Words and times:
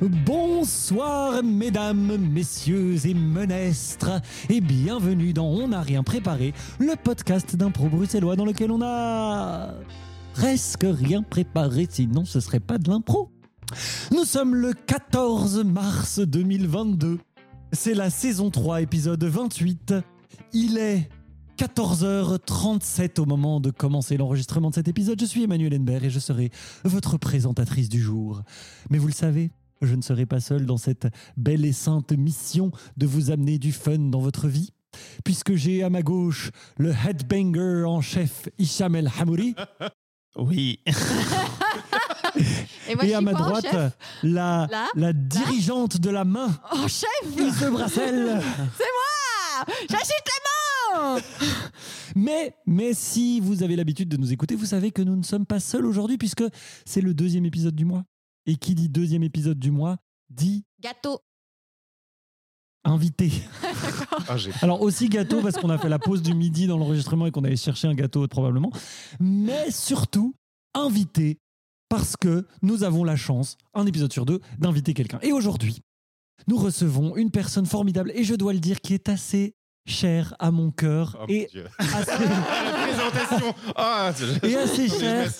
Bonsoir 0.00 1.42
mesdames, 1.42 2.16
messieurs 2.16 2.96
et 3.04 3.12
menestres 3.12 4.22
et 4.48 4.62
bienvenue 4.62 5.34
dans 5.34 5.44
On 5.44 5.68
n'a 5.68 5.82
rien 5.82 6.02
préparé, 6.02 6.54
le 6.78 6.94
podcast 6.96 7.54
d'impro 7.54 7.90
bruxellois 7.90 8.34
dans 8.34 8.46
lequel 8.46 8.70
on 8.70 8.80
a 8.80 9.74
presque 10.32 10.86
rien 10.86 11.22
préparé, 11.22 11.86
sinon 11.90 12.24
ce 12.24 12.40
serait 12.40 12.60
pas 12.60 12.78
de 12.78 12.88
l'impro. 12.88 13.30
Nous 14.10 14.24
sommes 14.24 14.54
le 14.54 14.72
14 14.72 15.64
mars 15.64 16.18
2022. 16.18 17.18
C'est 17.72 17.94
la 17.94 18.08
saison 18.08 18.50
3, 18.50 18.80
épisode 18.80 19.22
28. 19.22 19.92
Il 20.54 20.78
est 20.78 21.10
14h37 21.58 23.20
au 23.20 23.26
moment 23.26 23.60
de 23.60 23.70
commencer 23.70 24.16
l'enregistrement 24.16 24.70
de 24.70 24.76
cet 24.76 24.88
épisode. 24.88 25.20
Je 25.20 25.26
suis 25.26 25.44
Emmanuel 25.44 25.74
Henbert 25.74 26.04
et 26.04 26.10
je 26.10 26.20
serai 26.20 26.50
votre 26.84 27.18
présentatrice 27.18 27.90
du 27.90 28.00
jour. 28.00 28.40
Mais 28.88 28.96
vous 28.96 29.08
le 29.08 29.12
savez, 29.12 29.50
je 29.82 29.94
ne 29.94 30.02
serai 30.02 30.26
pas 30.26 30.40
seul 30.40 30.66
dans 30.66 30.76
cette 30.76 31.08
belle 31.36 31.64
et 31.64 31.72
sainte 31.72 32.12
mission 32.12 32.70
de 32.96 33.06
vous 33.06 33.30
amener 33.30 33.58
du 33.58 33.72
fun 33.72 33.98
dans 33.98 34.20
votre 34.20 34.48
vie. 34.48 34.70
Puisque 35.24 35.54
j'ai 35.54 35.82
à 35.82 35.90
ma 35.90 36.02
gauche 36.02 36.50
le 36.76 36.90
headbanger 36.92 37.84
en 37.86 38.00
chef 38.00 38.48
Hicham 38.58 38.96
El 38.96 39.10
Hamouri 39.18 39.54
Oui. 40.36 40.80
Et 42.88 42.94
moi, 42.94 43.16
à 43.16 43.20
ma 43.20 43.32
en 43.32 43.34
droite 43.34 43.94
la, 44.22 44.68
la 44.94 45.12
dirigeante 45.12 45.98
de 46.00 46.10
la 46.10 46.24
main, 46.24 46.48
Oh, 46.72 46.86
chef 46.88 47.08
Ise 47.36 47.68
Brassel. 47.70 48.40
Ah, 48.40 49.64
J'agite 49.88 50.24
la 50.26 51.14
main 51.14 51.20
Mais, 52.16 52.54
mais 52.66 52.94
si 52.94 53.40
vous 53.40 53.62
avez 53.62 53.76
l'habitude 53.76 54.08
de 54.08 54.16
nous 54.16 54.32
écouter, 54.32 54.54
vous 54.56 54.66
savez 54.66 54.90
que 54.90 55.02
nous 55.02 55.16
ne 55.16 55.22
sommes 55.22 55.46
pas 55.46 55.60
seuls 55.60 55.86
aujourd'hui 55.86 56.18
puisque 56.18 56.44
c'est 56.84 57.00
le 57.00 57.14
deuxième 57.14 57.44
épisode 57.46 57.74
du 57.74 57.84
mois. 57.84 58.04
Et 58.50 58.56
qui 58.56 58.74
dit 58.74 58.88
deuxième 58.88 59.22
épisode 59.22 59.60
du 59.60 59.70
mois 59.70 59.98
dit 60.28 60.64
Gâteau. 60.80 61.20
invité. 62.84 63.30
Ah, 64.28 64.36
Alors 64.62 64.82
aussi 64.82 65.08
gâteau 65.08 65.40
parce 65.40 65.56
qu'on 65.56 65.70
a 65.70 65.78
fait 65.78 65.88
la 65.88 65.98
pause 65.98 66.22
du 66.22 66.34
midi 66.34 66.66
dans 66.66 66.76
l'enregistrement 66.76 67.26
et 67.26 67.30
qu'on 67.30 67.44
allait 67.44 67.56
chercher 67.56 67.88
un 67.88 67.94
gâteau 67.94 68.26
probablement. 68.28 68.70
Mais 69.18 69.70
surtout 69.70 70.34
invité 70.74 71.38
parce 71.88 72.16
que 72.16 72.46
nous 72.62 72.82
avons 72.84 73.02
la 73.04 73.16
chance, 73.16 73.56
un 73.74 73.86
épisode 73.86 74.12
sur 74.12 74.26
deux, 74.26 74.40
d'inviter 74.58 74.94
quelqu'un. 74.94 75.18
Et 75.22 75.32
aujourd'hui, 75.32 75.80
nous 76.48 76.56
recevons 76.58 77.16
une 77.16 77.30
personne 77.30 77.66
formidable 77.66 78.12
et 78.14 78.24
je 78.24 78.34
dois 78.34 78.52
le 78.52 78.60
dire 78.60 78.80
qui 78.80 78.94
est 78.94 79.08
assez 79.08 79.54
chère 79.90 80.34
à 80.38 80.50
mon 80.50 80.70
cœur 80.70 81.18
Oh, 81.20 81.24
et 81.28 81.48
Dieu. 81.50 81.66
assez, 81.78 82.10
La 82.24 82.86
présentation. 82.86 83.54
Ah, 83.76 84.12
et 84.42 84.56
assez 84.56 84.88
cher 84.88 85.30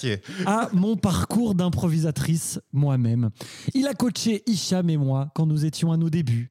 à 0.47 0.69
mon 0.73 0.97
parcours 0.97 1.55
d'improvisatrice 1.55 2.61
moi-même. 2.73 3.31
Il 3.75 3.87
a 3.87 3.95
coaché 3.95 4.43
Hicham 4.47 4.91
et 4.91 4.97
moi 4.97 5.31
quand 5.35 5.47
nous 5.47 5.65
étions 5.65 5.93
à 5.93 5.97
nos 5.97 6.11
débuts. 6.11 6.51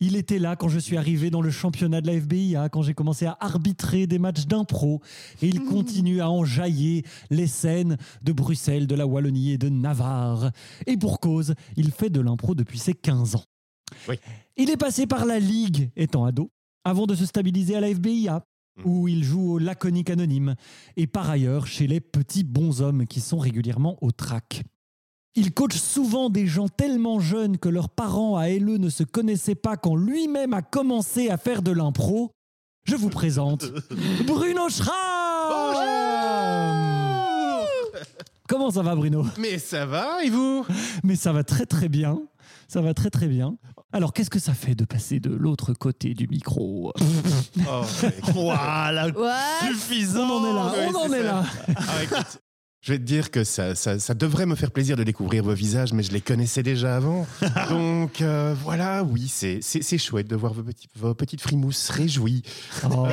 Il 0.00 0.16
était 0.16 0.40
là 0.40 0.56
quand 0.56 0.68
je 0.68 0.80
suis 0.80 0.96
arrivé 0.96 1.30
dans 1.30 1.40
le 1.40 1.50
championnat 1.50 2.00
de 2.00 2.08
la 2.08 2.20
FBIA, 2.20 2.68
quand 2.70 2.82
j'ai 2.82 2.92
commencé 2.92 3.24
à 3.24 3.36
arbitrer 3.38 4.08
des 4.08 4.18
matchs 4.18 4.46
d'impro. 4.46 5.00
Et 5.42 5.46
il 5.48 5.64
continue 5.70 6.20
à 6.20 6.28
enjailler 6.28 7.04
les 7.30 7.46
scènes 7.46 7.96
de 8.22 8.32
Bruxelles, 8.32 8.88
de 8.88 8.96
la 8.96 9.06
Wallonie 9.06 9.52
et 9.52 9.58
de 9.58 9.68
Navarre. 9.68 10.50
Et 10.88 10.96
pour 10.96 11.20
cause, 11.20 11.54
il 11.76 11.92
fait 11.92 12.10
de 12.10 12.20
l'impro 12.20 12.56
depuis 12.56 12.80
ses 12.80 12.94
15 12.94 13.36
ans. 13.36 13.44
Oui. 14.08 14.16
Il 14.56 14.70
est 14.70 14.76
passé 14.76 15.06
par 15.06 15.24
la 15.24 15.38
Ligue 15.38 15.90
étant 15.94 16.24
ado, 16.24 16.50
avant 16.86 17.06
de 17.06 17.16
se 17.16 17.26
stabiliser 17.26 17.74
à 17.74 17.80
la 17.80 17.92
FBIA, 17.92 18.44
où 18.84 19.08
il 19.08 19.24
joue 19.24 19.54
au 19.54 19.58
laconique 19.58 20.08
anonyme, 20.08 20.54
et 20.96 21.08
par 21.08 21.28
ailleurs 21.28 21.66
chez 21.66 21.88
les 21.88 22.00
petits 22.00 22.44
bonshommes 22.44 23.06
qui 23.06 23.20
sont 23.20 23.38
régulièrement 23.38 23.98
au 24.02 24.12
track. 24.12 24.62
Il 25.34 25.52
coach 25.52 25.76
souvent 25.76 26.30
des 26.30 26.46
gens 26.46 26.68
tellement 26.68 27.18
jeunes 27.18 27.58
que 27.58 27.68
leurs 27.68 27.88
parents 27.88 28.36
à 28.36 28.48
LE 28.48 28.78
ne 28.78 28.88
se 28.88 29.02
connaissaient 29.02 29.56
pas 29.56 29.76
quand 29.76 29.96
lui-même 29.96 30.54
a 30.54 30.62
commencé 30.62 31.28
à 31.28 31.36
faire 31.36 31.60
de 31.60 31.72
l'impro. 31.72 32.30
Je 32.84 32.94
vous 32.94 33.10
présente 33.10 33.64
Bruno 34.24 34.68
Schramm 34.68 36.15
Comment 38.48 38.70
ça 38.70 38.82
va 38.82 38.94
Bruno 38.94 39.26
Mais 39.38 39.58
ça 39.58 39.86
va, 39.86 40.22
et 40.24 40.30
vous 40.30 40.64
Mais 41.04 41.16
ça 41.16 41.32
va 41.32 41.42
très 41.44 41.66
très 41.66 41.88
bien. 41.88 42.18
Ça 42.68 42.80
va 42.80 42.94
très 42.94 43.10
très 43.10 43.26
bien. 43.26 43.56
Alors 43.92 44.12
qu'est-ce 44.12 44.30
que 44.30 44.38
ça 44.38 44.52
fait 44.54 44.74
de 44.74 44.84
passer 44.84 45.20
de 45.20 45.30
l'autre 45.30 45.72
côté 45.72 46.14
du 46.14 46.26
micro 46.28 46.92
oh, 47.68 47.82
Voilà. 48.34 49.08
Suffisant. 49.66 50.28
On 50.28 50.44
en 50.44 50.50
est 50.50 50.52
là, 50.52 50.72
Ouais, 50.72 50.92
on 50.92 50.98
en 50.98 51.12
est 51.12 51.18
ça. 51.18 51.24
là. 51.24 51.44
Ah, 51.76 52.02
écoute, 52.02 52.40
Je 52.86 52.92
vais 52.92 52.98
te 52.98 53.02
dire 53.04 53.32
que 53.32 53.42
ça, 53.42 53.74
ça, 53.74 53.98
ça 53.98 54.14
devrait 54.14 54.46
me 54.46 54.54
faire 54.54 54.70
plaisir 54.70 54.96
de 54.96 55.02
découvrir 55.02 55.42
vos 55.42 55.54
visages, 55.54 55.92
mais 55.92 56.04
je 56.04 56.12
les 56.12 56.20
connaissais 56.20 56.62
déjà 56.62 56.94
avant. 56.94 57.26
Donc 57.68 58.20
euh, 58.20 58.54
voilà, 58.62 59.02
oui, 59.02 59.26
c'est 59.28 59.98
chouette 59.98 60.28
de 60.28 60.36
voir 60.36 60.52
vos, 60.52 60.62
petits, 60.62 60.86
vos 60.94 61.12
petites 61.12 61.40
frimousses 61.40 61.90
réjouies. 61.90 62.42
Oh. 62.88 63.08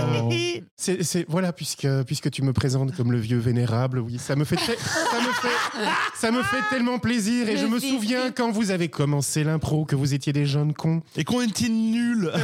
C'est 0.75 1.01
c'est- 1.01 1.25
voilà, 1.27 1.51
puisque, 1.53 1.87
puisque 2.05 2.29
tu 2.29 2.43
me 2.43 2.53
présentes 2.53 2.95
comme 2.95 3.11
le 3.11 3.17
vieux 3.17 3.39
vénérable, 3.39 3.97
oui, 3.97 4.19
ça 4.19 4.35
me 4.35 4.43
fait, 4.43 4.57
ça 4.57 4.73
me 4.73 5.33
fait, 5.33 5.87
ça 6.13 6.29
me 6.31 6.43
fait 6.43 6.61
tellement 6.69 6.99
plaisir. 6.99 7.49
Et 7.49 7.53
Le 7.53 7.57
je 7.61 7.65
me 7.65 7.79
souviens 7.79 8.29
quand 8.29 8.51
vous 8.51 8.69
avez 8.69 8.89
commencé 8.89 9.43
l'impro, 9.43 9.85
que 9.85 9.95
vous 9.95 10.13
étiez 10.13 10.33
des 10.33 10.45
jeunes 10.45 10.73
cons. 10.73 11.01
Et 11.15 11.23
qu'on 11.23 11.41
était 11.41 11.69
nuls. 11.69 12.31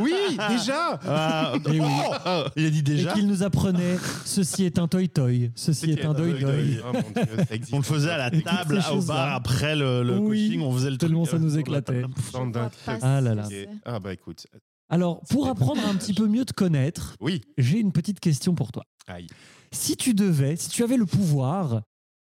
Oui, 0.00 0.14
déjà 0.48 0.98
Ah, 1.06 1.52
Et 1.66 1.80
oui. 1.80 1.86
oh, 2.26 2.44
il 2.56 2.66
a 2.66 2.70
dit 2.70 2.78
Et 2.78 2.82
déjà. 2.82 3.12
qu'il 3.12 3.26
nous 3.26 3.42
apprenait 3.42 3.98
ceci 4.24 4.64
est 4.64 4.78
un 4.78 4.88
toy 4.88 5.08
toy, 5.08 5.50
ceci 5.54 5.90
est 5.90 6.04
un 6.04 6.14
doy 6.14 6.32
doy. 6.56 6.78
Oh 6.84 6.92
mon 6.92 7.22
Dieu, 7.24 7.36
ça 7.48 7.54
existe. 7.54 7.74
On 7.74 7.78
le 7.78 7.82
faisait 7.84 8.10
à 8.10 8.18
la 8.18 8.30
table, 8.30 8.80
au 8.92 9.02
bar, 9.02 9.34
après 9.34 9.76
le, 9.76 10.02
le 10.02 10.18
Oui, 10.18 10.46
coaching, 10.48 10.60
on 10.62 10.72
faisait 10.72 10.90
le 10.90 10.98
tellement 10.98 11.24
truc, 11.24 11.38
ça 11.40 11.44
nous 11.44 11.56
euh, 11.56 11.60
éclatait. 11.60 12.02
D'un 12.02 12.50
pas 12.50 12.98
Ah 13.02 13.20
là 13.20 13.34
là. 13.34 13.48
Et- 13.50 13.68
Ah 13.84 13.98
bah 14.00 14.12
écoute, 14.12 14.46
Alors, 14.88 15.20
pour 15.30 15.48
apprendre 15.48 15.84
à 15.86 15.88
un 15.90 15.94
petit 15.96 16.14
peu 16.14 16.26
mieux 16.26 16.44
te 16.44 16.52
connaître, 16.52 17.16
oui. 17.20 17.40
j'ai 17.58 17.78
une 17.78 17.92
petite 17.92 18.20
question 18.20 18.54
pour 18.54 18.72
toi. 18.72 18.84
Aïe. 19.06 19.26
Si 19.72 19.96
tu 19.96 20.12
devais, 20.14 20.56
si 20.56 20.68
tu 20.68 20.82
avais 20.82 20.96
le 20.96 21.06
pouvoir 21.06 21.82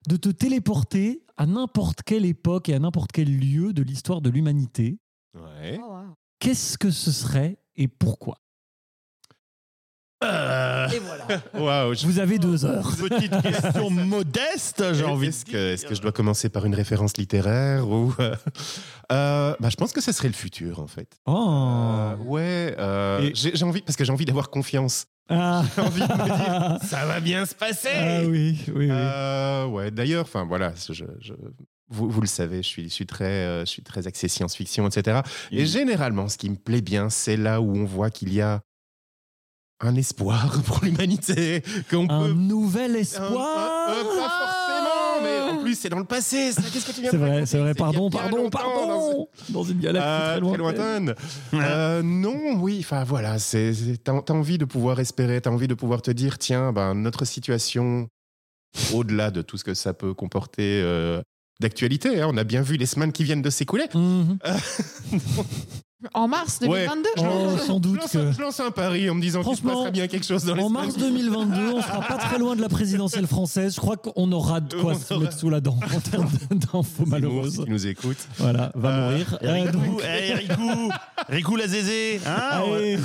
de 0.07 0.15
te 0.17 0.29
téléporter 0.29 1.23
à 1.37 1.45
n'importe 1.45 2.03
quelle 2.03 2.25
époque 2.25 2.69
et 2.69 2.73
à 2.73 2.79
n'importe 2.79 3.11
quel 3.13 3.29
lieu 3.37 3.73
de 3.73 3.81
l'histoire 3.83 4.21
de 4.21 4.29
l'humanité, 4.29 4.97
Ouais. 5.35 5.79
Oh, 5.81 5.87
wow. 5.91 6.15
qu'est-ce 6.39 6.77
que 6.77 6.89
ce 6.91 7.11
serait 7.11 7.59
et 7.75 7.87
pourquoi? 7.87 8.37
Euh, 10.23 10.87
Et 10.89 10.99
voilà. 11.53 11.93
Je- 11.93 12.05
Vous 12.05 12.19
avez 12.19 12.39
deux 12.39 12.65
heures. 12.65 12.91
petite 12.99 13.41
question 13.41 13.89
modeste, 13.89 14.93
j'ai 14.93 15.05
envie 15.05 15.27
de 15.27 15.31
Est-ce 15.31 15.45
que, 15.45 15.73
est-ce 15.73 15.85
que 15.85 15.95
je 15.95 16.01
dois 16.01 16.11
commencer 16.11 16.49
par 16.49 16.65
une 16.65 16.75
référence 16.75 17.15
littéraire 17.17 17.87
ou 17.87 18.13
euh, 18.19 18.35
euh, 19.11 19.55
bah, 19.59 19.69
je 19.69 19.75
pense 19.77 19.93
que 19.93 20.01
ce 20.01 20.11
serait 20.11 20.27
le 20.27 20.33
futur 20.33 20.79
en 20.81 20.87
fait. 20.87 21.07
Oh. 21.25 21.87
Euh, 21.93 22.15
ouais. 22.25 22.75
euh, 22.79 23.21
Et- 23.21 23.31
j'ai, 23.33 23.55
j'ai 23.55 23.63
envie 23.65 23.81
parce 23.81 23.95
que 23.95 24.03
j'ai 24.03 24.11
envie 24.11 24.25
d'avoir 24.25 24.49
confiance. 24.49 25.05
Ah. 25.31 25.63
J'ai 25.75 25.81
envie 25.83 26.01
de 26.01 26.05
me 26.13 26.23
dire 26.25 26.79
ça 26.89 27.05
va 27.05 27.19
bien 27.19 27.45
se 27.45 27.53
passer. 27.53 27.89
Ah 27.93 28.21
oui, 28.25 28.57
oui, 28.69 28.73
oui. 28.75 28.87
Euh, 28.89 29.67
ouais. 29.67 29.91
D'ailleurs, 29.91 30.23
enfin 30.23 30.43
voilà, 30.43 30.73
je, 30.89 31.03
je- 31.21 31.33
vous, 31.91 32.09
vous 32.09 32.21
le 32.21 32.27
savez, 32.27 32.57
je 32.63 32.67
suis, 32.67 32.83
je 32.89 32.93
suis 32.93 33.05
très, 33.05 33.25
euh, 33.45 33.59
je 33.61 33.65
suis 33.69 33.83
très 33.83 34.07
axé 34.07 34.27
science-fiction, 34.27 34.87
etc. 34.87 35.21
Et 35.51 35.67
généralement, 35.67 36.27
ce 36.29 36.37
qui 36.39 36.49
me 36.49 36.55
plaît 36.55 36.81
bien, 36.81 37.09
c'est 37.11 37.37
là 37.37 37.61
où 37.61 37.75
on 37.77 37.85
voit 37.85 38.09
qu'il 38.09 38.33
y 38.33 38.41
a 38.41 38.61
un 39.81 39.95
espoir 39.95 40.61
pour 40.65 40.79
l'humanité, 40.83 41.63
qu'on 41.89 42.07
un 42.09 42.23
peut 42.27 42.33
nouvel 42.33 42.91
Un- 42.91 42.95
un- 42.95 42.99
espoir. 42.99 43.89
un- 43.89 43.93
pas 43.93 44.29
forcément, 44.29 45.23
mais 45.23 45.51
en 45.51 45.61
plus 45.63 45.75
c'est 45.75 45.89
dans 45.89 45.99
le 45.99 46.05
passé. 46.05 46.51
ça. 46.51 46.61
Qu'est-ce 46.61 46.85
que 46.85 46.91
tu 46.91 47.01
viens 47.01 47.11
C'est 47.11 47.17
vrai, 47.17 47.45
c'est 47.45 47.57
vrai. 47.59 47.73
Pardon, 47.73 48.09
pardon, 48.09 48.49
pardon. 48.49 49.27
Dans 49.49 49.63
une 49.63 49.79
galaxie 49.79 50.07
Euh, 50.09 50.39
très 50.49 50.57
lointaine. 50.57 51.15
Euh, 51.53 52.01
non, 52.03 52.55
oui, 52.59 52.77
enfin 52.81 53.03
voilà, 53.03 53.37
t'as, 54.03 54.21
t'as 54.21 54.33
envie 54.33 54.57
de 54.57 54.65
pouvoir 54.65 54.99
espérer, 54.99 55.39
t'as 55.41 55.49
envie 55.49 55.67
de 55.67 55.73
pouvoir 55.75 56.01
te 56.01 56.11
dire, 56.11 56.37
tiens, 56.37 56.71
ben, 56.73 56.93
notre 56.93 57.23
situation, 57.25 58.07
au-delà 58.93 59.31
de 59.31 59.41
tout 59.41 59.57
ce 59.57 59.63
que 59.63 59.73
ça 59.73 59.93
peut 59.93 60.13
comporter 60.13 60.81
euh, 60.83 61.21
d'actualité, 61.61 62.21
hein, 62.21 62.27
on 62.29 62.37
a 62.37 62.43
bien 62.43 62.61
vu 62.61 62.75
les 62.77 62.85
semaines 62.85 63.11
qui 63.11 63.23
viennent 63.23 63.41
de 63.41 63.49
s'écouler. 63.49 63.85
Mhm. 63.93 64.37
En 66.13 66.29
mars 66.29 66.59
Ouais. 66.61 66.87
2022 66.87 67.09
Oh, 67.17 67.57
sans 67.57 67.75
Je 67.75 67.79
doute 67.81 67.97
lance, 67.99 68.11
que. 68.11 68.31
je 68.31 68.41
lance 68.41 68.59
un 68.61 68.71
pari 68.71 69.09
en 69.09 69.15
me 69.15 69.21
disant 69.21 69.41
qu'il 69.43 69.51
se 69.53 69.61
Franchement, 69.61 69.73
passera 69.79 69.91
bien 69.91 70.07
quelque 70.07 70.25
chose 70.25 70.45
dans 70.45 70.55
les 70.55 70.63
En 70.63 70.69
mars 70.69 70.95
2022, 70.97 71.73
on 71.75 71.81
sera 71.81 71.99
pas 72.01 72.15
très 72.17 72.39
loin 72.39 72.55
de 72.55 72.61
la 72.61 72.69
présidentielle 72.69 73.27
française. 73.27 73.75
Je 73.75 73.81
crois 73.81 73.97
qu'on 73.97 74.31
aura 74.31 74.61
de 74.61 74.77
quoi 74.77 74.93
On 74.93 74.97
se 74.97 75.13
aura- 75.13 75.23
mettre 75.25 75.37
sous 75.37 75.49
la 75.49 75.59
dent 75.59 75.77
en 75.93 75.99
termes 75.99 76.29
d'infos 76.51 77.05
malheureuses. 77.05 77.55
si 77.57 77.63
tu 77.65 77.69
nous 77.69 77.85
écoutes. 77.87 78.29
Voilà, 78.37 78.71
va 78.75 78.89
Euh, 78.89 79.11
mourir. 79.11 79.37
Et 79.41 79.45
Euh, 79.47 79.53
Rico, 79.53 79.71
donc, 79.77 80.01
eh, 80.05 80.33
Rico, 80.35 80.63
Rico 81.27 81.55
la 81.57 81.67
zézé, 81.67 82.21
hein 82.25 82.61
ouais. 82.69 82.75
allez. 82.77 82.97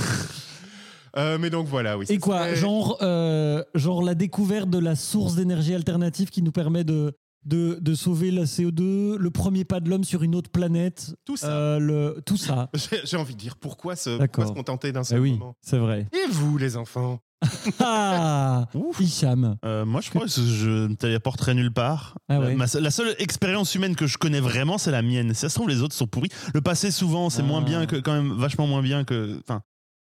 Euh, 1.17 1.39
mais 1.41 1.51
donc 1.51 1.67
voilà, 1.69 1.97
oui. 1.97 2.07
Et 2.09 2.19
quoi 2.19 2.41
serait- 2.45 2.57
genre, 2.57 2.99
euh, 3.03 3.63
genre 3.75 4.03
la 4.03 4.15
découverte 4.15 4.69
de 4.71 4.79
la 4.79 4.97
source 4.97 5.35
d'énergie 5.37 5.75
alternative 5.75 6.31
qui 6.31 6.43
nous 6.43 6.51
permet 6.53 6.83
de 6.85 7.17
de, 7.45 7.79
de 7.81 7.95
sauver 7.95 8.31
la 8.31 8.45
CO2, 8.45 9.17
le 9.17 9.31
premier 9.31 9.65
pas 9.65 9.81
de 9.81 9.89
l'homme 9.91 10.05
sur 10.05 10.23
une 10.23 10.35
autre 10.35 10.51
planète, 10.51 11.15
Tout 11.25 11.37
ça. 11.37 11.49
euh, 11.51 11.79
le, 11.79 12.23
tout 12.25 12.37
ça. 12.37 12.71
J'ai 13.05 13.17
envie 13.17 13.35
de 13.35 13.41
dire 13.41 13.57
pourquoi 13.57 13.97
se, 13.97 14.17
pourquoi 14.19 14.47
se 14.47 14.53
contenter 14.53 14.93
d'un 14.93 15.03
Eh 15.03 15.05
seul 15.05 15.21
oui, 15.21 15.33
moment 15.33 15.57
c'est 15.61 15.79
vrai. 15.79 16.09
Et 16.13 16.31
vous, 16.31 16.57
les 16.59 16.77
enfants? 16.77 17.21
Ah 17.81 18.67
Hicham. 19.01 19.57
Euh, 19.65 19.85
moi, 19.85 20.01
je 20.01 20.11
crois 20.11 20.23
que 20.23 20.29
je 20.31 20.87
ne 20.89 20.95
téléporterai 20.95 21.55
nulle 21.55 21.73
part. 21.73 22.17
Ah 22.29 22.39
La- 22.39 22.47
ouais. 22.47 22.55
ma- 22.55 22.65
la 22.81 22.91
seule 22.91 23.15
expérience 23.19 23.75
humaine 23.75 23.97
que 23.97 24.07
je 24.07 24.17
connais 24.19 24.41
vraiment, 24.41 24.79
c'est 24.79 24.91
la 24.91 25.03
mienne. 25.03 25.35
Si 25.35 25.41
ça 25.41 25.49
se 25.49 25.55
trouve, 25.55 25.69
les 25.69 25.83
autres 25.83 25.95
sont 25.95 26.07
pourris. 26.07 26.31
Le 26.55 26.61
passé, 26.61 26.91
souvent, 26.91 27.31
c'est 27.31 27.43
Ah. 27.43 27.47
moins 27.47 27.61
bien 27.63 27.87
que, 27.87 27.97
quand 27.97 28.13
même, 28.15 28.33
vachement 28.33 28.67
moins 28.67 28.83
bien 28.83 29.05
que. 29.05 29.39
Enfin, 29.41 29.61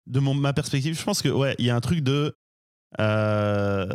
de 0.07 0.21
mon, 0.21 0.33
ma 0.35 0.53
perspective, 0.55 0.99
je 0.99 1.05
pense 1.05 1.21
que, 1.21 1.29
ouais, 1.29 1.55
il 1.59 1.67
y 1.67 1.71
a 1.71 1.77
un 1.77 1.81
truc 1.81 2.01
de. 2.01 2.35
Euh, 3.01 3.87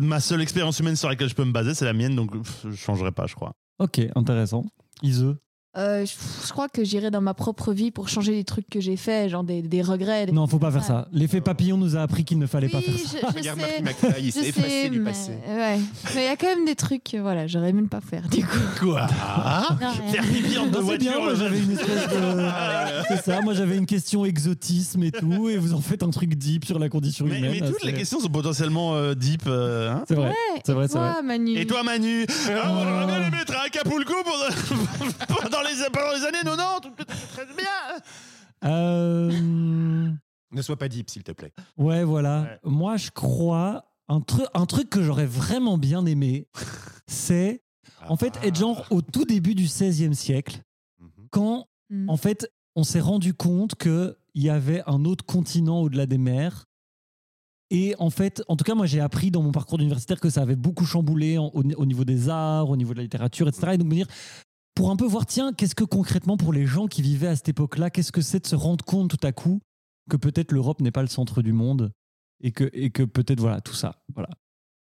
ma 0.00 0.20
seule 0.20 0.42
expérience 0.42 0.78
humaine 0.80 0.96
sur 0.96 1.08
laquelle 1.08 1.28
je 1.28 1.34
peux 1.34 1.44
me 1.44 1.52
baser, 1.52 1.74
c'est 1.74 1.84
la 1.84 1.92
mienne, 1.92 2.16
donc 2.16 2.32
pff, 2.32 2.66
je 2.68 2.76
changerai 2.76 3.12
pas, 3.12 3.26
je 3.26 3.34
crois. 3.34 3.52
Ok, 3.78 4.00
intéressant. 4.14 4.64
Ise? 5.02 5.36
Euh, 5.76 6.06
je, 6.06 6.12
je 6.46 6.52
crois 6.52 6.68
que 6.68 6.84
j'irai 6.84 7.10
dans 7.10 7.20
ma 7.20 7.34
propre 7.34 7.72
vie 7.72 7.90
pour 7.90 8.08
changer 8.08 8.32
les 8.32 8.44
trucs 8.44 8.68
que 8.70 8.80
j'ai 8.80 8.96
faits, 8.96 9.28
genre 9.30 9.44
des, 9.44 9.60
des 9.62 9.82
regrets. 9.82 10.24
des- 10.26 10.32
Non, 10.32 10.46
faut 10.46 10.58
pas 10.58 10.70
faire 10.70 10.82
ça. 10.84 11.06
L'effet 11.12 11.40
papillon 11.42 11.76
nous 11.76 11.96
a 11.96 12.00
appris 12.00 12.24
qu'il 12.24 12.38
ne 12.38 12.46
fallait 12.46 12.68
pas 12.70 12.80
faire 12.80 12.94
je, 12.96 13.04
ça. 13.04 13.18
je 13.30 13.36
Regarde 13.38 13.60
sais. 13.60 13.82
McFly, 13.82 14.12
il 14.20 14.26
Je 14.26 14.30
s'est 14.30 14.46
effacé 14.48 14.68
sais, 14.68 14.88
du 14.88 15.00
mais, 15.00 15.10
passé. 15.10 15.32
ouais. 15.48 15.78
mais 16.14 16.22
il 16.22 16.24
y 16.24 16.28
a 16.28 16.36
quand 16.36 16.46
même 16.46 16.64
des 16.64 16.74
trucs, 16.76 17.14
euh, 17.14 17.20
voilà, 17.20 17.46
j'aurais 17.46 17.70
aimé 17.70 17.82
ne 17.82 17.88
pas 17.88 18.00
faire 18.00 18.26
du 18.28 18.42
coup. 18.44 18.56
Quoi? 18.80 19.06
Faire 19.06 20.22
pipi 20.24 20.58
en 20.58 20.66
deux 20.68 20.80
voitures 20.80 21.20
moi 21.20 21.34
j'avais 21.34 21.58
une 21.58 21.72
espèce 21.72 22.08
de. 22.08 22.46
Ah, 22.48 22.86
C'est 23.08 23.22
ça, 23.24 23.40
moi 23.42 23.54
j'avais 23.54 23.76
une 23.76 23.86
question 23.86 24.24
exotisme 24.24 25.02
et 25.02 25.12
tout, 25.12 25.48
et 25.48 25.58
vous 25.58 25.74
en 25.74 25.80
faites 25.80 26.02
un 26.02 26.10
truc 26.10 26.34
deep 26.36 26.64
sur 26.64 26.78
la 26.78 26.88
condition 26.88 27.26
Mais, 27.26 27.38
humaine. 27.38 27.50
mais 27.60 27.66
toutes 27.68 27.76
c'est- 27.80 27.86
les 27.88 27.92
questions 27.94 28.20
sont 28.20 28.28
potentiellement 28.28 28.94
euh, 28.94 29.14
deep. 29.14 29.42
euh, 29.46 29.90
hein. 29.92 30.04
C'est 30.08 30.14
vrai, 30.14 30.28
Ouais, 30.28 30.34
c'est 30.64 30.72
vrai, 30.72 30.84
et 30.86 30.88
c'est 30.88 30.98
vrai. 30.98 31.12
toi, 31.12 31.22
Manu? 31.22 31.56
Et 31.58 31.66
toi, 31.66 31.82
Manu? 31.82 32.26
Ah, 32.50 32.70
On 32.70 32.76
aurait 32.96 33.06
bien 33.06 33.26
aimé 33.26 33.36
être 33.42 33.54
à 33.54 33.64
Acapulco 33.66 34.14
pendant, 34.24 34.78
pendant 35.42 35.62
les, 35.68 35.90
pendant 35.92 36.12
les 36.12 36.24
années 36.24 36.42
90. 36.42 37.04
Très 37.32 37.46
bien. 37.46 38.00
Euh, 38.64 40.10
Ne 40.52 40.62
sois 40.62 40.76
pas 40.76 40.88
deep, 40.88 41.10
s'il 41.10 41.22
te 41.22 41.32
plaît. 41.32 41.52
Ouais, 41.76 42.04
voilà. 42.04 42.42
Ouais. 42.42 42.58
Moi 42.64 42.96
je 42.96 43.10
crois, 43.10 43.84
un, 44.08 44.20
truc 44.20 44.46
un 44.54 44.66
truc 44.66 44.88
que 44.90 45.02
j'aurais 45.02 45.26
vraiment 45.26 45.78
bien 45.78 46.06
aimé, 46.06 46.46
c'est 47.06 47.62
en 48.08 48.16
fait 48.16 48.38
être 48.42 48.56
genre 48.56 48.84
au 48.90 49.02
tout 49.02 49.24
début 49.24 49.54
du 49.54 49.64
XVIe 49.64 50.14
siècle, 50.14 50.62
Mhm. 51.00 51.26
quand 51.30 51.66
Mm. 51.90 52.08
en 52.10 52.16
fait, 52.16 52.50
on 52.74 52.82
s'est 52.82 53.00
rendu 53.00 53.32
compte 53.32 53.76
qu'il 53.76 54.16
y 54.34 54.50
avait 54.50 54.82
un 54.88 55.04
autre 55.04 55.24
continent 55.24 55.80
au-delà 55.82 56.06
des 56.06 56.18
mers. 56.18 56.64
Et 57.70 57.94
en 57.98 58.10
fait, 58.10 58.42
en 58.48 58.56
tout 58.56 58.64
cas, 58.64 58.74
moi, 58.74 58.86
j'ai 58.86 59.00
appris 59.00 59.30
dans 59.30 59.40
mon 59.42 59.52
parcours 59.52 59.78
d'universitaire 59.78 60.18
que 60.20 60.28
ça 60.30 60.42
avait 60.42 60.56
beaucoup 60.56 60.84
chamboulé 60.84 61.38
en- 61.38 61.46
au, 61.54 61.62
au 61.62 61.86
niveau 61.86 62.04
des 62.04 62.28
arts, 62.28 62.68
au 62.70 62.76
niveau 62.76 62.92
de 62.92 62.98
la 62.98 63.02
littérature, 63.04 63.46
etc. 63.48 63.72
Et 63.74 63.78
donc, 63.78 63.86
me 63.88 63.94
dire, 63.94 64.06
pour 64.76 64.90
un 64.90 64.96
peu 64.96 65.06
voir, 65.06 65.26
tiens, 65.26 65.52
qu'est-ce 65.52 65.74
que 65.74 65.82
concrètement, 65.84 66.36
pour 66.36 66.52
les 66.52 66.66
gens 66.66 66.86
qui 66.86 67.02
vivaient 67.02 67.28
à 67.28 67.34
cette 67.34 67.48
époque-là, 67.48 67.90
qu'est-ce 67.90 68.12
que 68.12 68.20
c'est 68.20 68.40
de 68.40 68.46
se 68.46 68.54
rendre 68.54 68.84
compte 68.84 69.10
tout 69.10 69.26
à 69.26 69.32
coup 69.32 69.60
que 70.08 70.16
peut-être 70.16 70.52
l'Europe 70.52 70.80
n'est 70.80 70.92
pas 70.92 71.02
le 71.02 71.08
centre 71.08 71.42
du 71.42 71.52
monde 71.52 71.90
et 72.40 72.52
que, 72.52 72.68
et 72.74 72.90
que 72.90 73.02
peut-être, 73.02 73.40
voilà, 73.40 73.60
tout 73.60 73.72
ça. 73.74 74.02
Voilà. 74.14 74.28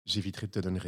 J'éviterai 0.07 0.47
de 0.47 0.53
te 0.53 0.59
donner, 0.61 0.81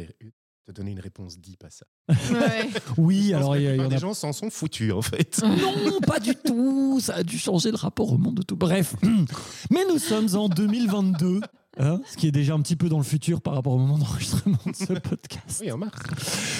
te 0.65 0.71
donner 0.71 0.91
une 0.91 0.99
réponse 0.99 1.37
deep 1.39 1.63
à 1.63 1.69
ça. 1.69 1.85
Ouais. 2.09 2.67
Oui, 2.97 3.27
Je 3.27 3.31
pense 3.33 3.37
alors 3.37 3.57
il 3.57 3.63
y, 3.63 3.67
a- 3.67 3.75
y 3.75 3.87
des 3.87 3.97
gens 3.99 4.13
s'en 4.15 4.33
sont 4.33 4.49
foutus, 4.49 4.91
en 4.91 5.01
fait. 5.03 5.39
Non, 5.85 5.99
pas 6.01 6.19
du 6.19 6.35
tout. 6.35 6.99
Ça 6.99 7.15
a 7.17 7.23
dû 7.23 7.37
changer 7.37 7.69
le 7.69 7.77
rapport 7.77 8.11
au 8.11 8.17
monde 8.17 8.35
de 8.35 8.41
tout. 8.43 8.55
Bref. 8.57 8.95
Mais 9.71 9.85
nous 9.87 9.99
sommes 9.99 10.35
en 10.35 10.49
2022. 10.49 11.41
Hein, 11.79 11.99
ce 12.09 12.17
qui 12.17 12.27
est 12.27 12.31
déjà 12.31 12.53
un 12.53 12.61
petit 12.61 12.75
peu 12.75 12.89
dans 12.89 12.97
le 12.97 13.03
futur 13.03 13.41
par 13.41 13.53
rapport 13.53 13.73
au 13.73 13.77
moment 13.77 13.97
d'enregistrement 13.97 14.57
de 14.65 14.73
ce 14.75 14.93
podcast. 14.93 15.61
Oui, 15.63 15.71
en 15.71 15.77
mars. 15.77 15.93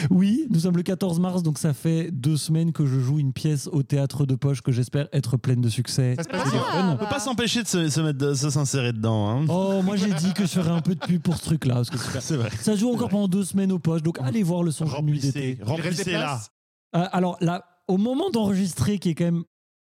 Oui, 0.10 0.48
nous 0.50 0.60
sommes 0.62 0.78
le 0.78 0.84
14 0.84 1.20
mars, 1.20 1.44
donc 1.44 1.58
ça 1.58 1.74
fait 1.74 2.12
deux 2.12 2.38
semaines 2.38 2.72
que 2.72 2.86
je 2.86 3.00
joue 3.00 3.20
une 3.20 3.34
pièce 3.34 3.68
au 3.72 3.84
théâtre 3.84 4.26
de 4.26 4.36
poche 4.36 4.62
que 4.62 4.72
j'espère 4.72 5.08
être 5.14 5.38
pleine 5.38 5.62
de 5.62 5.70
succès. 5.70 6.16
Ça 6.18 6.24
se 6.24 6.30
passe 6.30 6.52
bien. 6.52 6.92
On 6.92 6.98
peut 6.98 7.06
pas 7.10 7.20
s'empêcher 7.20 7.64
de 7.64 7.68
se, 7.68 7.90
se 7.90 8.02
mettre, 8.02 8.20
de 8.20 8.34
se 8.34 8.50
s'insérer 8.50 8.94
dedans. 8.94 9.30
hein. 9.30 9.46
Oh, 9.50 9.82
moi 9.84 9.96
j'ai 9.96 10.14
dit 10.14 10.34
que 10.34 10.44
je 10.44 10.48
ferais 10.52 10.72
un 10.72 10.82
peu 10.82 10.96
de 10.96 11.00
pub 11.00 11.22
pour 11.22 11.38
ce 11.38 11.44
truc-là. 11.44 11.76
parce 11.76 11.90
que 11.90 11.98
c'est 12.00 12.06
super. 12.06 12.22
C'est 12.22 12.38
vrai. 12.38 12.50
Ça 12.62 12.76
joue 12.76 12.90
encore 12.92 13.10
pendant 13.10 13.28
deux 13.28 13.44
semaines 13.44 13.72
aux 13.72 13.80
poches, 13.80 14.04
donc 14.04 14.18
allez 14.22 14.44
voir 14.44 14.64
le 14.64 14.72
son 14.72 14.86
de 14.86 14.90
nuit 14.90 14.96
Remplissez, 14.96 15.32
d'été. 15.32 15.56
Des 15.56 15.64
remplissez 15.64 16.12
là. 16.14 16.40
Euh, 16.96 17.06
alors 17.12 17.38
là, 17.42 17.64
au 17.88 17.98
moment 17.98 18.30
d'enregistrer, 18.30 19.00
qui 19.00 19.10
est 19.10 19.16
quand 19.16 19.26
même 19.26 19.44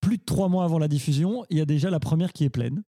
plus 0.00 0.16
de 0.18 0.22
trois 0.24 0.48
mois 0.48 0.64
avant 0.64 0.78
la 0.78 0.88
diffusion, 0.88 1.44
il 1.50 1.58
y 1.58 1.60
a 1.60 1.64
déjà 1.66 1.90
la 1.90 2.00
première 2.00 2.32
qui 2.32 2.44
est 2.44 2.50
pleine. 2.50 2.82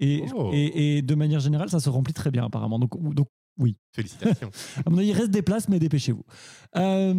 Et, 0.00 0.24
Oh. 0.34 0.50
et, 0.52 0.98
et 0.98 1.02
de 1.02 1.14
manière 1.14 1.40
générale, 1.40 1.68
ça 1.70 1.80
se 1.80 1.88
remplit 1.88 2.14
très 2.14 2.30
bien 2.30 2.44
apparemment. 2.44 2.78
Donc, 2.78 2.90
donc 3.14 3.28
Félicitations. 3.92 4.50
à 4.84 4.90
mon 4.90 4.98
avis, 4.98 5.08
il 5.08 5.12
reste 5.12 5.30
des 5.30 5.42
places, 5.42 5.68
mais 5.68 5.78
dépêchez-vous. 5.78 6.24
Euh, 6.76 7.14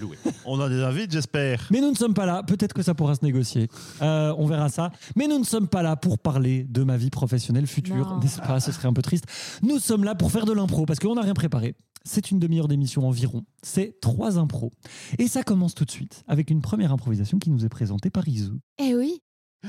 Loué. 0.00 0.16
On 0.44 0.60
a 0.60 0.68
des 0.68 0.82
invites, 0.82 1.12
j'espère. 1.12 1.68
mais 1.70 1.80
nous 1.80 1.90
ne 1.90 1.94
sommes 1.96 2.14
pas 2.14 2.26
là. 2.26 2.42
Peut-être 2.42 2.72
que 2.72 2.82
ça 2.82 2.94
pourra 2.94 3.14
se 3.14 3.24
négocier. 3.24 3.68
Euh, 4.02 4.34
on 4.36 4.46
verra 4.46 4.68
ça. 4.68 4.90
Mais 5.14 5.28
nous 5.28 5.38
ne 5.38 5.44
sommes 5.44 5.68
pas 5.68 5.82
là 5.82 5.94
pour 5.94 6.18
parler 6.18 6.64
de 6.64 6.82
ma 6.82 6.96
vie 6.96 7.10
professionnelle 7.10 7.68
future, 7.68 8.18
n'est-ce 8.20 8.40
pas? 8.40 8.58
Ce 8.58 8.72
serait 8.72 8.88
un 8.88 8.92
peu 8.92 9.02
triste. 9.02 9.26
Nous 9.62 9.78
sommes 9.78 10.02
là 10.02 10.16
pour 10.16 10.32
faire 10.32 10.44
de 10.44 10.52
l'impro 10.52 10.86
parce 10.86 10.98
qu'on 10.98 11.14
n'a 11.14 11.22
rien 11.22 11.34
préparé. 11.34 11.76
C'est 12.04 12.32
une 12.32 12.40
demi-heure 12.40 12.66
d'émission 12.68 13.06
environ. 13.06 13.44
C'est 13.62 14.00
trois 14.00 14.38
impros. 14.38 14.72
Et 15.18 15.28
ça 15.28 15.44
commence 15.44 15.74
tout 15.76 15.84
de 15.84 15.90
suite 15.92 16.24
avec 16.26 16.50
une 16.50 16.62
première 16.62 16.92
improvisation 16.92 17.38
qui 17.38 17.50
nous 17.50 17.64
est 17.64 17.68
présentée 17.68 18.10
par 18.10 18.26
Izu. 18.26 18.54
Eh 18.80 18.96
oui. 18.96 19.20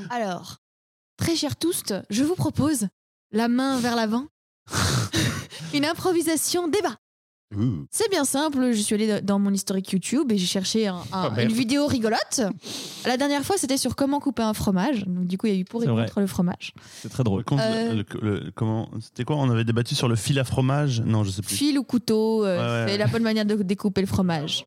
Alors, 0.09 0.57
très 1.17 1.35
chers 1.35 1.55
tous, 1.55 1.83
je 2.09 2.23
vous 2.23 2.35
propose 2.35 2.87
la 3.31 3.47
main 3.47 3.79
vers 3.79 3.95
l'avant. 3.95 4.25
Une 5.73 5.85
improvisation 5.85 6.67
débat. 6.67 6.95
C'est 7.91 8.09
bien 8.11 8.25
simple, 8.25 8.73
je 8.73 8.81
suis 8.81 8.93
allée 8.95 9.21
dans 9.21 9.39
mon 9.39 9.53
historique 9.53 9.89
YouTube 9.93 10.33
et 10.33 10.37
j'ai 10.37 10.45
cherché 10.45 10.87
un- 10.87 10.95
un- 11.13 11.27
Oh, 11.29 11.31
merde. 11.33 11.49
une 11.49 11.55
vidéo 11.55 11.87
rigolote. 11.87 12.41
La 13.05 13.15
dernière 13.15 13.41
fois, 13.45 13.55
c'était 13.57 13.77
sur 13.77 13.95
comment 13.95 14.19
couper 14.19 14.41
un 14.43 14.53
fromage. 14.53 15.05
Donc, 15.05 15.27
du 15.27 15.37
coup, 15.37 15.47
il 15.47 15.53
y 15.53 15.55
a 15.55 15.59
eu 15.59 15.63
pour 15.63 15.81
et 15.81 15.87
vrai. 15.87 16.07
contre 16.07 16.19
le 16.19 16.27
fromage. 16.27 16.73
C'est 17.01 17.07
très 17.07 17.23
drôle. 17.23 17.45
Euh. 17.53 17.93
le- 17.93 18.05
le- 18.21 18.39
le- 18.41 18.51
comment 18.51 18.89
C'était 18.99 19.23
quoi? 19.23 19.37
On 19.37 19.49
avait 19.49 19.63
débattu 19.63 19.95
sur 19.95 20.09
le 20.09 20.17
fil 20.17 20.37
à 20.39 20.43
fromage? 20.43 20.99
Non, 21.05 21.23
je 21.23 21.31
sais 21.31 21.41
plus. 21.41 21.55
Fil 21.55 21.79
ou 21.79 21.83
couteau, 21.85 22.43
euh, 22.45 22.57
Ouais, 22.57 22.61
ouais, 22.61 22.85
c'est 22.87 22.91
ouais. 22.93 22.97
la 22.97 23.07
bonne 23.07 23.23
manière 23.23 23.45
de 23.45 23.55
découper 23.55 24.01
le 24.01 24.07
fromage. 24.07 24.65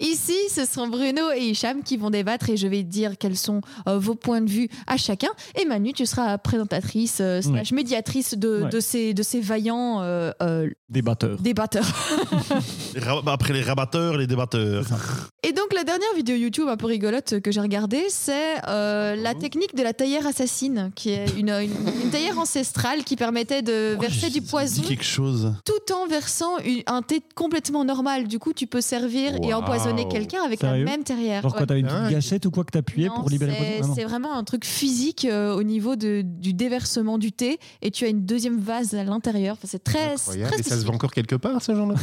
Ici, 0.00 0.34
ce 0.50 0.64
sont 0.64 0.88
Bruno 0.88 1.30
et 1.36 1.40
Hicham 1.50 1.82
qui 1.84 1.96
vont 1.96 2.10
débattre 2.10 2.50
et 2.50 2.56
je 2.56 2.66
vais 2.66 2.82
dire 2.82 3.12
quels 3.18 3.36
sont 3.36 3.60
euh, 3.88 3.96
vos 3.98 4.16
points 4.16 4.40
de 4.40 4.50
vue 4.50 4.68
à 4.88 4.96
chacun. 4.96 5.28
Et 5.60 5.64
Manu, 5.64 5.92
tu 5.92 6.04
seras 6.04 6.36
présentatrice 6.38 7.18
euh, 7.20 7.40
slash 7.40 7.70
médiatrice 7.72 8.34
de, 8.36 8.62
Ouais. 8.64 8.70
de, 8.70 8.80
ces, 8.80 9.14
de 9.14 9.22
ces 9.22 9.40
vaillants 9.40 10.02
euh, 10.02 10.30
euh, 10.42 10.68
Débatteur. 10.88 11.38
débatteurs. 11.40 11.86
Les 12.94 13.00
ra- 13.00 13.22
bah, 13.22 13.32
Après 13.32 13.52
les 13.52 13.62
rabatteurs, 13.62 14.16
les 14.16 14.26
débatteurs. 14.26 14.84
Et 15.42 15.52
donc 15.52 15.72
la 15.74 15.84
dernière 15.84 16.12
vidéo 16.16 16.36
YouTube 16.36 16.68
un 16.68 16.76
peu 16.76 16.86
rigolote 16.86 17.40
que 17.40 17.50
j'ai 17.52 17.60
regardée, 17.60 18.04
c'est 18.08 18.56
euh, 18.68 19.14
la 19.16 19.34
technique 19.34 19.74
de 19.76 19.82
la 19.82 19.92
taillère 19.92 20.26
assassine, 20.26 20.90
qui 20.94 21.10
est 21.10 21.26
une, 21.36 21.50
une, 21.50 21.72
une 22.04 22.10
taillère 22.10 22.38
ancestrale 22.38 23.04
qui 23.04 23.16
permettait 23.16 23.62
de 23.62 23.96
verser 24.00 24.30
du 24.30 24.42
poison 24.42 24.82
quelque 24.82 25.04
chose? 25.04 25.52
tout 25.64 25.92
en 25.94 26.06
versant 26.06 26.58
une- 26.58 26.82
un 26.86 27.02
thé 27.02 27.20
complètement 27.34 27.84
normal. 27.84 28.26
Du 28.28 28.38
coup, 28.38 28.52
tu 28.52 28.66
peux 28.66 28.80
servir 28.80 29.34
et 29.36 29.38
Waouh. 29.52 29.60
Empoisonner 29.90 30.08
quelqu'un 30.08 30.42
avec 30.42 30.60
Sérieux 30.60 30.84
la 30.84 30.90
même 30.90 31.04
terrière. 31.04 31.42
Genre 31.42 31.52
quoi, 31.52 31.60
Ouais. 31.62 31.66
t'avais 31.66 31.80
une 31.80 31.86
petite 31.86 32.10
gâchette 32.10 32.46
ou 32.46 32.50
quoi 32.50 32.64
que 32.64 32.70
t'appuyais 32.72 33.08
pour 33.08 33.28
libérer 33.30 33.52
le 33.52 33.56
c'est- 33.58 33.78
poison. 33.78 33.94
C'est 33.94 34.04
vraiment 34.04 34.34
un 34.34 34.44
truc 34.44 34.64
physique 34.64 35.24
euh, 35.24 35.54
au 35.54 35.62
niveau 35.62 35.96
de, 35.96 36.22
du 36.24 36.52
déversement 36.54 37.18
du 37.18 37.32
thé 37.32 37.58
et 37.82 37.90
tu 37.90 38.04
as 38.04 38.08
une 38.08 38.24
deuxième 38.24 38.58
vase 38.58 38.94
à 38.94 39.04
l'intérieur. 39.04 39.54
Enfin, 39.56 39.68
c'est 39.70 39.82
très, 39.84 40.12
Incroyable. 40.14 40.50
très 40.52 40.60
Et 40.60 40.62
ça 40.64 40.78
se 40.80 40.84
vont 40.86 40.94
encore 40.94 41.12
quelque 41.12 41.36
part, 41.36 41.62
ce 41.62 41.74
genre-là 41.74 41.94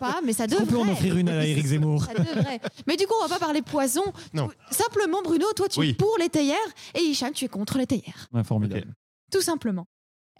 pas, 0.00 0.20
mais 0.24 0.32
ça 0.32 0.44
Est-ce 0.44 0.56
qu'on 0.56 0.66
peut 0.66 0.76
en 0.76 0.80
devrait. 0.80 0.92
offrir 0.92 1.16
une 1.16 1.28
à 1.28 1.46
Eric 1.46 1.66
Zemmour 1.66 2.04
Ça 2.04 2.14
devrait. 2.14 2.60
Mais 2.86 2.96
du 2.96 3.06
coup, 3.06 3.14
on 3.22 3.26
va 3.26 3.34
pas 3.34 3.38
parler 3.44 3.62
poison. 3.62 4.02
Non. 4.34 4.48
Simplement, 4.70 5.18
Bruno, 5.22 5.46
toi, 5.56 5.68
tu 5.68 5.78
es 5.78 5.80
Oui. 5.80 5.92
pour 5.94 6.16
les 6.20 6.28
théières 6.28 6.56
et 6.94 7.00
Hicham, 7.02 7.32
tu 7.32 7.44
es 7.44 7.48
contre 7.48 7.78
les 7.78 7.86
théières. 7.86 8.28
Ouais, 8.32 8.44
formidable. 8.44 8.94
Tout 9.32 9.40
simplement. 9.42 9.86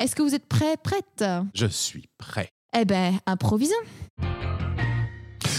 Est-ce 0.00 0.14
que 0.14 0.22
vous 0.22 0.34
êtes 0.34 0.46
prêts, 0.46 0.76
prêtes? 0.82 1.24
Je 1.54 1.66
suis 1.66 2.08
prêt. 2.18 2.48
Eh 2.78 2.84
ben, 2.84 3.18
improvisons. 3.26 3.74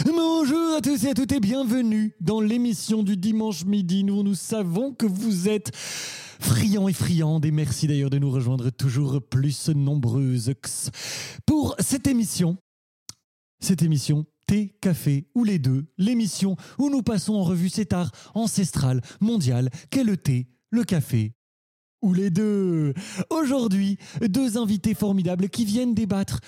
Bonjour 0.06 0.76
à 0.76 0.82
tous 0.82 1.04
et 1.04 1.10
à 1.10 1.14
toutes 1.14 1.34
et 1.34 1.42
bienvenue 1.42 2.16
dans 2.22 2.40
l'émission 2.40 3.04
du 3.04 3.18
dimanche 3.18 3.66
midi. 3.66 4.06
Nous, 4.06 4.24
nous 4.24 4.36
savons 4.36 4.94
que 4.94 5.06
vous 5.06 5.50
êtes 5.50 5.76
friands 5.76 6.88
et 6.88 6.94
friandes 6.94 7.44
et 7.44 7.52
merci 7.52 7.88
d'ailleurs 7.88 8.10
de 8.10 8.18
nous 8.18 8.32
rejoindre 8.32 8.70
toujours 8.70 9.22
plus 9.22 9.68
nombreuses 9.70 10.54
pour 11.46 11.76
cette 11.80 12.08
émission. 12.08 12.58
Cette 13.60 13.82
émission 13.82 14.26
thé, 14.48 14.74
café 14.80 15.28
ou 15.36 15.44
les 15.44 15.60
deux, 15.60 15.86
l'émission 15.98 16.56
où 16.78 16.90
nous 16.90 17.02
passons 17.02 17.34
en 17.34 17.44
revue 17.44 17.70
cet 17.70 17.92
art 17.92 18.12
ancestral, 18.36 19.02
mondial, 19.20 19.70
qu'est 19.90 20.06
le 20.06 20.16
thé, 20.16 20.48
le 20.70 20.86
café 20.86 21.34
ou 22.02 22.14
les 22.14 22.30
deux. 22.30 22.94
Aujourd'hui, 23.30 23.98
deux 24.22 24.58
invités 24.58 24.94
formidables 24.94 25.50
qui 25.50 25.66
viennent 25.66 25.94
débattre 25.94 26.40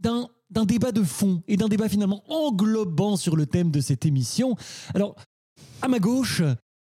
d'un 0.00 0.64
débat 0.64 0.92
de 0.92 1.02
fond 1.02 1.42
et 1.48 1.56
d'un 1.56 1.68
débat 1.68 1.88
finalement 1.88 2.22
englobant 2.28 3.16
sur 3.16 3.36
le 3.36 3.46
thème 3.46 3.70
de 3.70 3.80
cette 3.80 4.06
émission. 4.06 4.56
Alors, 4.94 5.16
à 5.82 5.88
ma 5.88 5.98
gauche, 5.98 6.42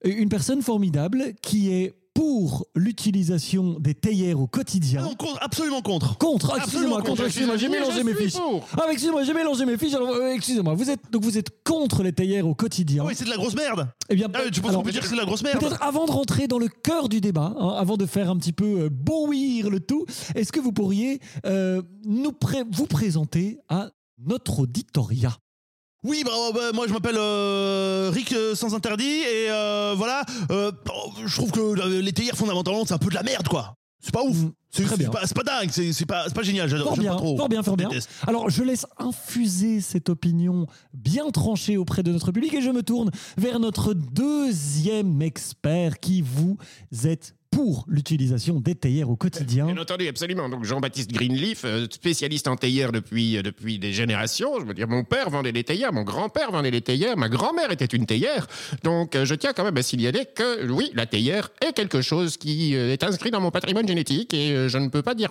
une 0.03 0.29
personne 0.29 0.61
formidable 0.61 1.33
qui 1.41 1.71
est 1.71 2.02
pour 2.43 2.65
l'utilisation 2.75 3.79
des 3.79 3.93
théières 3.93 4.37
au 4.37 4.43
Ah 4.45 4.47
quotidien 4.57 5.01
non, 5.01 5.15
contre- 5.15 5.37
absolument 5.41 5.81
contre. 5.81 6.17
Contre, 6.17 6.47
Absolument 6.51 6.63
excusez-moi, 6.65 6.97
contre. 6.97 7.09
contre, 7.11 7.25
excusez-moi, 7.25 7.55
j'ai 7.55 7.69
mélangé 7.69 8.03
mes 8.03 8.13
fiches. 8.13 8.33
Ah, 8.77 8.81
excusez-moi, 8.91 9.23
j'ai 9.23 9.33
mélangé 9.33 9.65
mes 9.65 9.77
fiches. 9.77 9.93
alors, 9.93 10.09
euh, 10.09 10.33
excusez-moi, 10.33 10.73
vous 10.73 10.89
êtes 10.89 10.99
donc 11.09 11.23
vous 11.23 11.37
êtes 11.37 11.63
contre 11.63 12.03
les 12.03 12.11
théières 12.11 12.45
au 12.45 12.53
quotidien. 12.53 13.03
Ah 13.05 13.07
oui, 13.07 13.13
c'est 13.15 13.23
de 13.23 13.29
la 13.29 13.37
grosse 13.37 13.55
merde. 13.55 13.87
Eh 14.09 14.15
bien, 14.15 14.27
Ah, 14.33 14.39
tu 14.51 14.59
penses 14.59 14.75
qu'on 14.75 14.81
peut 14.83 14.91
dire 14.91 14.99
que 15.01 15.07
c'est 15.07 15.13
de 15.15 15.19
la 15.19 15.25
grosse 15.25 15.41
merde 15.43 15.57
Peut-être 15.59 15.81
avant 15.81 16.05
de 16.05 16.11
rentrer 16.11 16.47
dans 16.47 16.59
le 16.59 16.67
cœur 16.67 17.07
du 17.07 17.21
débat, 17.21 17.55
hein, 17.57 17.75
avant 17.77 17.95
de 17.95 18.05
faire 18.05 18.29
un 18.29 18.35
petit 18.37 18.51
peu 18.51 18.81
euh, 18.81 18.89
bouillir 18.91 19.69
le 19.69 19.79
tout, 19.79 20.05
est-ce 20.35 20.51
que 20.51 20.59
vous 20.59 20.73
pourriez 20.73 21.21
euh, 21.45 21.81
nous 22.05 22.33
pré- 22.33 22.65
vous 22.69 22.87
présenter 22.87 23.57
à 23.69 23.91
notre 24.19 24.59
auditoria? 24.59 25.37
Oui, 26.03 26.23
bah, 26.25 26.31
bah, 26.53 26.71
moi 26.73 26.85
je 26.87 26.93
m'appelle 26.93 27.17
euh, 27.17 28.11
Rick 28.13 28.33
euh, 28.33 28.55
sans 28.55 28.75
interdit 28.75 29.03
et 29.05 29.49
euh, 29.49 29.93
voilà, 29.95 30.23
bon, 30.49 31.13
je 31.25 31.35
trouve 31.35 31.51
que 31.51 31.87
les 31.87 32.11
théières 32.11 32.35
fondamentalement 32.35 32.83
c'est 32.85 32.93
un 32.93 32.97
peu 32.97 33.09
de 33.09 33.15
la 33.15 33.23
merde 33.23 33.47
quoi. 33.47 33.75
C'est 34.03 34.13
pas 34.13 34.23
ouf. 34.23 34.35
Mm, 34.35 34.51
C'est 34.73 35.33
pas, 35.33 35.43
dingue, 35.43 35.69
c'est 35.71 36.05
pas, 36.05 36.25
génial, 36.41 36.67
j'adore. 36.67 36.95
Fort 36.95 37.37
fort 37.37 37.47
bien, 37.47 37.63
fort 37.63 37.77
bien. 37.77 37.89
Alors, 38.27 38.49
je 38.49 38.63
laisse 38.63 38.85
infuser 38.97 39.79
cette 39.79 40.09
opinion 40.09 40.65
bien 40.93 41.29
tranchée 41.29 41.77
auprès 41.77 42.03
de 42.03 42.11
notre 42.11 42.31
public 42.33 42.53
et 42.53 42.61
je 42.61 42.69
me 42.71 42.83
tourne 42.83 43.11
vers 43.37 43.59
notre 43.59 43.93
deuxième 43.93 45.21
expert 45.21 45.99
qui 45.99 46.21
vous 46.21 46.57
êtes 47.05 47.35
pour 47.53 47.85
l'utilisation 47.87 48.59
des 48.59 48.75
théières 48.75 49.09
au 49.09 49.15
quotidien. 49.15 49.65
Bien 49.67 49.77
entendu, 49.77 50.07
absolument. 50.07 50.49
Donc 50.49 50.63
Jean-Baptiste 50.65 51.11
Greenleaf, 51.11 51.65
euh, 51.65 51.85
spécialiste 51.91 52.47
en 52.47 52.55
théière 52.55 52.91
depuis, 52.91 53.37
euh, 53.37 53.41
depuis 53.43 53.79
des 53.79 53.93
générations. 53.93 54.59
Je 54.59 54.65
veux 54.65 54.73
dire, 54.73 54.87
mon 54.87 55.03
père 55.03 55.29
vendait 55.29 55.51
des 55.51 55.63
théières, 55.63 55.93
mon 55.93 56.03
grand-père 56.03 56.51
vendait 56.51 56.71
des 56.71 56.81
théières, 56.81 57.15
ma 57.17 57.29
grand-mère 57.29 57.71
était 57.71 57.85
une 57.85 58.05
théière. 58.05 58.47
Donc 58.83 59.15
euh, 59.15 59.25
je 59.25 59.35
tiens 59.35 59.53
quand 59.53 59.63
même 59.63 59.77
à 59.77 59.83
signaler 59.83 60.25
que 60.35 60.69
oui, 60.71 60.89
la 60.95 61.05
théière 61.05 61.49
est 61.65 61.73
quelque 61.73 62.01
chose 62.01 62.37
qui 62.37 62.73
est 62.73 63.03
inscrit 63.03 63.29
dans 63.31 63.41
mon 63.41 63.51
patrimoine 63.51 63.87
génétique 63.87 64.33
et 64.33 64.67
je 64.67 64.77
ne 64.77 64.89
peux 64.89 65.01
pas 65.01 65.13
dire... 65.15 65.29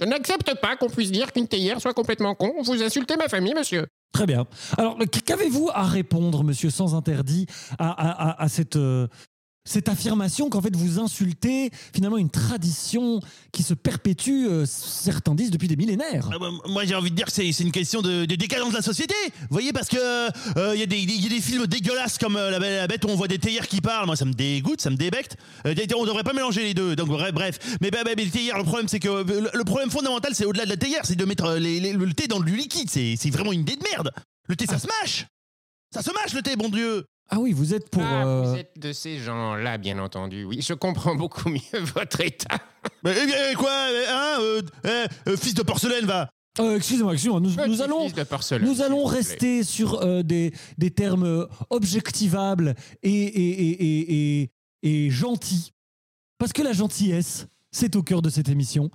Je 0.00 0.04
n'accepte 0.04 0.54
pas 0.60 0.76
qu'on 0.76 0.88
puisse 0.88 1.10
dire 1.10 1.32
qu'une 1.32 1.48
théière 1.48 1.80
soit 1.80 1.92
complètement 1.92 2.36
con. 2.36 2.52
Vous 2.62 2.82
insultez 2.84 3.16
ma 3.16 3.26
famille, 3.28 3.52
monsieur. 3.54 3.84
Très 4.12 4.26
bien. 4.26 4.46
Alors, 4.76 4.96
qu'avez-vous 5.24 5.70
à 5.74 5.82
répondre, 5.82 6.44
monsieur 6.44 6.70
sans 6.70 6.94
interdit, 6.94 7.46
à, 7.80 7.90
à- 7.90 8.28
à- 8.30 8.42
à 8.44 8.48
cette, 8.48 8.76
euh, 8.76 9.08
cette 9.68 9.88
affirmation 9.88 10.48
qu'en 10.50 10.62
fait 10.62 10.74
vous 10.74 10.98
insultez 10.98 11.70
finalement 11.94 12.16
une 12.18 12.30
tradition 12.30 13.20
qui 13.52 13.62
se 13.62 13.74
perpétue, 13.74 14.46
euh, 14.48 14.64
certains 14.66 15.34
disent, 15.34 15.50
depuis 15.50 15.68
des 15.68 15.76
millénaires 15.76 16.28
Ah 16.32 16.38
bah, 16.38 16.48
moi 16.66 16.84
j'ai 16.84 16.94
envie 16.94 17.10
de 17.10 17.16
dire 17.16 17.26
que 17.26 17.32
c'est 17.32 17.52
c'est 17.52 17.64
une 17.64 17.72
question 17.72 18.00
de, 18.02 18.24
de 18.24 18.34
décadence 18.34 18.70
de 18.70 18.76
la 18.76 18.82
société. 18.82 19.14
Vous 19.42 19.46
voyez, 19.50 19.72
parce 19.72 19.88
que 19.88 19.96
euh, 19.98 20.74
il 20.74 20.80
y, 20.80 20.82
a 20.82 20.86
des- 20.86 20.98
y 20.98 21.26
a 21.26 21.28
des 21.28 21.40
films 21.40 21.66
dégueulasses 21.66 22.18
comme 22.18 22.36
euh, 22.36 22.50
La 22.50 22.58
Belle 22.58 22.72
et 22.72 22.76
la 22.76 22.86
Bête 22.86 23.04
où 23.04 23.08
on 23.08 23.14
voit 23.16 23.28
des 23.28 23.38
théières 23.38 23.68
qui 23.68 23.80
parlent. 23.80 24.06
Moi 24.06 24.16
ça 24.16 24.24
me 24.24 24.32
dégoûte, 24.32 24.80
ça 24.80 24.90
me 24.90 24.96
débecte. 24.96 25.36
Euh, 25.66 25.74
on 25.96 26.04
devrait 26.06 26.22
pas 26.24 26.32
mélanger 26.32 26.62
les 26.62 26.74
deux. 26.74 26.96
Donc 26.96 27.08
bref, 27.08 27.32
bref. 27.32 27.58
Mais, 27.80 27.90
bah, 27.90 27.98
bah, 28.04 28.12
mais 28.16 28.24
les 28.24 28.30
théières, 28.30 28.58
le 28.58 28.64
problème 28.64 28.88
c'est 28.88 29.00
que 29.00 29.08
euh, 29.08 29.24
le, 29.24 29.50
le 29.52 29.64
problème 29.64 29.90
fondamental 29.90 30.34
c'est 30.34 30.44
au-delà 30.44 30.64
de 30.64 30.70
la 30.70 30.76
théière, 30.76 31.02
c'est 31.04 31.16
de 31.16 31.24
mettre 31.24 31.44
euh, 31.44 31.58
les- 31.58 31.80
les- 31.80 31.92
le 31.92 32.12
thé 32.14 32.26
dans 32.26 32.40
du 32.40 32.56
liquide. 32.56 32.88
C'est 32.90 33.16
c'est 33.18 33.30
vraiment 33.30 33.52
une 33.52 33.60
idée 33.60 33.76
de 33.76 33.82
merde. 33.90 34.10
Le 34.48 34.56
thé 34.56 34.66
ça 34.66 34.78
se 34.78 34.86
mâche. 35.02 35.26
Ça 35.92 36.02
se 36.02 36.10
mâche 36.12 36.32
le 36.34 36.42
thé, 36.42 36.56
bon 36.56 36.68
Dieu. 36.68 37.04
Ah 37.30 37.38
oui, 37.38 37.52
vous 37.52 37.74
êtes 37.74 37.90
pour... 37.90 38.02
Ah, 38.02 38.26
euh, 38.26 38.42
vous 38.42 38.56
êtes 38.58 38.78
de 38.78 38.92
ces 38.92 39.18
gens-là, 39.18 39.76
bien 39.78 39.98
entendu. 39.98 40.44
Oui, 40.44 40.62
je 40.62 40.72
comprends 40.72 41.14
beaucoup 41.14 41.48
mieux 41.50 41.60
votre 41.94 42.20
état. 42.22 42.58
Mais 43.04 43.14
eh 43.22 43.26
bien, 43.26 43.54
quoi, 43.56 43.70
euh, 43.70 44.04
hein, 44.08 44.36
euh, 44.40 44.62
eh, 44.84 45.30
euh, 45.30 45.36
fils 45.36 45.52
de 45.54 45.62
porcelaine, 45.62 46.06
va. 46.06 46.30
euh, 46.60 46.76
excusez-moi, 46.76 47.12
excusez-moi, 47.12 47.40
nous, 47.40 47.82
allons... 47.82 48.04
fils 48.06 48.14
de 48.14 48.22
porcelaine, 48.24 48.66
Nous 48.66 48.80
allons 48.80 49.04
rester 49.04 49.62
sur 49.62 50.00
euh, 50.02 50.22
des, 50.22 50.52
des 50.78 50.90
termes 50.90 51.24
euh, 51.24 51.46
objectivables 51.70 52.74
et, 53.02 53.10
et, 53.10 53.50
et, 53.62 53.82
et, 53.84 54.42
et- 54.42 54.50
et 54.84 55.10
gentils. 55.10 55.72
Parce 56.38 56.52
que 56.52 56.62
la 56.62 56.72
gentillesse, 56.72 57.46
c'est 57.72 57.96
au 57.96 58.02
cœur 58.04 58.22
de 58.22 58.30
cette 58.30 58.48
émission. 58.48 58.90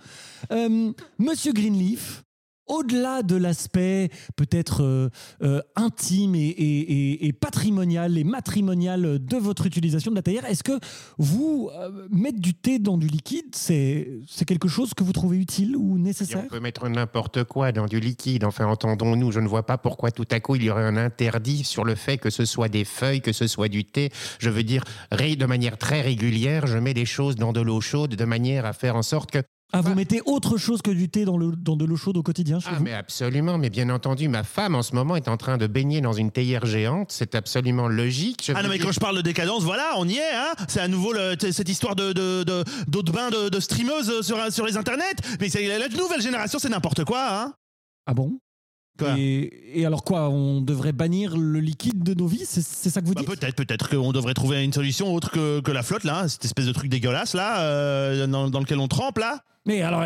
Euh, 0.52 0.92
Monsieur 1.20 1.52
Greenleaf, 1.52 2.24
au-delà 2.68 3.24
de 3.24 3.36
l'aspect 3.36 4.10
peut-être 4.36 4.84
euh, 4.84 5.10
euh, 5.42 5.62
intime 5.76 6.36
et, 6.36 6.40
et- 6.48 6.82
et- 7.14 7.26
et 7.28 7.34
patrimonial 7.34 8.18
et 8.18 8.24
matrimonial 8.24 9.20
de 9.24 9.38
votre 9.38 9.66
utilisation 9.66 10.12
de 10.12 10.16
la 10.16 10.22
théière, 10.22 10.46
est-ce 10.46 10.64
que 10.64 10.80
vous, 11.18 11.70
euh, 11.74 12.08
mettre 12.10 12.40
du 12.40 12.54
thé 12.54 12.80
dans 12.80 12.98
du 12.98 13.08
liquide, 13.08 13.54
c'est 13.56 14.22
quelque 14.46 14.68
chose 14.68 14.94
que 14.94 15.04
vous 15.04 15.14
trouvez 15.14 15.38
utile 15.38 15.76
ou 15.76 15.98
Et 15.98 16.02
nécessaire? 16.02 16.44
On 16.46 16.48
peut 16.50 16.60
mettre 16.60 16.88
n'importe 16.90 17.44
quoi 17.44 17.72
dans 17.72 17.86
du 17.86 18.00
liquide. 18.00 18.44
Enfin, 18.44 18.66
entendons-nous, 18.66 19.32
je 19.32 19.40
ne 19.40 19.48
vois 19.48 19.66
pas 19.66 19.78
pourquoi 19.78 20.12
tout 20.12 20.28
à 20.32 20.40
coup 20.40 20.56
il 20.56 20.64
y 20.64 20.70
aurait 20.70 20.84
un 20.86 20.98
interdit 20.98 21.64
sur 21.64 21.84
le 21.84 21.96
fait 21.96 22.18
que 22.18 22.30
ce 22.30 22.46
soit 22.46 22.70
des 22.70 22.86
feuilles, 22.86 23.22
que 23.22 23.34
ce 23.34 23.48
soit 23.48 23.68
du 23.70 23.86
thé. 23.86 24.10
Je 24.40 24.50
veux 24.50 24.64
dire, 24.64 24.84
de 25.12 25.46
manière 25.46 25.78
très 25.78 26.02
régulière, 26.02 26.68
je 26.68 26.78
mets 26.78 26.94
des 26.94 27.06
choses 27.06 27.36
dans 27.36 27.54
de 27.54 27.62
l'eau 27.62 27.82
chaude 27.82 28.16
de 28.16 28.26
manière 28.26 28.66
à 28.66 28.74
faire 28.74 28.96
en 28.96 29.02
sorte 29.04 29.32
que. 29.32 29.40
Ah, 29.76 29.82
vous 29.82 29.96
mettez 29.96 30.22
autre 30.26 30.58
chose 30.58 30.82
que 30.84 30.92
du 30.92 31.10
thé 31.10 31.26
dans, 31.26 31.36
le, 31.38 31.52
dans 31.56 31.76
de 31.76 31.84
l'eau 31.84 31.96
chaude 31.96 32.16
au 32.18 32.22
quotidien 32.24 32.60
chez 32.60 32.68
Ah, 32.70 32.76
vous 32.78 32.84
mais 32.84 32.94
absolument, 32.94 33.58
mais 33.58 33.70
bien 33.72 33.90
entendu, 33.90 34.28
ma 34.28 34.44
femme 34.44 34.76
en 34.76 34.84
ce 34.84 34.94
moment 34.94 35.16
est 35.16 35.28
en 35.28 35.36
train 35.38 35.58
de 35.58 35.66
baigner 35.68 36.00
dans 36.00 36.14
une 36.14 36.30
théière 36.32 36.66
géante. 36.66 37.12
C'est 37.12 37.34
absolument 37.36 37.88
logique. 37.88 38.44
Je 38.46 38.52
Ah 38.54 38.58
veux 38.58 38.64
non, 38.64 38.70
mais 38.70 38.78
dire- 38.78 38.86
quand 38.86 38.92
je 38.92 39.00
parle 39.00 39.18
de 39.18 39.22
décadence, 39.22 39.64
voilà, 39.64 39.94
on 39.98 40.08
y 40.08 40.18
est, 40.18 40.34
hein. 40.36 40.54
C'est 40.68 40.80
à 40.80 40.88
nouveau 40.88 41.12
le- 41.12 41.36
t- 41.36 41.52
cette 41.52 41.70
histoire 41.70 41.96
de, 41.96 42.14
de, 42.14 42.44
de, 42.44 42.64
d'eau 42.88 43.02
de 43.02 43.12
bain 43.12 43.30
de, 43.32 43.50
de 43.50 43.60
streameuses 43.60 44.22
sur, 44.22 44.38
sur 44.52 44.66
les 44.68 44.78
internets. 44.78 45.04
Mais 45.40 45.50
c'est, 45.50 45.66
la 45.66 45.88
nouvelle 45.90 46.22
génération, 46.22 46.60
c'est 46.60 46.70
n'importe 46.70 47.04
quoi, 47.04 47.26
hein. 47.44 47.54
Ah 48.06 48.14
bon? 48.14 48.38
Et, 49.18 49.80
et 49.80 49.86
alors 49.86 50.04
quoi 50.04 50.30
On 50.30 50.62
devrait 50.62 50.92
bannir 50.94 51.36
le 51.38 51.60
liquide 51.60 52.04
de 52.04 52.14
nos 52.14 52.28
vies 52.28 52.46
C'est 52.46 52.62
ça 52.62 53.02
que 53.02 53.08
vous 53.08 53.14
Bah, 53.14 53.22
dites 53.22 53.30
peut-être, 53.40 53.56
peut-être 53.56 53.90
qu'on 53.90 54.12
devrait 54.12 54.34
trouver 54.34 54.64
une 54.64 54.74
solution 54.74 55.14
autre 55.14 55.32
que, 55.32 55.60
que 55.62 55.72
la 55.72 55.84
flotte, 55.84 56.04
là, 56.04 56.28
cette 56.28 56.46
espèce 56.46 56.66
de 56.66 56.72
truc 56.72 56.90
dégueulasse, 56.90 57.34
là, 57.34 57.62
euh, 57.62 58.28
dans, 58.28 58.50
dans 58.50 58.60
lequel 58.60 58.80
on 58.80 58.88
trempe, 58.88 59.18
là. 59.18 59.44
Mais 59.66 59.82
alors. 59.82 60.04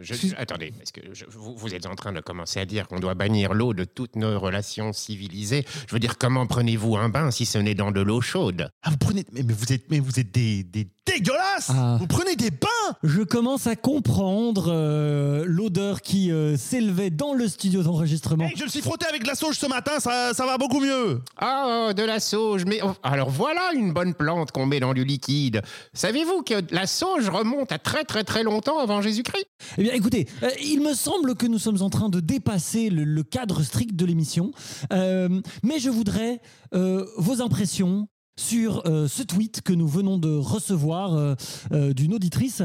Je- 0.00 0.14
attendez, 0.36 0.72
parce 0.76 0.92
que 0.92 1.00
je- 1.12 1.24
vous, 1.30 1.56
vous 1.56 1.74
êtes 1.74 1.86
en 1.86 1.94
train 1.94 2.12
de 2.12 2.20
commencer 2.20 2.60
à 2.60 2.64
dire 2.66 2.86
qu'on 2.88 3.00
doit 3.00 3.14
bannir 3.14 3.54
l'eau 3.54 3.74
de 3.74 3.84
toutes 3.84 4.16
nos 4.16 4.38
relations 4.38 4.92
civilisées? 4.92 5.64
Je 5.88 5.92
veux 5.94 5.98
dire, 6.00 6.18
comment 6.18 6.46
prenez-vous 6.46 6.96
un 6.96 7.08
bain 7.08 7.30
si 7.30 7.46
ce 7.46 7.58
n'est 7.58 7.74
dans 7.74 7.90
de 7.90 8.00
l'eau 8.00 8.20
chaude? 8.20 8.70
Ah, 8.82 8.90
vous 8.90 8.96
prenez. 8.98 9.24
Mais, 9.32 9.42
mais 9.42 9.52
vous 9.54 9.72
êtes, 9.72 9.90
mais 9.90 9.98
vous 10.00 10.18
êtes 10.20 10.32
des, 10.32 10.62
des 10.64 10.88
dégueulasses 11.06 11.70
Ah. 11.70 11.96
Vous 11.98 12.06
prenez 12.06 12.36
des 12.36 12.50
bains 12.50 12.66
je 13.02 13.22
commence 13.22 13.66
à 13.66 13.76
comprendre 13.76 14.66
euh, 14.68 15.44
l'odeur 15.46 16.00
qui 16.00 16.30
euh, 16.32 16.56
s'élevait 16.56 17.10
dans 17.10 17.34
le 17.34 17.46
studio 17.48 17.82
d'enregistrement. 17.82 18.44
Hey, 18.46 18.54
Je 18.56 18.64
me 18.64 18.68
suis 18.68 18.80
frotté 18.80 19.04
avec 19.06 19.22
de 19.22 19.26
la 19.28 19.34
sauge 19.34 19.56
ce 19.56 19.66
matin, 19.66 19.92
ça, 20.00 20.32
ça 20.32 20.46
va 20.46 20.56
beaucoup 20.56 20.80
mieux. 20.80 21.20
Ah, 21.36 21.92
de 21.94 22.02
la 22.02 22.18
sauge. 22.20 22.64
Mais 22.64 22.80
oh, 22.82 22.92
alors 23.02 23.28
voilà 23.30 23.72
une 23.74 23.92
bonne 23.92 24.14
plante 24.14 24.52
qu'on 24.52 24.64
met 24.66 24.80
dans 24.80 24.94
du 24.94 25.04
liquide. 25.04 25.60
Savez-vous 25.92 26.42
que 26.42 26.54
la 26.70 26.86
sauge 26.86 27.28
remonte 27.28 27.72
à 27.72 27.78
très 27.78 28.04
très 28.04 28.24
très 28.24 28.42
longtemps 28.42 28.78
avant 28.78 29.02
Jésus-Christ? 29.02 29.46
Eh 29.76 29.82
écoutez, 29.94 30.28
euh, 30.42 30.50
il 30.62 30.80
me 30.80 30.94
semble 30.94 31.34
que 31.34 31.46
nous 31.46 31.58
sommes 31.58 31.82
en 31.82 31.90
train 31.90 32.08
de 32.08 32.20
dépasser 32.20 32.90
le, 32.90 33.22
cadre 33.22 33.62
strict 33.62 33.94
de 33.94 34.04
l'émission, 34.04 34.52
Euh, 34.92 35.40
mais 35.62 35.78
je 35.78 35.90
voudrais 35.90 36.40
euh, 36.74 37.06
vos 37.16 37.42
impressions 37.42 38.08
sur 38.38 38.84
ce 38.86 39.22
tweet 39.24 39.62
que 39.62 39.72
nous 39.72 39.88
venons 39.88 40.16
de 40.16 40.30
recevoir 40.30 41.36
d'une 41.72 42.14
auditrice 42.14 42.62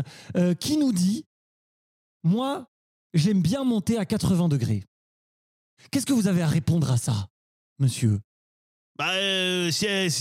qui 0.60 0.78
nous 0.78 0.92
dit 0.92 1.26
Moi, 2.24 2.68
j'aime 3.16 3.42
bien 3.42 3.64
monter 3.64 3.98
à 3.98 4.06
80 4.06 4.50
degrés. 4.50 4.84
Qu'est-ce 5.90 6.06
que 6.06 6.14
vous 6.14 6.28
avez 6.28 6.44
à 6.44 6.48
répondre 6.48 6.92
à 6.92 6.98
ça, 6.98 7.28
monsieur? 7.80 8.20
Bah, 9.00 9.14
si 9.72 9.88
elle, 9.88 10.12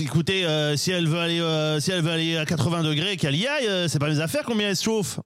écoutez, 0.00 0.46
si 0.78 0.90
elle 0.90 1.06
veut 1.06 1.18
aller, 1.18 2.38
à 2.38 2.46
80 2.46 2.82
degrés, 2.84 3.18
qu'elle 3.18 3.36
y 3.36 3.46
aille. 3.46 3.90
c'est 3.90 3.98
pas 3.98 4.08
mes 4.08 4.20
affaires 4.20 4.44
combien 4.46 4.70
elle 4.70 4.76
se 4.76 4.84
chauffe. 4.84 5.20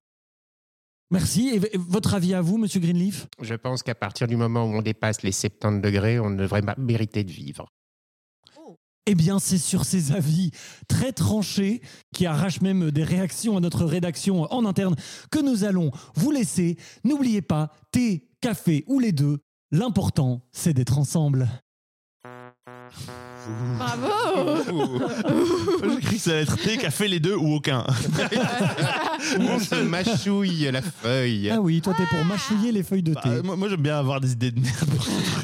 Merci. 1.10 1.48
Et 1.48 1.78
votre 1.78 2.14
avis 2.14 2.34
à 2.34 2.40
vous, 2.40 2.58
monsieur 2.58 2.80
Greenleaf? 2.80 3.26
Je 3.40 3.54
pense 3.54 3.82
qu'à 3.82 3.94
partir 3.94 4.26
du 4.26 4.36
moment 4.36 4.64
où 4.64 4.74
on 4.76 4.82
dépasse 4.82 5.22
les 5.22 5.32
70 5.32 5.80
degrés, 5.80 6.20
on 6.20 6.30
ne 6.30 6.36
devrait 6.36 6.62
pas 6.62 6.74
mériter 6.76 7.24
de 7.24 7.30
vivre. 7.30 7.68
Eh 9.10 9.14
bien, 9.14 9.38
c'est 9.38 9.56
sur 9.56 9.86
ces 9.86 10.12
avis 10.12 10.50
très 10.86 11.12
tranchés, 11.12 11.80
qui 12.12 12.26
arrachent 12.26 12.60
même 12.60 12.90
des 12.90 13.04
réactions 13.04 13.56
à 13.56 13.60
notre 13.60 13.86
rédaction 13.86 14.42
en 14.52 14.66
interne, 14.66 14.96
que 15.30 15.38
nous 15.38 15.64
allons 15.64 15.90
vous 16.14 16.30
laisser. 16.30 16.76
N'oubliez 17.04 17.40
pas, 17.40 17.72
thé, 17.90 18.28
café 18.42 18.84
ou 18.86 18.98
les 18.98 19.12
deux, 19.12 19.38
l'important, 19.70 20.42
c'est 20.52 20.74
d'être 20.74 20.98
ensemble. 20.98 21.48
Bravo 23.78 24.58
J'ai 25.82 26.00
cru 26.00 26.14
que 26.16 26.20
ça 26.20 26.30
allait 26.32 26.42
être 26.42 26.56
thé, 26.56 26.76
café, 26.76 27.08
les 27.08 27.20
deux 27.20 27.34
ou 27.34 27.54
aucun. 27.54 27.84
on 29.38 29.58
se 29.58 29.74
mâchouille 29.82 30.68
la 30.72 30.82
feuille. 30.82 31.50
Ah 31.50 31.60
oui, 31.60 31.80
toi, 31.80 31.94
t'es 31.96 32.04
pour 32.14 32.24
mâchouiller 32.24 32.72
les 32.72 32.82
feuilles 32.82 33.02
de 33.02 33.14
Bah, 33.14 33.20
thé. 33.22 33.42
moi, 33.42 33.56
moi, 33.56 33.68
j'aime 33.68 33.80
bien 33.82 33.98
avoir 33.98 34.20
des 34.20 34.32
idées 34.32 34.50
de 34.50 34.60
merde. 34.60 34.90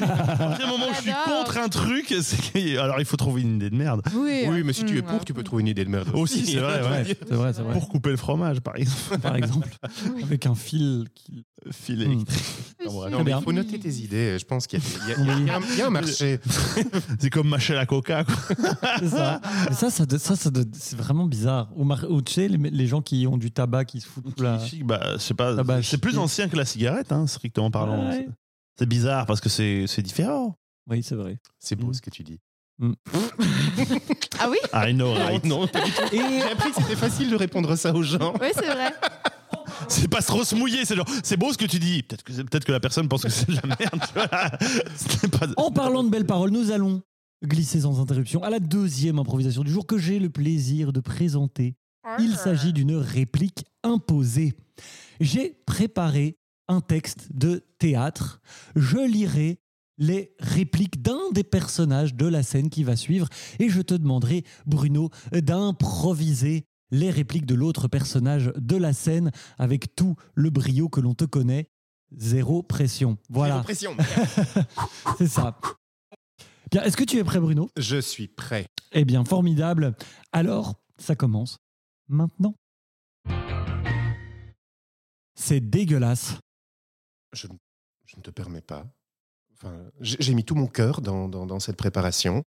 À 0.01 0.35
partir 0.37 0.65
du 0.65 0.71
moment 0.71 0.85
où 0.91 0.95
je 0.95 1.01
suis 1.01 1.11
contre 1.25 1.57
un 1.57 1.67
truc, 1.69 2.13
c'est 2.21 2.51
que- 2.53 2.77
alors 2.77 2.99
il 2.99 3.05
faut 3.05 3.17
trouver 3.17 3.41
une 3.41 3.55
idée 3.55 3.69
de 3.69 3.75
merde. 3.75 4.01
Oui, 4.13 4.43
Oui, 4.47 4.63
mais 4.63 4.73
si 4.73 4.83
tu 4.85 4.97
es 4.97 5.01
mm, 5.01 5.05
pour, 5.05 5.25
tu 5.25 5.33
peux 5.33 5.43
trouver 5.43 5.61
une 5.61 5.67
idée 5.69 5.85
de 5.85 5.89
merde. 5.89 6.09
Aussi, 6.13 6.45
c'est 6.45 6.59
vrai, 6.59 6.81
ouais. 6.81 7.03
C'est 7.27 7.33
vrai, 7.35 7.53
c'est 7.53 7.61
vrai. 7.61 7.73
Pour 7.73 7.87
couper 7.89 8.09
le 8.11 8.17
fromage, 8.17 8.59
par 8.59 8.75
exemple. 8.75 9.17
Par 9.21 9.35
exemple, 9.35 9.69
avec 10.23 10.45
un 10.45 10.55
fil 10.55 11.05
qui 11.15 11.45
Fil 11.71 11.97
Hmm. 11.97 12.11
électrique. 12.11 12.43
Mais 12.79 12.85
Non. 13.09 13.23
Très 13.23 13.31
il 13.31 13.43
faut 13.43 13.51
noter 13.51 13.79
tes 13.79 13.89
idées. 13.95 14.37
Je 14.37 14.45
pense 14.45 14.67
qu'il 14.67 14.77
y, 14.77 14.83
a- 14.83 14.85
il 15.07 15.09
y 15.09 15.13
a- 15.13 15.17
Oui. 15.35 15.41
il 15.41 15.47
y 15.47 15.49
a 15.49 15.55
un- 15.57 15.61
il 15.73 15.77
y 15.79 15.81
a 15.81 15.87
un 15.87 15.89
marché. 15.89 16.39
C'est 17.19 17.31
comme 17.31 17.47
mâcher 17.49 17.73
la 17.73 17.87
coca. 18.01 18.23
Quoi. 18.23 18.35
C'est 18.99 19.09
ça. 19.09 19.41
Mais 19.69 19.75
ça, 19.75 19.89
ça, 19.89 20.05
ça, 20.17 20.35
c'est 20.73 20.97
vraiment 20.97 21.25
bizarre. 21.25 21.69
Ou, 21.75 21.83
mar- 21.83 22.05
ou 22.09 22.21
tu 22.21 22.33
sais, 22.33 22.47
les, 22.47 22.57
les 22.57 22.87
gens 22.87 23.01
qui 23.01 23.27
ont 23.27 23.37
du 23.37 23.51
tabac 23.51 23.85
qui 23.85 24.01
se 24.01 24.07
foutent 24.07 24.35
tout 24.35 24.43
là. 24.43 24.59
Bah, 24.83 25.13
je 25.13 25.17
sais 25.19 25.33
pas. 25.33 25.55
Ah 25.57 25.63
bah, 25.63 25.81
c'est 25.83 25.97
plus 25.97 26.11
chier. 26.11 26.19
ancien 26.19 26.47
que 26.49 26.55
la 26.55 26.65
cigarette, 26.65 27.11
hein, 27.11 27.27
strictement 27.27 27.71
parlant. 27.71 28.07
Ouais. 28.09 28.17
C'est- 28.27 28.29
C'est 28.79 28.85
bizarre 28.89 29.25
parce 29.25 29.39
que 29.41 29.49
c'est 29.49 29.85
c'est 29.87 30.01
différent. 30.01 30.57
Oui, 30.89 31.01
c'est 31.01 31.15
vrai. 31.15 31.37
C'est 31.59 31.75
beau 31.75 31.87
Mm. 31.87 31.93
ce 31.93 32.01
que 32.01 32.09
tu 32.09 32.23
dis. 32.23 32.39
Ah 34.39 34.49
oui? 34.49 34.57
I 34.73 34.93
know, 34.93 35.13
right? 35.13 35.43
Non, 35.45 35.65
pas 35.67 35.81
du 35.81 35.91
tout. 35.91 36.01
J'ai 36.11 36.41
appris 36.41 36.71
que 36.71 36.81
c'était 36.81 36.95
facile 36.95 37.29
de 37.29 37.35
répondre 37.35 37.75
ça 37.75 37.93
aux 37.93 38.03
gens. 38.03 38.33
Oui, 38.41 38.47
c'est 38.53 38.65
vrai. 38.67 38.93
C'est 39.87 40.07
pas 40.09 40.21
trop 40.21 40.43
se 40.43 40.55
mouiller, 40.55 40.85
c'est 40.85 40.95
genre, 40.95 41.05
c'est 41.23 41.37
beau 41.37 41.51
ce 41.53 41.57
que 41.57 41.65
tu 41.65 41.79
dis. 41.79 42.03
Peut-être 42.03 42.23
que, 42.23 42.33
peut 42.41 42.59
que 42.59 42.71
la 42.71 42.79
personne 42.79 43.07
pense 43.07 43.23
que 43.23 43.29
c'est 43.29 43.47
de 43.49 43.55
la 43.55 43.61
merde. 43.67 44.01
tu 44.07 44.13
vois. 44.13 44.27
C'est 44.95 45.27
pas- 45.31 45.47
En 45.57 45.71
parlant 45.71 46.03
de 46.03 46.09
belles 46.09 46.25
paroles, 46.25 46.51
nous 46.51 46.71
allons 46.71 47.01
glisser 47.43 47.81
sans 47.81 47.99
interruption 47.99 48.43
à 48.43 48.49
la 48.49 48.59
deuxième 48.59 49.19
improvisation 49.19 49.63
du 49.63 49.71
jour 49.71 49.85
que 49.85 49.97
j'ai 49.97 50.19
le 50.19 50.29
plaisir 50.29 50.93
de 50.93 50.99
présenter. 50.99 51.75
Il 52.19 52.35
s'agit 52.35 52.71
d'une 52.71 52.95
réplique 52.95 53.65
imposée. 53.83 54.53
J'ai 55.19 55.57
préparé 55.65 56.37
un 56.67 56.81
texte 56.81 57.29
de 57.33 57.65
théâtre. 57.79 58.41
Je 58.75 58.97
lirai 58.97 59.59
les 59.97 60.35
répliques 60.39 61.01
d'un 61.01 61.31
des 61.31 61.43
personnages 61.43 62.15
de 62.15 62.27
la 62.27 62.43
scène 62.43 62.69
qui 62.69 62.83
va 62.83 62.95
suivre 62.95 63.27
et 63.59 63.69
je 63.69 63.81
te 63.81 63.93
demanderai, 63.93 64.43
Bruno, 64.65 65.09
d'improviser 65.31 66.65
les 66.91 67.09
répliques 67.09 67.45
de 67.45 67.55
l'autre 67.55 67.87
personnage 67.87 68.51
de 68.57 68.75
la 68.75 68.93
scène 68.93 69.31
avec 69.57 69.95
tout 69.95 70.15
le 70.33 70.49
brio 70.49 70.89
que 70.89 71.01
l'on 71.01 71.13
te 71.13 71.25
connaît. 71.25 71.69
Zéro 72.17 72.61
pression. 72.61 73.17
Voilà, 73.29 73.55
Zéro 73.55 73.63
pression. 73.63 73.97
c'est 75.17 75.27
ça. 75.27 75.57
Bien, 76.71 76.83
est-ce 76.83 76.97
que 76.97 77.03
tu 77.03 77.17
es 77.17 77.23
prêt, 77.23 77.39
Bruno? 77.39 77.69
Je 77.77 77.97
suis 78.01 78.27
prêt. 78.27 78.67
eh 78.91 79.05
bien, 79.05 79.23
formidable. 79.25 79.95
Alors, 80.31 80.75
ça 80.97 81.15
commence 81.15 81.57
maintenant. 82.07 82.53
C'est 85.35 85.59
dégueulasse. 85.59 86.35
Je, 87.33 87.47
ne- 87.47 87.53
je 88.05 88.15
ne 88.17 88.21
te 88.21 88.29
permets 88.31 88.61
pas. 88.61 88.85
Enfin, 89.53 89.73
j'ai 90.01 90.33
mis 90.33 90.43
tout 90.43 90.55
mon 90.55 90.67
cœur 90.67 91.01
dans, 91.01 91.27
dans- 91.29 91.45
dans 91.45 91.59
cette 91.59 91.77
préparation. 91.77 92.43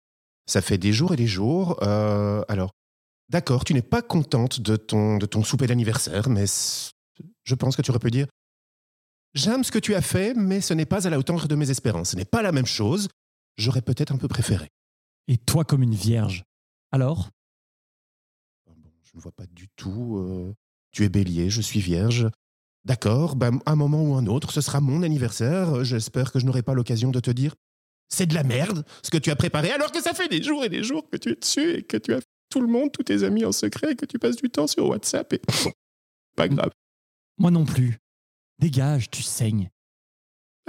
Ça 0.45 0.62
fait 0.62 0.77
des 0.77 0.93
jours 0.93 1.13
et 1.13 1.17
des 1.17 1.27
jours. 1.27 1.77
Euh, 1.83 2.43
alors, 2.47 2.71
d'accord, 3.29 3.65
tu 3.65 3.74
n'es 3.74 3.81
pas 3.81 4.01
contente 4.01 4.62
de 4.62 4.75
ton, 4.77 5.17
de 5.17 5.25
ton 5.25 5.43
souper 5.43 5.67
d'anniversaire, 5.67 6.29
mais 6.29 6.45
je 7.43 7.55
pense 7.55 7.75
que 7.75 7.81
tu 7.81 7.91
aurais 7.91 8.00
pu 8.00 8.12
dire 8.12 8.27
J'aime 9.33 9.63
ce 9.63 9.71
que 9.71 9.79
tu 9.79 9.93
as 9.93 10.01
fait, 10.01 10.33
mais 10.33 10.62
ce 10.62 10.74
n'est 10.74 10.86
pas 10.86 11.05
à 11.05 11.09
la 11.09 11.19
hauteur 11.19 11.47
de 11.47 11.55
mes 11.55 11.69
espérances. 11.69 12.12
Ce 12.12 12.15
n'est 12.15 12.25
pas 12.25 12.41
la 12.41 12.51
même 12.53 12.65
chose. 12.65 13.09
J'aurais 13.57 13.81
peut-être 13.81 14.11
un 14.11 14.17
peu 14.17 14.27
préféré. 14.27 14.69
Et 15.27 15.37
toi 15.37 15.65
comme 15.65 15.83
une 15.83 15.95
vierge. 15.95 16.43
Alors? 16.91 17.29
Ah 18.69 18.73
je 19.03 19.11
ne 19.15 19.21
vois 19.21 19.31
pas 19.31 19.45
du 19.47 19.67
tout. 19.75 20.17
euh, 20.17 20.53
tu 20.91 21.03
es 21.03 21.09
bélier, 21.09 21.49
je 21.49 21.61
suis 21.61 21.79
vierge. 21.79 22.29
D'accord, 22.85 23.35
ben, 23.35 23.59
un 23.65 23.75
moment 23.75 24.03
ou 24.03 24.15
un 24.15 24.27
autre, 24.27 24.51
ce 24.51 24.61
sera 24.61 24.79
mon 24.79 25.03
anniversaire. 25.03 25.83
J'espère 25.83 26.31
que 26.31 26.39
je 26.39 26.45
n'aurai 26.45 26.63
pas 26.63 26.73
l'occasion 26.73 27.11
de 27.11 27.19
te 27.19 27.31
dire 27.31 27.55
c'est 28.09 28.25
de 28.25 28.33
la 28.33 28.43
merde 28.43 28.85
ce 29.03 29.09
que 29.09 29.17
tu 29.17 29.29
as 29.31 29.35
préparé, 29.35 29.71
alors 29.71 29.91
que 29.91 30.01
ça 30.01 30.13
fait 30.13 30.29
des 30.29 30.41
jours 30.41 30.63
et 30.63 30.69
des 30.69 30.83
jours 30.83 31.09
que 31.09 31.17
tu 31.17 31.31
es 31.31 31.35
dessus 31.35 31.71
et 31.71 31.83
que 31.83 31.97
tu 31.97 32.13
as 32.13 32.21
tout 32.49 32.61
le 32.61 32.67
monde, 32.67 32.91
tous 32.91 33.03
tes 33.03 33.23
amis 33.23 33.43
en 33.43 33.51
secret, 33.51 33.91
et 33.91 33.95
que 33.95 34.05
tu 34.05 34.19
passes 34.19 34.37
du 34.37 34.49
temps 34.49 34.67
sur 34.67 34.87
WhatsApp 34.87 35.33
et. 35.33 35.41
Pas 36.35 36.47
grave. 36.47 36.71
Moi 37.37 37.51
non 37.51 37.65
plus. 37.65 37.97
Dégage, 38.59 39.09
tu 39.09 39.21
saignes. 39.23 39.69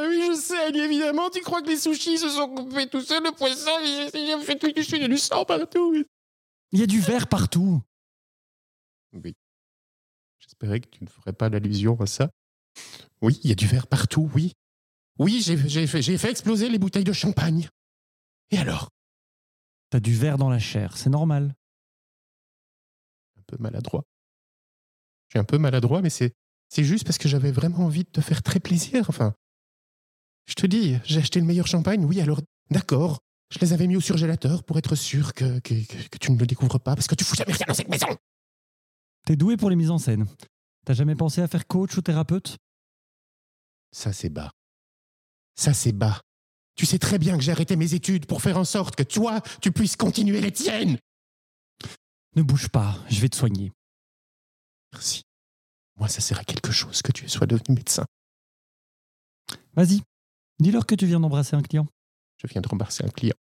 Ah 0.00 0.05
oui, 0.09 0.23
je 0.28 0.35
sais, 0.35 0.71
évidemment. 0.71 1.28
Tu 1.28 1.40
crois 1.40 1.61
que 1.61 1.69
les 1.69 1.76
sushis 1.76 2.19
se 2.19 2.28
sont 2.28 2.55
coupés 2.55 2.88
tout 2.88 3.00
seuls, 3.00 3.25
le 3.25 3.33
poisson, 3.33 3.71
j'ai 3.85 4.11
fait 4.45 4.59
tout, 4.59 4.69
il 4.69 5.00
y 5.00 5.05
a 5.05 5.09
du 5.09 5.19
sang 5.19 5.45
partout. 5.45 6.05
Il 6.71 6.78
y 6.78 6.83
a 6.83 6.87
du 6.87 7.00
verre 7.00 7.26
partout. 7.26 7.83
Oui. 9.12 9.35
J'espérais 10.38 10.81
que 10.81 10.88
tu 10.88 11.02
ne 11.02 11.09
ferais 11.09 11.33
pas 11.33 11.49
l'allusion 11.49 12.00
à 12.00 12.07
ça. 12.07 12.31
Oui, 13.23 13.40
il 13.43 13.49
y 13.49 13.52
a 13.52 13.57
du 13.57 13.67
verre 13.67 13.88
partout, 13.88 14.31
oui. 14.35 14.52
Oui, 15.19 15.40
j'ai 15.43 15.57
fait, 15.57 16.02
fait 16.02 16.31
exploser 16.31 16.69
les 16.69 16.78
bouteilles 16.78 17.02
de 17.05 17.12
champagne. 17.12 17.69
Et 18.50 18.59
alors? 18.59 18.90
T'as 19.90 20.00
du 20.00 20.14
verre 20.14 20.38
dans 20.38 20.50
la 20.50 20.61
chair, 20.61 20.97
c'est 20.97 21.11
normal. 21.11 21.57
Un 23.37 23.43
peu 23.49 23.57
maladroit. 23.59 24.05
Je 25.26 25.33
suis 25.33 25.38
un 25.40 25.45
peu 25.45 25.59
maladroit, 25.59 26.02
mais 26.02 26.11
c'est 26.11 26.35
juste 26.77 27.05
parce 27.05 27.18
que 27.18 27.29
j'avais 27.29 27.51
vraiment 27.51 27.81
envie 27.81 28.05
de 28.05 28.11
te 28.11 28.20
faire 28.20 28.42
très 28.42 28.61
plaisir. 28.61 29.07
Enfin, 29.09 29.35
je 30.49 30.55
te 30.55 30.67
dis, 30.67 30.97
j'ai 31.05 31.21
acheté 31.21 31.39
le 31.41 31.47
meilleur 31.47 31.67
champagne, 31.67 32.05
oui, 32.05 32.21
alors 32.21 32.41
d'accord. 32.71 33.19
Je 33.51 33.59
les 33.61 33.73
avais 33.73 33.87
mis 33.87 33.97
au 33.97 34.01
surgélateur 34.01 34.63
pour 34.65 34.77
être 34.79 34.95
sûr 34.95 35.33
que, 35.33 35.59
que, 35.61 35.75
que- 35.87 36.09
que 36.09 36.19
tu 36.19 36.33
ne 36.33 36.39
le 36.39 36.47
découvres 36.47 36.81
pas, 36.81 36.95
parce 36.95 37.07
que 37.07 37.15
tu 37.15 37.25
fous 37.25 37.35
jamais 37.35 37.53
rien 37.53 37.65
dans 37.67 37.75
cette 37.75 37.89
maison. 37.89 38.09
T'es 39.25 39.37
doué 39.37 39.57
pour 39.57 39.71
les 39.71 39.77
mises 39.77 39.91
en 39.91 39.99
scène. 39.99 40.27
T'as 40.85 40.93
jamais 40.95 41.15
pensé 41.15 41.41
à 41.41 41.49
faire 41.49 41.67
coach 41.67 41.97
ou 41.97 42.03
thérapeute? 42.03 42.57
Ça, 43.91 44.13
c'est 44.13 44.29
bas. 44.29 44.51
Ça, 45.55 45.73
c'est 45.73 45.93
bas. 45.93 46.21
Tu 46.77 46.87
sais 46.87 46.99
très 46.99 47.19
bien 47.19 47.37
que 47.37 47.43
j'ai 47.43 47.53
arrêté 47.53 47.75
mes 47.77 47.95
études 47.95 48.27
pour 48.27 48.43
faire 48.43 48.59
en 48.59 48.65
sorte 48.65 48.97
que 48.97 49.03
toi, 49.03 49.41
tu 49.63 49.73
puisses 49.73 49.97
continuer 49.97 50.41
les 50.41 50.53
tiennes. 50.53 50.99
Ne 52.37 52.43
bouge 52.43 52.69
pas, 52.69 52.97
je 53.09 53.21
vais 53.21 53.29
te 53.29 53.37
soigner. 53.37 53.73
Merci. 54.93 55.23
Moi, 55.97 56.09
ça 56.09 56.21
sert 56.21 56.39
à 56.39 56.45
quelque 56.45 56.71
chose 56.71 57.03
que 57.03 57.13
tu 57.13 57.29
sois 57.29 57.47
devenu 57.47 57.75
médecin. 57.77 58.05
Vas-y, 59.75 60.03
dis-leur 60.59 60.87
que 60.87 60.94
tu 60.94 61.07
viens 61.07 61.21
d'embrasser 61.21 61.57
un 61.57 61.62
client. 61.62 61.87
Je 62.38 62.47
viens 62.47 62.61
de 62.61 62.68
rembourser 62.68 63.05
un 63.05 63.11
client. 63.11 63.37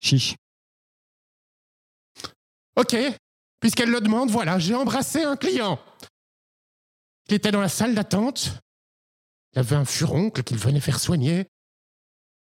Chiche. 0.00 0.36
Ok, 2.76 2.96
puisqu'elle 3.60 3.90
le 3.90 4.00
demande, 4.00 4.30
voilà, 4.30 4.58
j'ai 4.58 4.74
embrassé 4.74 5.22
un 5.22 5.36
client. 5.36 5.80
Il 7.28 7.34
était 7.34 7.50
dans 7.50 7.60
la 7.60 7.68
salle 7.68 7.94
d'attente. 7.94 8.52
Il 9.52 9.58
avait 9.58 9.76
un 9.76 9.84
furoncle 9.84 10.42
qu'il 10.44 10.58
venait 10.58 10.80
faire 10.80 11.00
soigner. 11.00 11.46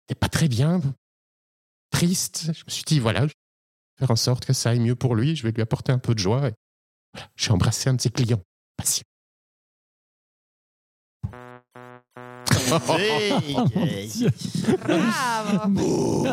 Il 0.09 0.17
pas 0.17 0.29
très 0.29 0.49
bien. 0.49 0.81
Triste. 1.91 2.53
Je 2.53 2.65
me 2.65 2.71
suis 2.71 2.85
dit, 2.85 3.01
voilà, 3.01 3.23
je 3.23 3.27
vais 3.27 3.99
faire 3.99 4.11
en 4.11 4.17
sorte 4.17 4.45
que 4.47 4.53
ça 4.53 4.71
aille 4.71 4.81
mieux 4.81 4.95
pour 4.95 5.15
lui. 5.15 5.37
Je 5.37 5.43
vais 5.43 5.53
lui 5.53 5.63
apporter 5.63 5.93
un 5.93 5.99
peu 5.99 6.15
de 6.15 6.21
joie. 6.21 6.51
Voilà, 7.13 7.31
j'ai 7.37 7.51
embrassé 7.51 7.91
un 7.91 7.95
de 7.95 8.01
ses 8.01 8.11
clients. 8.11 8.43
Patient. 8.77 9.05
Bravo. 14.85 16.25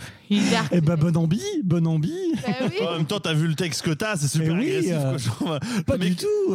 A- 0.30 0.64
Eh 0.72 0.80
ben, 0.80 0.96
bonne 0.96 1.16
ambi, 1.16 1.40
bonne 1.64 1.86
ambi. 1.86 2.12
Bah 2.46 2.52
oui. 2.62 2.86
En 2.86 2.92
même 2.92 3.06
temps, 3.06 3.20
t'as 3.20 3.32
vu 3.34 3.46
le 3.46 3.54
texte 3.54 3.82
que 3.82 3.90
t'as, 3.92 4.16
c'est 4.16 4.28
super 4.28 4.54
oui, 4.54 4.70
agressif. 4.70 4.92
euh, 4.94 5.10
quoi, 5.10 5.18
genre, 5.18 5.60
Pas 5.86 5.96
mec, 5.98 6.08
du 6.10 6.16
tout. 6.16 6.26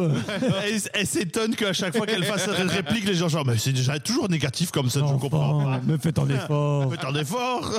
Elle, 0.66 0.80
elle 0.94 1.06
s'étonne 1.06 1.54
qu'à 1.54 1.72
chaque 1.72 1.96
fois 1.96 2.06
qu'elle 2.06 2.24
fasse 2.24 2.48
une 2.60 2.68
réplique, 2.68 3.06
les 3.06 3.14
gens 3.14 3.28
genre, 3.28 3.46
mais 3.46 3.56
c'est 3.56 3.72
déjà 3.72 3.98
toujours 3.98 4.28
négatif 4.28 4.70
comme 4.70 4.88
ça, 4.90 5.00
je 5.00 5.04
Enfin, 5.04 5.18
comprends 5.18 5.64
pas. 5.64 5.80
Mais 5.86 5.98
faites 5.98 6.18
un 6.18 6.28
effort. 6.28 6.90
Faites 6.92 7.04
un 7.04 7.14
effort. 7.14 7.70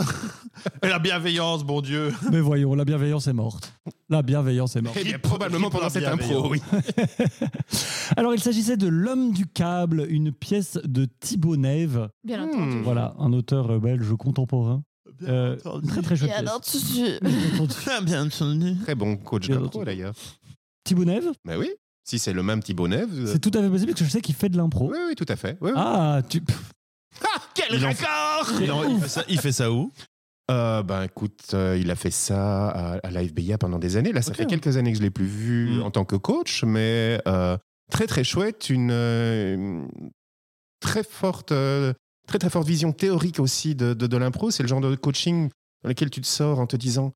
Et 0.82 0.88
la 0.88 1.00
bienveillance, 1.00 1.64
bon 1.64 1.82
Dieu. 1.82 2.14
Mais 2.32 2.40
voyons, 2.40 2.74
la 2.76 2.86
bienveillance 2.86 3.28
est 3.28 3.34
morte. 3.34 3.74
La 4.10 4.22
bienveillance 4.22 4.76
est 4.76 4.82
morte. 4.82 4.98
Eh 5.00 5.04
bien, 5.04 5.18
probablement 5.20 5.70
pendant 5.70 5.90
cette 5.90 6.06
impro, 6.06 6.50
oui. 6.50 6.62
Alors, 8.18 8.34
il 8.34 8.40
s'agissait 8.40 8.78
de 8.78 8.88
L'homme 8.88 9.32
du 9.34 9.46
câble, 9.48 10.06
une 10.10 10.32
pièce 10.32 10.80
de 10.84 11.08
Thibaut 11.20 11.56
Neve. 11.58 12.10
Bien 12.24 12.44
entendu. 12.44 12.78
Voilà, 12.84 13.14
un 13.20 13.34
auteur 13.34 13.80
belge 13.80 14.14
contemporain. 14.18 14.84
Euh, 15.28 15.56
très 15.88 16.02
très 16.02 16.16
chouette 16.16 16.30
Bien 16.32 16.42
pièce. 16.42 16.52
entendu. 16.52 17.20
Bien 17.22 17.54
entendu. 17.56 17.74
Bien, 17.86 18.02
bien 18.02 18.26
entendu. 18.26 18.76
Très 18.84 18.96
bon 18.96 19.16
coach 19.18 19.48
Bien 19.48 19.56
d'impro, 19.56 19.68
entendu. 19.68 19.86
d'ailleurs. 19.86 20.14
Thibaut 20.84 21.06
Neve, 21.06 21.32
Mais 21.46 21.56
oui, 21.56 21.70
si 22.04 22.20
c'est 22.20 22.34
le 22.34 22.44
même 22.44 22.62
Thibaut 22.62 22.88
Neve. 22.88 23.10
euh, 23.14 23.26
c'est 23.32 23.40
tout 23.40 23.52
à 23.58 23.62
fait 23.62 23.70
possible 23.70 23.92
parce 23.92 24.00
que 24.02 24.06
je 24.06 24.10
sais 24.12 24.22
qu'il 24.22 24.36
fait 24.36 24.50
de 24.50 24.58
l'impro. 24.58 24.90
Oui, 24.92 24.98
oui, 25.10 25.16
tout 25.16 25.26
à 25.30 25.36
fait. 25.36 25.58
Oui, 25.62 25.72
oui. 25.74 25.78
Ah, 25.80 26.22
tu... 26.28 26.44
Ah, 27.24 27.40
quel 27.54 27.78
Il 27.78 27.86
en- 27.86 27.90
raccord 27.90 28.52
Il, 28.62 28.72
en- 28.72 28.84
il 28.90 29.00
fait 29.02 29.08
ça, 29.08 29.24
il 29.30 29.40
fait 29.40 29.52
ça 29.52 29.72
où? 29.72 29.92
Euh, 30.52 30.84
ben 30.84 31.04
écoute, 31.04 31.40
euh, 31.54 31.78
il 31.80 31.90
a 31.90 31.96
fait 31.96 32.12
ça 32.12 32.68
à, 32.70 32.94
à 32.98 33.12
la 33.12 33.26
FBIA 33.26 33.58
pendant 33.58 33.80
des 33.80 33.96
années. 33.96 34.12
Là, 34.12 34.22
ça 34.22 34.32
Ok. 34.32 34.38
fait 34.38 34.46
quelques 34.46 34.76
années 34.76 34.92
que 34.92 34.98
je 34.98 35.04
l'ai 35.04 35.10
plus 35.10 35.26
vu 35.26 35.78
Mm. 35.78 35.84
en 35.84 35.92
tant 35.92 36.04
que 36.04 36.18
coach, 36.18 36.64
mais 36.66 37.22
euh, 37.28 37.58
très 37.92 38.08
très 38.08 38.26
chouette, 38.26 38.70
une, 38.70 38.90
euh, 38.92 39.54
une 39.56 39.88
très 40.82 41.04
forte, 41.04 41.54
euh, 41.54 41.94
très 42.28 42.40
très 42.40 42.50
forte 42.50 42.68
vision 42.68 42.92
théorique 42.92 43.40
aussi 43.40 43.76
de, 43.76 43.94
de, 43.94 44.08
de 44.08 44.18
l'impro. 44.18 44.52
C'est 44.52 44.64
le 44.64 44.70
genre 44.70 44.82
de 44.82 44.96
coaching 44.96 45.50
dans 45.84 45.90
lequel 45.90 46.10
tu 46.10 46.22
te 46.22 46.28
sors 46.28 46.60
en 46.60 46.68
te 46.68 46.76
disant. 46.76 47.14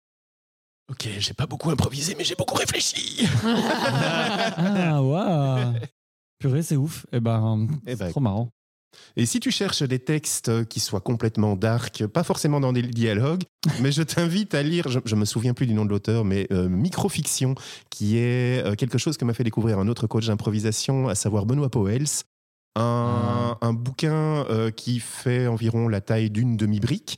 Ok, 0.89 1.07
j'ai 1.19 1.33
pas 1.33 1.47
beaucoup 1.47 1.69
improvisé, 1.69 2.15
mais 2.17 2.23
j'ai 2.23 2.35
beaucoup 2.35 2.55
réfléchi. 2.55 3.27
Ah, 3.43 5.01
waouh 5.01 5.73
Purée, 6.39 6.63
c'est 6.63 6.77
ouf. 6.77 7.05
Eh 7.11 7.19
ben, 7.19 7.67
Eh 7.85 7.91
c'est 7.91 7.99
ben, 7.99 8.09
trop 8.11 8.19
marrant. 8.21 8.49
Et 9.15 9.25
si 9.25 9.39
tu 9.39 9.51
cherches 9.51 9.83
des 9.83 9.99
textes 9.99 10.65
qui 10.65 10.79
soient 10.79 11.01
complètement 11.01 11.55
dark, 11.55 12.05
pas 12.07 12.23
forcément 12.23 12.59
dans 12.59 12.73
des 12.73 12.81
dialogues, 12.81 13.43
mais 13.81 13.91
je 13.91 14.01
t'invite 14.01 14.53
à 14.53 14.63
lire, 14.63 14.87
je, 14.87 14.99
je 15.03 15.15
me 15.15 15.25
souviens 15.25 15.53
plus 15.53 15.67
du 15.67 15.73
nom 15.73 15.83
de 15.85 15.89
l'auteur, 15.89 16.23
mais 16.23 16.47
euh, 16.51 16.69
Microfiction, 16.69 17.55
qui 17.89 18.17
est 18.17 18.65
euh, 18.65 18.75
quelque 18.75 18.97
chose 18.97 19.17
que 19.17 19.25
m'a 19.25 19.33
fait 19.33 19.43
découvrir 19.43 19.79
un 19.79 19.87
autre 19.87 20.07
coach 20.07 20.27
d'improvisation, 20.27 21.09
à 21.09 21.15
savoir 21.15 21.45
Benoît 21.45 21.69
Poels. 21.69 22.05
Un, 22.79 23.73
bouquin 23.73 24.45
euh, 24.49 24.71
qui 24.71 24.99
fait 24.99 25.47
environ 25.47 25.87
la 25.87 25.99
taille 26.01 26.29
d'une 26.29 26.57
demi-brique 26.57 27.17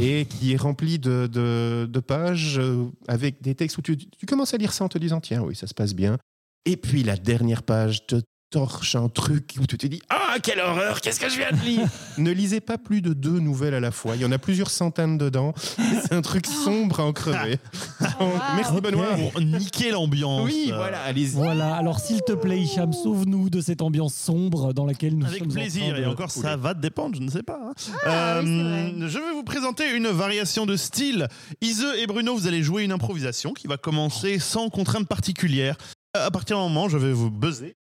et 0.00 0.24
qui 0.26 0.52
est 0.52 0.56
rempli 0.56 0.98
de, 0.98 1.26
de- 1.26 1.86
de 1.90 2.00
pages 2.00 2.58
euh, 2.58 2.86
avec 3.08 3.42
des 3.42 3.54
textes 3.54 3.76
où 3.78 3.82
tu, 3.82 3.96
tu 3.96 4.26
commences 4.26 4.54
à 4.54 4.56
lire 4.56 4.72
ça 4.72 4.84
en 4.84 4.88
te 4.88 4.98
disant 4.98 5.20
tiens 5.20 5.42
oui 5.42 5.54
ça 5.56 5.66
se 5.66 5.74
passe 5.74 5.94
bien. 5.94 6.16
Et 6.64 6.76
puis 6.76 7.02
la 7.02 7.16
dernière 7.16 7.62
page 7.62 8.06
te 8.06 8.16
torche 8.50 8.96
un 8.96 9.08
truc 9.08 9.54
où 9.60 9.66
tu 9.66 9.78
te 9.78 9.86
dis 9.86 10.02
ah 10.10 10.36
quelle 10.42 10.58
horreur 10.58 11.00
qu'est-ce 11.00 11.20
que 11.20 11.28
je 11.28 11.36
viens 11.36 11.52
de 11.52 11.64
lire? 11.64 11.86
Ne 12.18 12.32
lisez 12.32 12.60
pas 12.60 12.76
plus 12.78 13.00
de 13.00 13.12
deux 13.14 13.38
nouvelles 13.38 13.74
à 13.74 13.80
la 13.80 13.92
fois 13.92 14.16
il 14.16 14.22
y 14.22 14.24
en 14.24 14.32
a 14.32 14.38
plusieurs 14.38 14.70
centaines 14.70 15.16
dedans 15.18 15.54
c'est 16.02 16.12
un 16.12 16.20
truc 16.20 16.46
sombre 16.46 17.00
à 17.00 17.04
en 17.04 17.12
crever 17.12 17.58
Donc, 18.00 18.20
wow. 18.20 18.28
merci 18.56 18.72
Ok. 18.74 18.82
Benoît 18.82 19.06
Pour 19.32 19.40
niquer 19.40 19.90
l'ambiance. 19.92 20.42
oui 20.44 20.72
voilà 20.74 21.00
allez-y 21.02 21.34
Voilà, 21.34 21.76
alors 21.76 22.00
s'il 22.00 22.22
te 22.22 22.32
plaît, 22.32 22.58
Hicham, 22.60 22.92
sauve-nous 22.92 23.50
de 23.50 23.60
cette 23.60 23.82
ambiance 23.82 24.14
sombre 24.14 24.72
dans 24.72 24.84
laquelle 24.86 25.16
nous 25.16 25.26
Avec 25.26 25.38
sommes. 25.40 25.50
en 25.50 25.54
plaisir, 25.54 25.88
train 25.90 25.98
de 25.98 26.02
et 26.02 26.06
encore 26.06 26.32
couler. 26.32 26.48
ça 26.48 26.56
va 26.56 26.74
dépendre, 26.74 27.14
je 27.16 27.20
ne 27.22 27.30
sais 27.30 27.42
pas. 27.42 27.60
hein. 27.62 27.72
Ah, 28.04 28.36
Euh, 28.38 29.08
je 29.08 29.18
vais 29.18 29.32
vous 29.32 29.44
présenter 29.44 29.94
une 29.94 30.08
variation 30.08 30.66
de 30.66 30.76
style. 30.76 31.28
Ise 31.60 31.86
et 31.98 32.06
Bruno, 32.06 32.34
vous 32.34 32.46
allez 32.46 32.62
jouer 32.62 32.82
une 32.84 32.92
improvisation 32.92 33.52
qui 33.52 33.66
va 33.68 33.76
commencer 33.76 34.38
sans 34.38 34.68
contrainte 34.70 35.06
particulière. 35.08 35.76
À 36.14 36.30
partir 36.30 36.56
d'un 36.56 36.64
moment, 36.64 36.88
je 36.88 36.98
vais 36.98 37.12
vous 37.12 37.30
buzzer. 37.30 37.76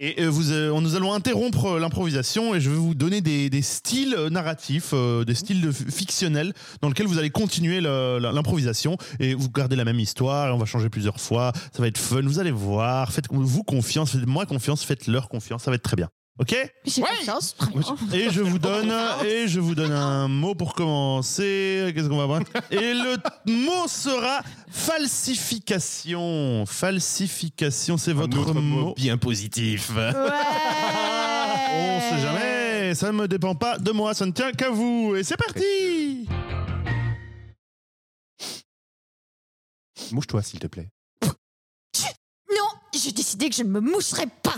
Et 0.00 0.22
euh, 0.22 0.28
vous, 0.28 0.52
euh, 0.52 0.80
nous 0.80 0.94
allons 0.94 1.12
interrompre 1.12 1.64
euh, 1.64 1.80
l'improvisation 1.80 2.54
et 2.54 2.60
je 2.60 2.70
vais 2.70 2.76
vous 2.76 2.94
donner 2.94 3.20
des, 3.20 3.50
des 3.50 3.62
styles 3.62 4.16
narratifs, 4.30 4.94
des 5.26 5.34
styles 5.34 5.72
fictionnels 5.72 6.52
dans 6.80 6.88
lesquels 6.88 7.06
vous 7.06 7.18
allez 7.18 7.30
continuer 7.30 7.80
l'improvisation 7.80 8.96
et 9.18 9.34
vous 9.34 9.50
gardez 9.50 9.74
la 9.74 9.84
même 9.84 9.98
histoire 9.98 10.48
et 10.48 10.52
on 10.52 10.58
va 10.58 10.66
changer 10.66 10.88
plusieurs 10.88 11.20
fois. 11.20 11.52
Ça 11.72 11.82
va 11.82 11.88
être 11.88 11.98
fun, 11.98 12.22
vous 12.22 12.38
allez 12.38 12.52
voir. 12.52 13.12
Faites-vous 13.12 13.64
confiance, 13.64 14.12
faites-moi 14.12 14.46
confiance, 14.46 14.84
faites-leur 14.84 15.28
confiance, 15.28 15.64
ça 15.64 15.70
va 15.70 15.74
être 15.74 15.82
très 15.82 15.96
bien. 15.96 16.08
Ok 16.40 16.54
J'ai 16.84 17.02
confiance. 17.02 17.56
très 17.56 17.72
bien. 17.72 17.82
et 18.12 18.30
je 18.30 18.40
vous 18.42 18.60
donne 18.60 18.92
et 19.24 19.48
je 19.48 19.58
vous 19.58 19.74
donne 19.74 19.90
un 19.90 20.28
mot 20.28 20.54
pour 20.54 20.72
commencer. 20.74 21.90
Qu'est-ce 21.94 22.08
qu'on 22.08 22.16
va 22.18 22.26
voir? 22.26 22.42
Et 22.70 22.94
le 22.94 23.16
mot 23.46 23.88
sera 23.88 24.42
falsification. 24.70 26.64
Falsification, 26.66 27.96
c'est 27.98 28.12
votre 28.12 28.38
autre 28.38 28.54
mot. 28.54 28.94
bien 28.94 29.18
positif 29.18 29.90
Ouais. 29.96 30.12
On 31.70 32.00
sait 32.00 32.20
jamais. 32.22 32.94
Ça 32.94 33.08
ne 33.12 33.18
me 33.18 33.26
dépend 33.28 33.54
pas 33.56 33.76
de 33.78 33.90
moi. 33.90 34.14
Ça 34.14 34.24
ne 34.24 34.30
tient 34.32 34.52
qu'à 34.52 34.70
vous. 34.70 35.16
Et 35.16 35.24
c'est 35.24 35.36
parti. 35.36 36.26
mouche-toi 40.12 40.42
s'il 40.42 40.58
te 40.60 40.66
plaît 40.68 40.88
Non, 42.50 42.68
j'ai 42.94 43.12
décidé 43.12 43.50
que 43.50 43.56
je 43.56 43.62
ne 43.64 43.68
me 43.68 43.80
moucherai 43.80 44.26
pas. 44.42 44.54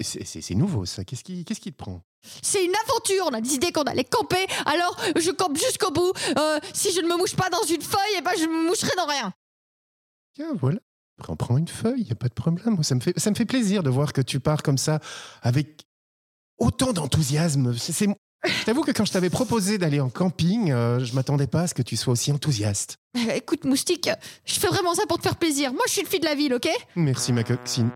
C'est- 0.00 0.54
nouveau 0.54 0.84
ça 0.84 1.04
qu'est-ce 1.04 1.22
qui, 1.22 1.44
qu'est-ce 1.44 1.60
qui 1.60 1.72
te 1.72 1.76
prend? 1.76 2.02
C'est 2.42 2.64
une 2.64 2.74
aventure. 2.88 3.26
On 3.30 3.34
a 3.34 3.40
décidé 3.40 3.70
qu'on 3.72 3.82
allait 3.84 4.04
camper. 4.04 4.44
Alors, 4.64 4.96
je 5.16 5.30
campe 5.30 5.56
jusqu'au 5.56 5.90
bout. 5.92 6.12
Euh, 6.38 6.58
si 6.72 6.92
je 6.92 7.00
ne 7.00 7.06
me 7.06 7.16
mouche 7.16 7.36
pas 7.36 7.48
dans 7.50 7.62
une 7.62 7.82
feuille, 7.82 8.14
eh 8.18 8.20
ben, 8.20 8.32
je 8.36 8.46
me 8.46 8.66
moucherai 8.68 8.90
dans 8.96 9.06
rien. 9.06 9.32
Tiens, 10.34 10.52
voilà. 10.60 10.78
Prends, 11.18 11.36
prends 11.36 11.56
une 11.56 11.68
feuille, 11.68 12.00
il 12.00 12.04
n'y 12.06 12.12
a 12.12 12.16
pas 12.16 12.28
de 12.28 12.34
problème. 12.34 12.74
Moi, 12.74 12.82
ça 12.84 12.94
me, 12.94 13.00
fait, 13.00 13.18
ça 13.18 13.30
me 13.30 13.36
fait 13.36 13.44
plaisir 13.46 13.82
de 13.82 13.88
voir 13.90 14.12
que 14.12 14.20
tu 14.20 14.40
pars 14.40 14.62
comme 14.62 14.76
ça, 14.76 14.98
avec 15.42 15.86
autant 16.58 16.92
d'enthousiasme. 16.92 17.74
C'est, 17.78 17.92
c'est- 17.92 18.08
Je 18.44 18.64
t'avoue 18.64 18.82
que 18.82 18.90
quand 18.90 19.04
je 19.04 19.12
t'avais 19.12 19.30
proposé 19.30 19.78
d'aller 19.78 20.00
en 20.00 20.10
camping, 20.10 20.70
euh, 20.72 21.02
je 21.04 21.14
m'attendais 21.14 21.46
pas 21.46 21.62
à 21.62 21.66
ce 21.68 21.74
que 21.74 21.82
tu 21.82 21.96
sois 21.96 22.12
aussi 22.12 22.32
enthousiaste. 22.32 22.96
Euh, 23.16 23.32
écoute, 23.34 23.64
moustique, 23.64 24.10
je 24.44 24.60
fais 24.60 24.68
vraiment 24.68 24.94
ça 24.94 25.06
pour 25.06 25.16
te 25.18 25.22
faire 25.22 25.36
plaisir. 25.36 25.72
Moi, 25.72 25.82
je 25.86 25.92
suis 25.92 26.00
une 26.02 26.06
fille 26.08 26.20
de 26.20 26.26
la 26.26 26.34
ville, 26.34 26.52
ok? 26.54 26.68
Merci, 26.96 27.32
ma 27.32 27.44
coxine. 27.44 27.90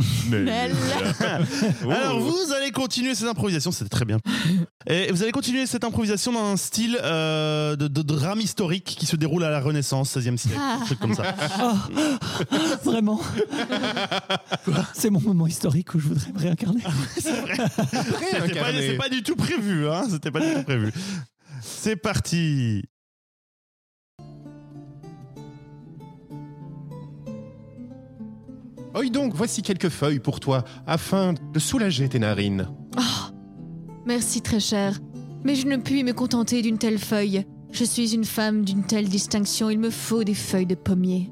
Oh. 1.84 1.90
Alors 1.90 2.20
vous 2.20 2.52
allez 2.52 2.70
continuer 2.70 3.14
cette 3.14 3.28
improvisation, 3.28 3.70
c'était 3.72 3.88
très 3.88 4.04
bien. 4.04 4.18
Et 4.86 5.10
vous 5.12 5.22
allez 5.22 5.32
continuer 5.32 5.66
cette 5.66 5.84
improvisation 5.84 6.32
dans 6.32 6.44
un 6.44 6.56
style 6.56 6.98
euh, 7.02 7.76
de, 7.76 7.88
de 7.88 8.02
drame 8.02 8.40
historique 8.40 8.84
qui 8.98 9.06
se 9.06 9.16
déroule 9.16 9.44
à 9.44 9.50
la 9.50 9.60
Renaissance, 9.60 10.16
16e 10.16 10.36
siècle, 10.36 10.56
Ah. 10.60 10.78
un 10.80 10.84
truc 10.84 10.98
comme 11.00 11.14
ça. 11.14 11.34
Ah, 11.58 11.74
vraiment 12.84 13.20
C'est 14.94 15.10
mon 15.10 15.20
moment 15.20 15.46
historique 15.46 15.94
où 15.94 15.98
je 16.00 16.08
voudrais 16.08 16.32
me 16.32 16.38
réincarner. 16.38 16.82
C'était 17.16 17.56
pas, 17.56 17.66
Réincarné. 18.38 18.86
c'est 18.88 18.96
pas 18.96 19.08
du 19.08 19.22
tout 19.22 19.36
prévu, 19.36 19.88
hein. 19.88 20.04
C'était 20.10 20.30
pas 20.30 20.40
du 20.40 20.52
tout 20.54 20.62
prévu. 20.62 20.92
C'est 21.62 21.96
parti. 21.96 22.84
Oi 28.94 29.10
donc, 29.10 29.34
voici 29.34 29.62
quelques 29.62 29.88
feuilles 29.88 30.18
pour 30.18 30.40
toi, 30.40 30.64
afin 30.86 31.34
de 31.52 31.58
soulager 31.58 32.08
tes 32.08 32.18
narines. 32.18 32.68
Merci, 34.06 34.42
très 34.42 34.60
cher. 34.60 34.98
Mais 35.44 35.54
je 35.54 35.66
ne 35.66 35.76
puis 35.76 36.02
me 36.02 36.12
contenter 36.12 36.62
d'une 36.62 36.78
telle 36.78 36.98
feuille. 36.98 37.44
Je 37.70 37.84
suis 37.84 38.14
une 38.14 38.24
femme 38.24 38.64
d'une 38.64 38.84
telle 38.84 39.08
distinction. 39.08 39.70
Il 39.70 39.78
me 39.78 39.90
faut 39.90 40.24
des 40.24 40.34
feuilles 40.34 40.66
de 40.66 40.74
pommier. 40.74 41.30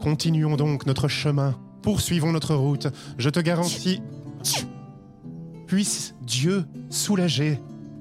Continuons 0.00 0.56
donc 0.56 0.86
notre 0.86 1.08
chemin. 1.08 1.58
Poursuivons 1.82 2.32
notre 2.32 2.54
route. 2.54 2.86
Je 3.18 3.28
te 3.28 3.40
garantis. 3.40 4.00
Puisse 5.66 6.14
Dieu 6.22 6.64
soulager 6.88 7.60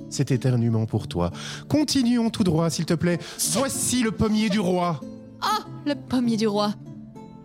cet 0.10 0.32
éternuement 0.32 0.86
pour 0.86 1.08
toi. 1.08 1.32
Continuons 1.68 2.30
tout 2.30 2.44
droit, 2.44 2.70
s'il 2.70 2.86
te 2.86 2.94
plaît. 2.94 3.18
Voici 3.54 4.04
le 4.04 4.12
pommier 4.12 4.50
du 4.50 4.60
roi. 4.60 5.02
Le 5.86 5.96
pommier 5.96 6.38
du 6.38 6.48
roi. 6.48 6.74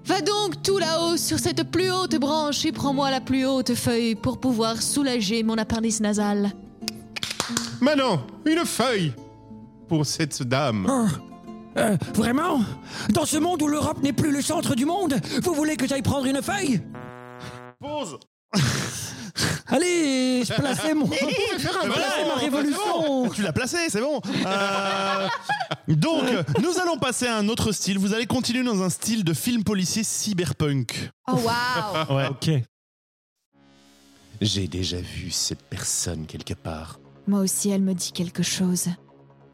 Va 0.04 0.20
donc 0.20 0.62
tout 0.62 0.78
là-haut 0.78 1.16
sur 1.16 1.38
cette 1.38 1.70
plus 1.70 1.90
haute 1.90 2.16
branche 2.16 2.64
et 2.64 2.72
prends-moi 2.72 3.10
la 3.10 3.20
plus 3.20 3.46
haute 3.46 3.74
feuille 3.74 4.14
pour 4.14 4.40
pouvoir 4.40 4.82
soulager 4.82 5.42
mon 5.42 5.56
appendice 5.58 6.00
nasal. 6.00 6.50
Maintenant, 7.80 8.22
une 8.44 8.64
feuille 8.64 9.12
pour 9.88 10.04
cette 10.04 10.42
dame. 10.42 10.88
Euh, 11.76 11.96
vraiment? 12.14 12.60
Dans 13.10 13.24
ce 13.24 13.38
monde 13.38 13.62
où 13.62 13.68
l'Europe 13.68 14.02
n'est 14.02 14.12
plus 14.12 14.32
le 14.32 14.42
centre 14.42 14.74
du 14.74 14.84
monde, 14.84 15.20
vous 15.42 15.54
voulez 15.54 15.76
que 15.76 15.86
j'aille 15.86 16.02
prendre 16.02 16.26
une 16.26 16.42
feuille? 16.42 16.80
Pause. 17.80 18.18
Allez, 19.66 20.44
je 20.44 20.52
plaçais 20.52 20.94
mon... 20.94 21.06
je 21.58 21.68
Voilà, 21.68 21.92
plaçais 21.92 22.24
ma 22.26 22.34
c'est 22.34 22.44
révolution 22.44 23.00
bon. 23.00 23.28
Tu 23.30 23.42
l'as 23.42 23.52
placé, 23.52 23.76
c'est 23.88 24.00
bon. 24.00 24.20
Euh, 24.46 25.28
donc, 25.88 26.24
nous 26.62 26.78
allons 26.80 26.98
passer 26.98 27.26
à 27.26 27.36
un 27.36 27.48
autre 27.48 27.72
style. 27.72 27.98
Vous 27.98 28.12
allez 28.14 28.26
continuer 28.26 28.64
dans 28.64 28.82
un 28.82 28.90
style 28.90 29.24
de 29.24 29.32
film 29.32 29.64
policier 29.64 30.04
cyberpunk. 30.04 31.10
Oh 31.28 31.36
waouh 31.36 32.16
Ouais. 32.16 32.28
Ok. 32.28 32.50
J'ai 34.40 34.66
déjà 34.66 34.96
vu 34.98 35.30
cette 35.30 35.62
personne 35.62 36.26
quelque 36.26 36.54
part. 36.54 36.98
Moi 37.26 37.40
aussi, 37.40 37.70
elle 37.70 37.82
me 37.82 37.94
dit 37.94 38.12
quelque 38.12 38.42
chose. 38.42 38.88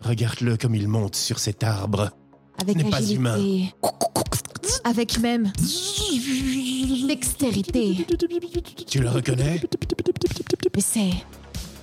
Regarde-le 0.01 0.57
comme 0.57 0.75
il 0.75 0.89
monte 0.89 1.15
sur 1.17 1.39
cet 1.39 1.63
arbre. 1.63 2.11
Avec 2.61 2.77
n'est 2.77 2.91
pas 2.91 2.97
agilité. 2.97 3.75
Avec 4.85 5.19
même 5.19 5.53
dextérité. 7.07 8.07
Tu 8.87 9.01
le 9.01 9.09
reconnais? 9.09 9.61
Mais 10.75 10.83
c'est 10.83 11.11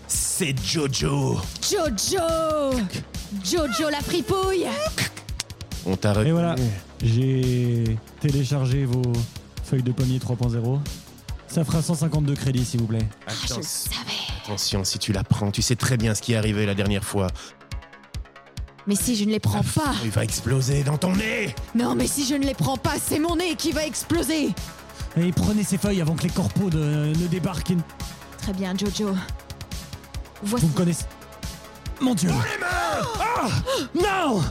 C'est 0.08 0.56
Jojo. 0.64 1.38
Jojo 1.62 2.78
Jojo 3.44 3.90
la 3.90 4.00
fripouille 4.02 4.66
On 5.86 5.96
t'a 5.96 6.12
reconnu. 6.12 6.30
Et 6.30 6.32
voilà. 6.32 6.56
J'ai 7.04 7.84
téléchargé 8.22 8.86
vos 8.86 9.02
feuilles 9.64 9.84
de 9.84 9.92
pommier 9.92 10.20
3.0. 10.20 10.80
Ça 11.48 11.64
fera 11.64 11.82
152 11.82 12.34
crédits, 12.36 12.66
s'il 12.66 12.82
vous 12.82 12.88
plaît. 12.88 13.08
Ah, 13.28 13.32
Je 13.48 13.56
le 13.56 13.62
savais. 13.62 13.98
attention, 14.44 14.84
si 14.84 15.00
tu 15.00 15.14
la 15.14 15.24
prends, 15.24 15.52
tu 15.52 15.62
sais 15.62 15.76
très 15.76 15.98
bien 15.98 16.14
ce 16.16 16.22
qui 16.22 16.34
est 16.34 16.38
arrivé 16.38 16.66
la 16.66 16.76
dernière 16.76 17.04
fois. 17.04 17.28
Mais 18.88 18.96
si 18.96 19.16
je 19.16 19.26
ne 19.26 19.32
les 19.32 19.40
prends 19.40 19.64
pas... 19.64 19.94
Il 20.04 20.12
va 20.12 20.24
exploser 20.24 20.84
dans 20.84 20.98
ton 20.98 21.16
nez. 21.16 21.56
Non, 21.74 21.96
mais 21.96 22.08
si 22.08 22.26
je 22.26 22.36
ne 22.36 22.46
les 22.46 22.54
prends 22.54 22.78
pas, 22.78 22.96
c'est 23.04 23.20
mon 23.20 23.36
nez 23.36 23.56
qui 23.56 23.72
va 23.72 23.86
exploser. 23.86 24.50
Et 25.18 25.32
prenez 25.32 25.64
ces 25.64 25.78
feuilles 25.78 26.02
avant 26.02 26.16
que 26.16 26.24
les 26.24 26.30
corpos 26.30 26.70
ne, 26.72 27.08
ne 27.08 27.28
débarquent. 27.28 27.74
Très 28.38 28.54
bien, 28.54 28.76
Jojo. 28.78 29.16
Voici... 30.44 30.66
Vous 30.66 30.72
me 30.72 30.78
connaissez. 30.78 31.06
Mon 32.00 32.14
Dieu. 32.14 32.30
Ah 33.20 33.48
Non. 33.96 34.44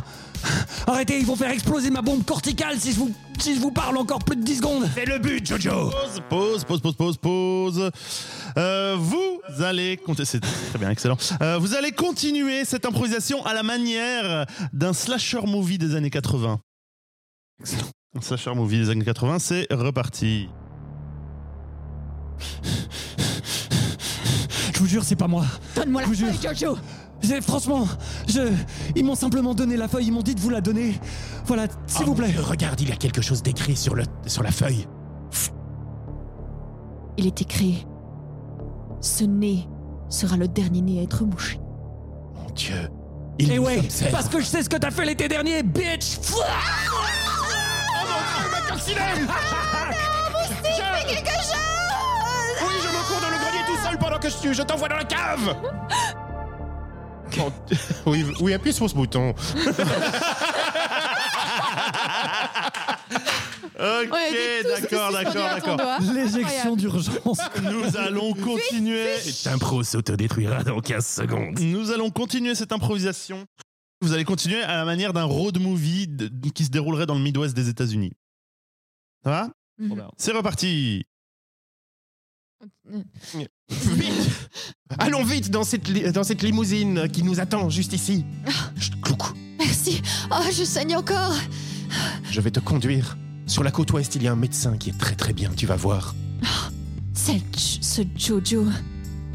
Arrêtez, 0.86 1.18
ils 1.18 1.26
vont 1.26 1.36
faire 1.36 1.50
exploser 1.50 1.90
ma 1.90 2.02
bombe 2.02 2.24
corticale 2.24 2.78
si 2.78 2.92
je 2.92 2.98
vous, 2.98 3.12
si 3.44 3.54
je 3.54 3.60
vous 3.60 3.70
parle 3.70 3.98
encore 3.98 4.20
plus 4.20 4.36
de 4.36 4.42
10 4.42 4.56
secondes. 4.56 4.88
C'est 4.94 5.04
le 5.04 5.18
but, 5.18 5.46
Jojo 5.46 5.90
Pause, 6.30 6.64
pause, 6.64 6.64
pause, 6.64 6.80
pause, 6.80 6.96
pause, 6.96 7.16
pause. 7.18 7.90
Euh, 8.56 8.96
vous 8.98 9.62
allez 9.62 9.98
compter, 9.98 10.24
c'est 10.24 10.40
très 10.40 10.78
bien, 10.78 10.88
excellent. 10.88 11.18
Euh, 11.42 11.58
vous 11.58 11.74
allez 11.74 11.92
continuer 11.92 12.64
cette 12.64 12.86
improvisation 12.86 13.44
à 13.44 13.52
la 13.52 13.62
manière 13.62 14.46
d'un 14.72 14.94
slasher 14.94 15.42
movie 15.42 15.76
des 15.76 15.94
années 15.94 16.08
80. 16.08 16.58
Excellent. 17.60 17.82
Un 18.16 18.22
slasher 18.22 18.54
movie 18.54 18.78
des 18.78 18.88
années 18.88 19.04
80, 19.04 19.38
c'est 19.40 19.66
reparti. 19.70 20.48
Je 24.72 24.78
vous 24.78 24.86
jure, 24.86 25.04
c'est 25.04 25.16
pas 25.16 25.28
moi. 25.28 25.44
Donne-moi 25.76 26.00
la 26.00 26.06
Je 26.06 26.12
vous 26.14 26.18
feuille, 26.18 26.40
jure. 26.40 26.54
Jojo 26.54 26.78
J'ai- 27.26 27.40
Franchement, 27.40 27.86
je, 28.28 28.40
ils 28.94 29.04
m'ont 29.04 29.14
simplement 29.14 29.54
donné 29.54 29.76
la 29.76 29.88
feuille, 29.88 30.06
ils 30.06 30.12
m'ont 30.12 30.22
dit 30.22 30.34
de 30.34 30.40
vous 30.40 30.50
la 30.50 30.60
donner. 30.60 30.98
Voilà, 31.46 31.66
s'il 31.86 32.02
Oh 32.02 32.06
vous 32.10 32.14
plaît. 32.14 32.26
mon 32.28 32.32
Dieu, 32.34 32.42
regarde, 32.42 32.80
il 32.80 32.88
y 32.88 32.92
a 32.92 32.96
quelque 32.96 33.22
chose 33.22 33.42
d'écrit 33.42 33.76
sur, 33.76 33.94
le, 33.94 34.04
sur 34.26 34.42
la 34.42 34.50
feuille. 34.50 34.86
Il 37.16 37.26
est 37.26 37.40
écrit 37.42 37.86
Ce 39.00 39.24
nez 39.24 39.68
sera 40.08 40.36
le 40.36 40.48
dernier 40.48 40.80
nez 40.82 41.00
à 41.00 41.02
être 41.02 41.24
mouché. 41.24 41.60
Mon 42.34 42.50
Dieu. 42.54 42.90
Il 43.38 43.50
Et 43.52 43.56
nous 43.58 43.64
ouais, 43.64 43.78
observe. 43.78 44.12
parce 44.12 44.28
que 44.28 44.40
je 44.40 44.44
sais 44.46 44.62
ce 44.62 44.68
que 44.68 44.76
t'as 44.76 44.90
fait 44.90 45.04
l'été 45.04 45.26
dernier, 45.28 45.62
bitch. 45.62 46.18
Oh 46.34 46.40
ma 48.52 48.60
coccinelle 48.70 49.26
Quelque 51.06 51.28
chose 51.30 51.54
Oui, 52.66 52.74
je 52.82 52.88
me 52.88 53.08
cours 53.08 53.20
dans 53.20 53.30
le 53.30 53.36
grenier 53.36 53.64
tout 53.66 53.76
seul 53.84 53.98
pendant 53.98 54.18
que 54.18 54.28
je 54.28 54.36
tue. 54.38 54.54
Je 54.54 54.62
t'envoie 54.62 54.88
dans 54.88 54.96
la 54.96 55.04
cave 55.04 55.54
Oui, 58.06 58.24
oui, 58.40 58.52
appuie 58.54 58.72
sur 58.72 58.88
ce 58.88 58.94
bouton. 58.94 59.34
Ok, 63.76 64.10
d'accord, 64.80 65.12
d'accord, 65.12 65.34
d'accord. 65.54 66.00
L'éjection 66.14 66.76
d'urgence. 66.76 67.40
Nous 67.62 67.96
allons 67.96 68.32
continuer. 68.34 69.16
Cette 69.18 69.52
impro 69.52 69.82
s'autodétruira 69.82 70.62
dans 70.62 70.80
15 70.80 71.04
secondes. 71.06 71.58
Nous 71.60 71.90
allons 71.90 72.10
continuer 72.10 72.54
cette 72.54 72.72
improvisation. 72.72 73.44
Vous 74.00 74.12
allez 74.12 74.24
continuer 74.24 74.62
à 74.62 74.76
la 74.76 74.84
manière 74.84 75.12
d'un 75.12 75.24
road 75.24 75.58
movie 75.58 76.06
de- 76.06 76.28
qui 76.50 76.64
se 76.64 76.70
déroulerait 76.70 77.06
dans 77.06 77.14
le 77.14 77.20
Midwest 77.20 77.54
des 77.54 77.68
États-Unis. 77.68 78.12
Ça 79.24 79.30
va? 79.30 79.48
Mhm. 79.78 80.02
C'est 80.18 80.32
reparti. 80.32 81.04
Vite 83.70 84.48
Allons 84.98 85.24
vite 85.24 85.50
dans 85.50 85.64
cette, 85.64 85.88
li- 85.88 86.10
dans 86.12 86.24
cette 86.24 86.42
limousine 86.42 87.08
qui 87.10 87.22
nous 87.22 87.40
attend 87.40 87.68
juste 87.70 87.92
ici. 87.92 88.24
Chut, 88.78 89.00
clouc. 89.00 89.18
Merci. 89.58 90.02
Oh, 90.30 90.42
je 90.52 90.64
saigne 90.64 90.96
encore. 90.96 91.34
Je 92.30 92.40
vais 92.40 92.50
te 92.50 92.60
conduire. 92.60 93.16
Sur 93.46 93.62
la 93.62 93.70
côte 93.70 93.92
ouest, 93.92 94.14
il 94.14 94.22
y 94.22 94.28
a 94.28 94.32
un 94.32 94.36
médecin 94.36 94.76
qui 94.76 94.90
est 94.90 94.98
très 94.98 95.14
très 95.16 95.32
bien, 95.32 95.50
tu 95.56 95.66
vas 95.66 95.76
voir. 95.76 96.14
C'est 97.12 97.42
J- 97.56 97.78
ce 97.82 98.02
Jojo. 98.16 98.66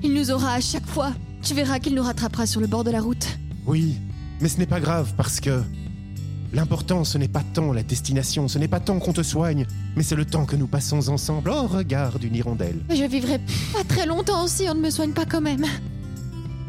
Il 0.04 0.14
nous 0.14 0.32
aura 0.32 0.54
à 0.54 0.62
chaque 0.62 0.86
fois. 0.88 1.14
Tu 1.42 1.54
verras 1.54 1.80
qu'il 1.80 1.96
nous 1.96 2.04
rattrapera 2.04 2.46
sur 2.46 2.60
le 2.62 2.68
bord 2.68 2.84
de 2.84 2.92
la 2.92 3.02
route. 3.02 3.28
Oui, 3.66 3.96
mais 4.42 4.50
ce 4.50 4.58
n'est 4.58 4.66
pas 4.66 4.80
grave 4.80 5.14
parce 5.16 5.40
que 5.40 5.62
l'important 6.54 7.04
ce 7.04 7.18
n'est 7.18 7.28
pas 7.28 7.44
tant 7.54 7.74
la 7.74 7.84
destination, 7.84 8.48
ce 8.48 8.58
n'est 8.60 8.68
pas 8.68 8.80
tant 8.80 9.00
qu'on 9.00 9.14
te 9.14 9.24
soigne, 9.24 9.66
mais 9.96 10.04
c'est 10.04 10.16
le 10.16 10.26
temps 10.26 10.46
que 10.46 10.56
nous 10.56 10.68
passons 10.68 11.10
ensemble. 11.10 11.52
Oh, 11.54 11.68
regarde 11.68 12.24
une 12.24 12.36
hirondelle. 12.36 12.80
Mais 12.90 12.96
je 12.96 13.06
vivrai 13.06 13.40
pas 13.74 13.84
très 13.88 14.06
longtemps 14.06 14.48
si 14.48 14.68
on 14.70 14.76
ne 14.76 14.82
me 14.82 14.90
soigne 14.90 15.12
pas 15.14 15.26
quand 15.26 15.42
même. 15.42 15.66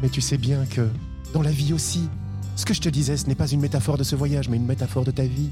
Mais 0.01 0.09
tu 0.09 0.21
sais 0.21 0.37
bien 0.37 0.65
que 0.65 0.87
dans 1.33 1.41
la 1.41 1.51
vie 1.51 1.73
aussi, 1.73 2.07
ce 2.55 2.65
que 2.65 2.73
je 2.73 2.81
te 2.81 2.89
disais, 2.89 3.17
ce 3.17 3.27
n'est 3.27 3.35
pas 3.35 3.47
une 3.47 3.61
métaphore 3.61 3.97
de 3.97 4.03
ce 4.03 4.15
voyage, 4.15 4.49
mais 4.49 4.57
une 4.57 4.65
métaphore 4.65 5.03
de 5.03 5.11
ta 5.11 5.23
vie. 5.23 5.49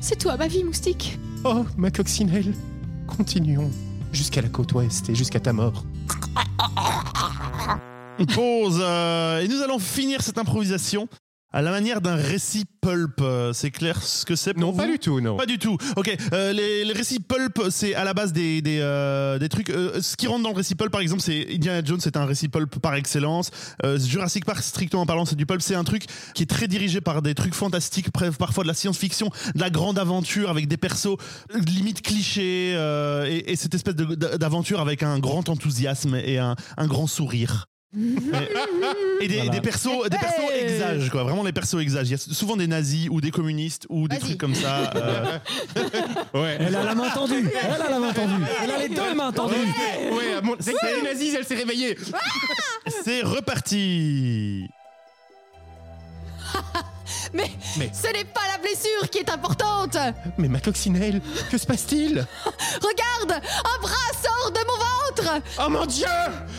C'est 0.00 0.16
toi 0.16 0.36
ma 0.36 0.48
vie, 0.48 0.64
moustique. 0.64 1.18
Oh, 1.44 1.64
ma 1.76 1.90
coccinelle, 1.90 2.54
continuons 3.06 3.70
jusqu'à 4.12 4.40
la 4.40 4.48
côte 4.48 4.72
ouest 4.72 5.08
et 5.10 5.14
jusqu'à 5.14 5.40
ta 5.40 5.52
mort. 5.52 5.84
Pause. 8.34 8.80
euh, 8.80 9.40
et 9.40 9.48
nous 9.48 9.60
allons 9.62 9.78
finir 9.78 10.22
cette 10.22 10.38
improvisation 10.38 11.06
à 11.52 11.62
la 11.62 11.70
manière 11.70 12.00
d'un 12.00 12.16
récit 12.16 12.64
pulp. 12.82 13.20
Euh, 13.20 13.52
C'est 13.52 13.70
clair 13.70 14.02
ce 14.02 14.24
que 14.26 14.36
c'est 14.36 14.52
pour 14.52 14.60
Non, 14.60 14.70
vous 14.72 14.76
pas 14.78 14.86
du 14.86 14.98
tout, 14.98 15.20
non. 15.20 15.36
Pas 15.36 15.46
du 15.46 15.58
tout. 15.58 15.78
Ok, 15.96 16.14
euh, 16.32 16.52
les, 16.52 16.84
les 16.84 16.92
récits 16.92 17.20
pulp, 17.20 17.62
c'est 17.70 17.94
à 17.94 18.04
la 18.04 18.12
base 18.14 18.32
des, 18.32 18.60
des, 18.62 18.78
euh, 18.80 19.38
des 19.38 19.48
trucs. 19.48 19.70
euh, 19.70 20.00
ce 20.02 20.16
qui 20.16 20.26
rentre 20.26 20.42
dans 20.42 20.50
le 20.50 20.56
récit 20.56 20.74
pulp, 20.74 20.90
par 20.92 21.00
exemple, 21.00 21.22
c'est 21.22 21.46
Indiana 21.52 21.80
Jones, 21.84 22.00
c'est 22.00 22.16
un 22.16 22.24
récit 22.26 22.48
pulp 22.48 22.78
par 22.78 22.94
excellence. 22.94 23.50
Jurassic 23.96 24.44
Park, 24.44 24.62
strictement 24.62 25.06
parlant, 25.06 25.24
c'est 25.24 25.36
du 25.36 25.46
pulp. 25.46 25.62
C'est 25.62 25.74
un 25.74 25.84
truc 25.84 26.04
qui 26.34 26.42
est 26.42 26.46
très 26.46 26.68
dirigé 26.68 27.00
par 27.00 27.22
des 27.22 27.34
trucs 27.34 27.54
fantastiques, 27.54 28.08
parfois 28.38 28.64
de 28.64 28.68
la 28.68 28.74
science-fiction, 28.74 29.30
de 29.54 29.60
la 29.60 29.70
grande 29.70 29.98
aventure 29.98 30.50
avec 30.50 30.68
des 30.68 30.76
persos 30.76 31.16
limite 31.66 32.02
clichés 32.02 32.72
et, 32.72 33.52
et 33.52 33.56
cette 33.56 33.74
espèce 33.74 33.94
d'aventure 33.94 34.80
avec 34.80 35.02
un 35.02 35.18
grand 35.18 35.48
enthousiasme 35.48 36.16
et 36.16 36.38
un, 36.38 36.56
un 36.76 36.86
grand 36.86 37.06
sourire. 37.06 37.66
Et, 37.94 39.28
des, 39.28 39.36
Voilà. 39.36 39.50
des 39.50 39.60
persos, 39.60 40.08
des 40.10 40.18
persos 40.18 40.50
Hey 40.52 40.64
exagent, 40.64 41.08
quoi. 41.10 41.22
Vraiment, 41.22 41.42
les 41.44 41.52
persos 41.52 41.80
exagent. 41.80 42.08
Il 42.08 42.12
y 42.12 42.14
a 42.14 42.18
souvent 42.18 42.56
des 42.56 42.66
nazis 42.66 43.08
ou 43.10 43.20
des 43.20 43.30
communistes 43.30 43.86
ou 43.88 44.06
des 44.08 44.18
trucs 44.18 44.38
comme 44.38 44.54
ça. 44.54 44.90
euh, 44.94 45.38
Ouais. 46.34 46.56
Elle 46.60 46.74
a 46.76 46.82
la 46.82 46.94
main 46.94 47.08
tendue. 47.10 47.48
Elle 47.62 47.82
a 47.82 47.90
la 47.90 47.98
main 47.98 48.12
tendue. 48.12 48.44
Elle 48.62 48.70
a 48.70 48.78
les 48.78 48.88
deux 48.88 49.14
mains 49.14 49.32
tendues. 49.32 49.54
Ouais, 50.12 50.40
c'est 50.60 50.72
que 50.72 50.78
c'est 50.82 51.00
une 51.00 51.06
Aziz, 51.06 51.34
elle 51.34 51.44
s'est 51.46 51.54
réveillée. 51.54 51.96
C'est 53.04 53.22
reparti. 53.22 54.66
Mais, 57.32 57.50
Mais- 57.78 57.90
ce 57.92 58.06
n'est 58.12 58.24
pas 58.24 58.40
la 58.52 58.55
blessure 58.66 59.10
qui 59.10 59.18
est 59.18 59.30
importante. 59.30 59.96
Mais 60.38 60.48
ma 60.48 60.60
coccinelle, 60.60 61.20
que 61.50 61.58
se 61.58 61.66
passe-t-il? 61.66 62.26
Regarde, 62.82 63.42
un 63.64 63.80
bras 63.80 64.12
sort 64.22 64.50
de 64.50 64.58
mon 64.66 64.76
ventre. 64.76 65.42
Oh 65.64 65.68
mon 65.68 65.86
dieu 65.86 66.06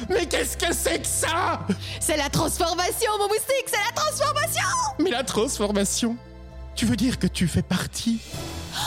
Mais 0.10 0.26
qu'est-ce 0.26 0.58
que 0.58 0.74
c'est 0.74 1.02
que 1.02 1.08
ça? 1.08 1.60
C'est 2.00 2.18
la 2.18 2.30
transformation, 2.30 3.12
mon 3.20 3.28
moustique, 3.28 3.68
c'est 3.68 3.78
la 3.78 3.94
transformation. 3.94 4.68
Mais 5.00 5.12
la 5.12 5.24
transformation? 5.24 6.18
Tu 6.76 6.86
veux 6.86 6.96
dire 6.96 7.20
que 7.20 7.28
tu 7.28 7.48
fais 7.48 7.62
partie 7.62 8.22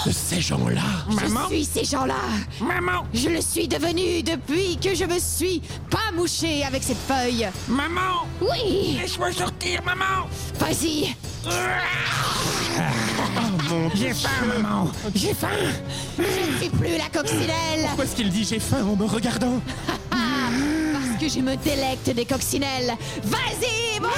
de 0.06 0.12
ces 0.12 0.40
gens-là 0.40 0.80
Je 1.10 1.46
suis 1.54 1.64
ces 1.64 1.84
gens-là. 1.84 2.14
Maman, 2.60 3.04
Je 3.12 3.28
le 3.28 3.40
suis 3.40 3.68
devenu 3.68 4.22
depuis 4.22 4.76
que 4.78 4.94
je 4.94 5.04
me 5.04 5.18
suis 5.18 5.60
pas 5.90 6.12
mouché 6.14 6.64
avec 6.64 6.82
cette 6.82 6.98
feuille. 7.08 7.48
maman, 7.68 8.26
Oui, 8.40 8.98
laisse-moi 9.00 9.32
sortir, 9.32 9.82
maman. 9.84 10.26
vas-y. 10.58 11.14
Oh 11.46 11.50
mon 13.70 13.88
dieu 13.90 14.08
J'ai 14.08 14.14
faim, 14.14 14.46
maman. 14.62 14.90
J'ai 15.14 15.34
faim. 15.34 15.48
Je 16.18 16.22
ne 16.22 16.58
suis 16.60 16.70
plus 16.70 16.96
la 16.96 17.08
coccinelle 17.08 17.84
Pourquoi 17.86 18.04
est-ce 18.04 18.16
qu'il 18.16 18.30
dit 18.30 18.44
j'ai 18.44 18.58
faim 18.60 18.84
en 18.84 18.96
me 18.96 19.04
regardant? 19.06 19.60
Parce 20.10 21.20
que 21.20 21.28
je 21.28 21.40
me 21.40 21.56
délecte 21.56 22.10
des 22.10 22.24
coccinelles. 22.24 22.94
Vas-y, 23.24 24.00
mon 24.00 24.08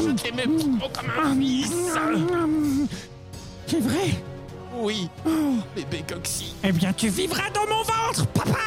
Je 0.00 0.10
t'aimais 0.12 0.44
trop 0.78 0.88
comme 0.92 1.10
un 1.10 1.34
fils. 1.36 1.72
C'est 3.66 3.80
vrai 3.80 4.10
Oui, 4.76 5.08
bébé 5.74 6.04
cocci 6.08 6.54
Eh 6.62 6.70
bien, 6.72 6.92
tu 6.92 7.08
vivras 7.08 7.50
dans 7.52 7.66
mon 7.66 7.82
ventre, 7.82 8.26
papa. 8.28 8.58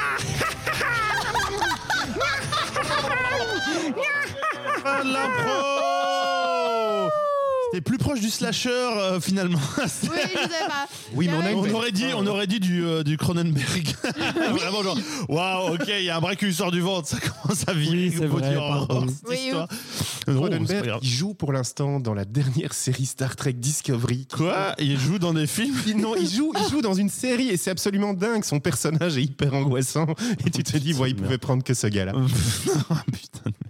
L'impro. 5.03 5.96
C'était 7.71 7.81
plus 7.81 7.97
proche 7.97 8.19
du 8.21 8.29
slasher 8.29 8.69
euh, 8.69 9.19
finalement. 9.19 9.59
Oui, 9.77 9.87
je 10.33 10.39
sais 10.41 10.67
pas. 10.67 10.87
Oui, 11.13 11.27
mais 11.27 11.33
on 11.37 11.41
a 11.45 11.51
une 11.51 11.57
on 11.59 11.61
bête. 11.63 11.73
aurait 11.73 11.91
dit, 11.91 12.05
on 12.15 12.25
aurait 12.27 12.47
dit 12.47 12.59
du, 12.59 12.85
euh, 12.85 13.03
du 13.03 13.17
Cronenberg. 13.17 13.87
Vraiment 14.51 14.83
genre, 14.83 14.97
waouh, 15.27 15.73
ok, 15.75 15.83
il 15.87 16.03
y 16.05 16.09
a 16.09 16.17
un 16.17 16.21
bras 16.21 16.35
qui 16.35 16.45
lui 16.45 16.53
sort 16.53 16.71
du 16.71 16.81
ventre, 16.81 17.07
ça 17.09 17.17
commence 17.19 17.67
à 17.67 17.73
virer. 17.73 18.07
Oui, 18.09 18.13
c'est 18.17 18.25
au 18.25 18.29
bout 18.29 18.37
vrai, 18.37 18.49
du 18.51 18.55
horreur, 18.55 18.87
pardon. 18.87 19.07
cette 19.07 19.27
Oui, 19.29 19.37
histoire. 19.45 19.67
Non, 19.69 19.77
c'est 20.25 20.25
pas 20.25 20.33
Cronenberg, 20.33 20.85
grave. 20.85 20.99
il 21.03 21.09
joue 21.09 21.33
pour 21.33 21.51
l'instant 21.53 21.99
dans 21.99 22.13
la 22.13 22.25
dernière 22.25 22.73
série 22.73 23.05
Star 23.05 23.35
Trek 23.35 23.53
Discovery. 23.53 24.27
Quoi? 24.31 24.73
Il 24.79 24.99
joue 24.99 25.19
dans 25.19 25.33
des 25.33 25.47
films? 25.47 25.75
Il- 25.87 25.97
Non, 25.97 26.15
il 26.15 26.29
joue, 26.29 26.53
il 26.57 26.69
joue 26.71 26.81
dans 26.81 26.93
une 26.93 27.09
série 27.09 27.49
et 27.49 27.57
c'est 27.57 27.71
absolument 27.71 28.13
dingue. 28.13 28.43
Son 28.43 28.59
personnage 28.59 29.17
est 29.17 29.23
hyper 29.23 29.53
angoissant 29.53 30.07
et 30.45 30.49
tu 30.49 30.63
te 30.63 30.77
dis, 30.77 30.93
ouais, 30.93 31.09
il 31.11 31.15
pouvait 31.15 31.37
prendre 31.37 31.63
que 31.63 31.73
ce 31.73 31.87
gars-là. 31.87 32.13
Ah, 32.89 33.03
putain 33.11 33.49
de 33.49 33.53
merde. 33.65 33.66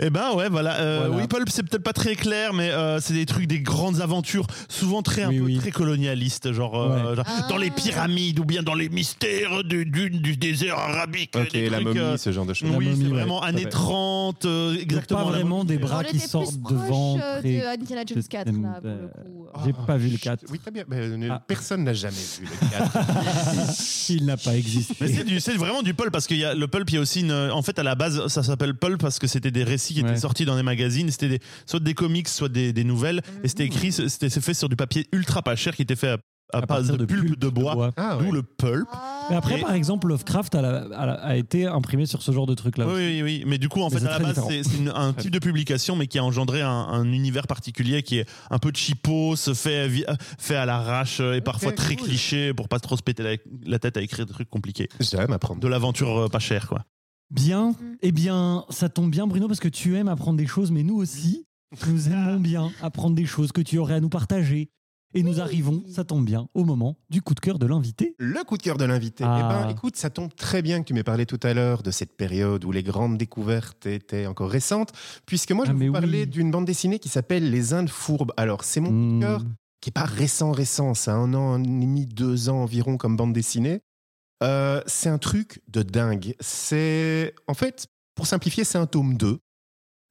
Eh 0.00 0.10
ben 0.10 0.32
ouais, 0.34 0.48
voilà. 0.48 0.74
Euh, 0.80 0.98
Voilà. 1.06 1.22
Oui, 1.22 1.28
Pulp, 1.28 1.48
c'est 1.50 1.62
peut-être 1.62 1.82
pas 1.82 1.92
très 1.92 2.14
clair, 2.16 2.52
mais 2.52 2.70
euh, 2.70 3.00
c'est 3.00 3.14
des 3.14 3.26
trucs, 3.26 3.46
des 3.46 3.60
grandes 3.60 4.00
aventures, 4.00 4.46
souvent 4.68 5.02
très 5.02 5.22
un 5.22 5.28
Oui, 5.30 5.38
peu 5.38 5.44
oui. 5.44 5.58
très 5.58 5.70
colonialistes, 5.70 6.52
genre, 6.52 6.80
euh, 6.80 7.14
genre 7.16 7.24
Ah. 7.28 7.46
dans 7.48 7.56
les 7.56 7.70
pyramides 7.70 8.38
ou 8.40 8.44
bien 8.44 8.62
dans 8.62 8.74
les 8.74 8.88
mystères 8.88 9.62
du, 9.64 9.84
du, 9.86 10.10
du 10.10 10.36
désert 10.36 10.78
arabique. 10.78 11.34
Ok, 11.36 11.52
des 11.52 11.68
la 11.70 11.76
trucs, 11.78 11.88
momie, 11.88 11.98
euh, 12.00 12.16
ce 12.16 12.32
genre 12.32 12.46
de 12.46 12.54
choses. 12.54 12.70
Oui, 12.76 12.88
c'est 12.96 13.04
vraiment 13.08 13.42
années 13.42 13.62
fait. 13.62 13.68
30, 13.70 14.44
euh, 14.44 14.72
Donc 14.72 14.82
exactement. 14.82 15.20
pas 15.24 15.30
vraiment 15.30 15.64
des 15.64 15.78
bras 15.78 16.04
qui 16.04 16.18
sortent 16.18 16.60
devant. 16.60 17.16
de 17.16 17.66
Indiana 17.74 18.02
Jones 18.06 18.22
4, 18.28 18.46
là, 18.48 18.80
pour 18.80 18.90
le 18.90 19.08
coup. 19.08 19.46
J'ai 19.64 19.72
pas 19.86 19.96
vu 19.96 20.06
le 20.08 20.12
chut. 20.16 20.22
4. 20.22 20.44
Oui, 20.50 20.58
très 20.58 20.70
bien. 20.70 20.84
Mais, 20.88 21.28
Ah. 21.30 21.42
Personne 21.46 21.84
n'a 21.84 21.92
jamais 21.94 22.14
vu 22.40 22.46
le 22.46 22.68
4. 22.70 22.98
Il 24.10 24.24
n'a 24.26 24.36
pas 24.36 24.56
existé. 24.56 24.94
c'est 25.40 25.56
vraiment 25.56 25.82
du 25.82 25.94
pulp 25.94 26.10
parce 26.12 26.26
qu'il 26.26 26.38
y 26.38 26.44
a 26.44 26.54
le 26.54 26.66
pulp, 26.68 26.88
il 26.90 26.94
y 26.94 26.98
a 26.98 27.00
aussi 27.00 27.20
une. 27.20 27.32
En 27.32 27.62
fait, 27.62 27.78
à 27.78 27.82
la 27.82 27.94
base, 27.94 28.26
ça 28.28 28.42
s'appelle 28.42 28.74
pulp 28.74 28.89
parce 28.98 29.18
que 29.18 29.26
c'était 29.26 29.50
des 29.50 29.64
récits 29.64 29.94
qui 29.94 30.02
Ouais. 30.02 30.10
étaient 30.10 30.20
sortis 30.20 30.44
dans 30.44 30.56
des 30.56 30.62
magazines. 30.62 31.10
C'était 31.10 31.28
des, 31.28 31.40
soit 31.66 31.80
des 31.80 31.94
comics, 31.94 32.28
soit 32.28 32.48
des, 32.48 32.72
des 32.72 32.84
nouvelles. 32.84 33.20
Et 33.44 33.48
c'était 33.48 33.66
écrit, 33.66 33.92
c'était 33.92 34.28
c'est 34.30 34.40
fait 34.40 34.54
sur 34.54 34.68
du 34.68 34.76
papier 34.76 35.06
ultra 35.12 35.42
pas 35.42 35.56
cher 35.56 35.74
qui 35.76 35.82
était 35.82 35.96
fait 35.96 36.08
à 36.08 36.18
à, 36.52 36.62
partir 36.62 36.96
de 36.96 37.04
pulpe 37.04 37.38
de 37.38 37.48
bois, 37.48 37.92
Ah, 37.96 38.16
d'où 38.18 38.24
ouais. 38.26 38.32
le 38.32 38.42
pulp. 38.42 38.88
Mais 39.30 39.36
après, 39.36 39.58
Et- 39.58 39.62
par 39.62 39.72
exemple, 39.72 40.08
Lovecraft 40.08 40.52
a, 40.56 40.60
la- 40.62 40.78
a 40.96 41.06
la- 41.06 41.12
a 41.12 41.36
été 41.36 41.64
imprimé 41.68 42.06
sur 42.06 42.22
ce 42.22 42.32
genre 42.32 42.46
de 42.46 42.54
truc-là. 42.56 42.88
Oui, 42.88 42.94
oui, 42.96 43.22
oui. 43.22 43.44
Mais 43.46 43.56
du 43.56 43.68
coup, 43.68 43.82
en 43.82 43.88
Mais 43.88 44.00
fait, 44.00 44.00
c'est 44.00 44.08
à 44.10 44.18
la 44.18 44.32
base, 44.32 44.44
c'est 44.48 44.88
un 44.92 45.12
type 45.12 45.30
de 45.30 45.38
publication, 45.38 45.94
mais 45.94 46.08
qui 46.08 46.18
a 46.18 46.24
engendré 46.24 46.60
un, 46.60 46.68
un 46.68 47.04
univers 47.12 47.46
particulier 47.46 48.02
qui 48.02 48.18
est 48.18 48.28
un 48.50 48.58
peu 48.58 48.72
cheapos, 48.74 49.36
fait, 49.54 49.86
vi- 49.86 50.04
fait 50.40 50.56
à 50.56 50.66
l'arrache 50.66 51.20
euh, 51.20 51.34
et 51.34 51.40
parfois 51.40 51.70
très 51.70 51.94
cool. 51.94 52.08
cliché 52.08 52.52
pour 52.52 52.68
pas 52.68 52.80
trop 52.80 52.96
se 52.96 53.02
péter 53.04 53.22
la, 53.22 53.36
la 53.64 53.78
tête 53.78 53.96
à 53.96 54.02
écrire 54.02 54.26
des 54.26 54.32
trucs 54.32 54.50
compliqués. 54.50 54.88
J'aime 54.98 55.32
apprendre. 55.32 55.60
De 55.60 55.68
l'aventure 55.68 56.18
euh, 56.22 56.28
pas 56.28 56.40
chère, 56.40 56.66
quoi. 56.66 56.84
Bien. 57.30 57.70
Mm. 57.70 57.74
Eh 58.02 58.12
bien, 58.12 58.64
ça 58.70 58.88
tombe 58.88 59.10
bien, 59.10 59.26
Bruno, 59.26 59.46
parce 59.46 59.60
que 59.60 59.68
tu 59.68 59.96
aimes 59.96 60.08
apprendre 60.08 60.36
des 60.38 60.46
choses, 60.46 60.70
mais 60.70 60.82
nous 60.82 60.96
aussi, 60.96 61.46
nous 61.86 62.08
aimons 62.12 62.40
bien 62.40 62.70
apprendre 62.82 63.14
des 63.14 63.26
choses 63.26 63.52
que 63.52 63.60
tu 63.60 63.78
aurais 63.78 63.94
à 63.94 64.00
nous 64.00 64.08
partager. 64.08 64.70
Et 65.12 65.24
nous 65.24 65.40
arrivons, 65.40 65.82
ça 65.88 66.04
tombe 66.04 66.24
bien, 66.24 66.48
au 66.54 66.64
moment 66.64 66.96
du 67.10 67.20
coup 67.20 67.34
de 67.34 67.40
cœur 67.40 67.58
de 67.58 67.66
l'invité. 67.66 68.14
Le 68.18 68.44
coup 68.44 68.56
de 68.56 68.62
cœur 68.62 68.76
de 68.78 68.84
l'invité. 68.84 69.24
Ah. 69.26 69.38
Eh 69.40 69.42
ben, 69.64 69.68
écoute, 69.70 69.96
ça 69.96 70.08
tombe 70.08 70.32
très 70.36 70.62
bien 70.62 70.80
que 70.80 70.84
tu 70.86 70.94
m'aies 70.94 71.02
parlé 71.02 71.26
tout 71.26 71.40
à 71.42 71.52
l'heure 71.52 71.82
de 71.82 71.90
cette 71.90 72.16
période 72.16 72.64
où 72.64 72.70
les 72.70 72.84
grandes 72.84 73.18
découvertes 73.18 73.86
étaient 73.86 74.28
encore 74.28 74.48
récentes, 74.50 74.92
puisque 75.26 75.50
moi, 75.50 75.64
je 75.64 75.72
Ah, 75.72 75.74
vais 75.74 75.86
vous 75.88 75.92
parler 75.92 76.20
oui. 76.20 76.26
d'une 76.28 76.52
bande 76.52 76.64
dessinée 76.64 77.00
qui 77.00 77.08
s'appelle 77.08 77.50
Les 77.50 77.72
Indes 77.72 77.88
fourbes. 77.90 78.32
Alors, 78.36 78.62
c'est 78.62 78.78
mon 78.78 78.90
coup 78.90 78.94
de 78.94 79.16
Hmm. 79.16 79.20
cœur 79.20 79.42
qui 79.80 79.90
est 79.90 79.92
pas 79.92 80.04
récent, 80.04 80.52
récent, 80.52 80.94
ça 80.94 81.14
a 81.14 81.16
un 81.16 81.34
an, 81.34 81.54
un 81.54 81.60
an 81.60 81.64
et 81.64 81.66
demi, 81.66 82.06
deux 82.06 82.48
ans 82.48 82.62
environ 82.62 82.96
comme 82.96 83.16
bande 83.16 83.32
dessinée. 83.32 83.80
Euh, 84.42 84.80
c'est 84.86 85.08
un 85.08 85.18
truc 85.18 85.60
de 85.68 85.82
dingue. 85.82 86.34
C'est, 86.40 87.34
en 87.46 87.54
fait, 87.54 87.86
pour 88.14 88.26
simplifier, 88.26 88.64
c'est 88.64 88.78
un 88.78 88.86
tome 88.86 89.16
2. 89.16 89.38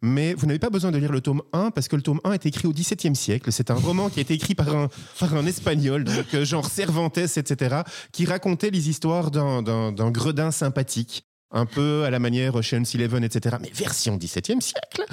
Mais 0.02 0.34
vous 0.34 0.46
n'avez 0.46 0.60
pas 0.60 0.70
besoin 0.70 0.92
de 0.92 0.98
lire 0.98 1.12
le 1.12 1.20
tome 1.20 1.42
1 1.52 1.72
parce 1.72 1.90
que 1.90 1.98
le 1.98 2.02
tome 2.02 2.22
1 2.24 2.32
est 2.32 2.46
écrit 2.46 2.68
au 2.68 2.72
XVIIe 2.72 3.16
siècle. 3.16 3.52
C'est 3.52 3.70
un 3.70 3.76
roman 3.76 4.10
qui 4.10 4.20
a 4.20 4.22
été 4.22 4.34
écrit 4.34 4.56
par 4.56 4.74
un, 4.74 4.88
par 5.20 5.34
un 5.36 5.46
espagnol, 5.46 6.06
donc 6.06 6.34
euh, 6.34 6.46
genre 6.46 6.70
Cervantes, 6.70 7.18
etc., 7.18 7.82
qui 8.14 8.26
racontait 8.26 8.70
les 8.70 8.88
histoires 8.88 9.30
d'un- 9.30 9.92
gredin 10.12 10.52
sympathique, 10.52 11.26
un 11.52 11.66
peu 11.66 12.06
à 12.06 12.12
la 12.12 12.20
manière 12.20 12.56
Ocean's 12.56 12.96
Eleven, 12.96 13.26
etc., 13.26 13.58
mais 13.60 13.72
version 13.74 14.16
XVIIe 14.16 14.62
siècle. 14.62 15.04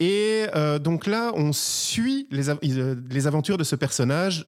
Et 0.00 0.44
euh, 0.54 0.78
donc 0.78 1.06
là, 1.06 1.32
on 1.34 1.54
suit 1.54 2.28
les, 2.30 2.42
les 3.08 3.26
aventures 3.26 3.56
de 3.56 3.64
ce 3.64 3.74
personnage 3.76 4.44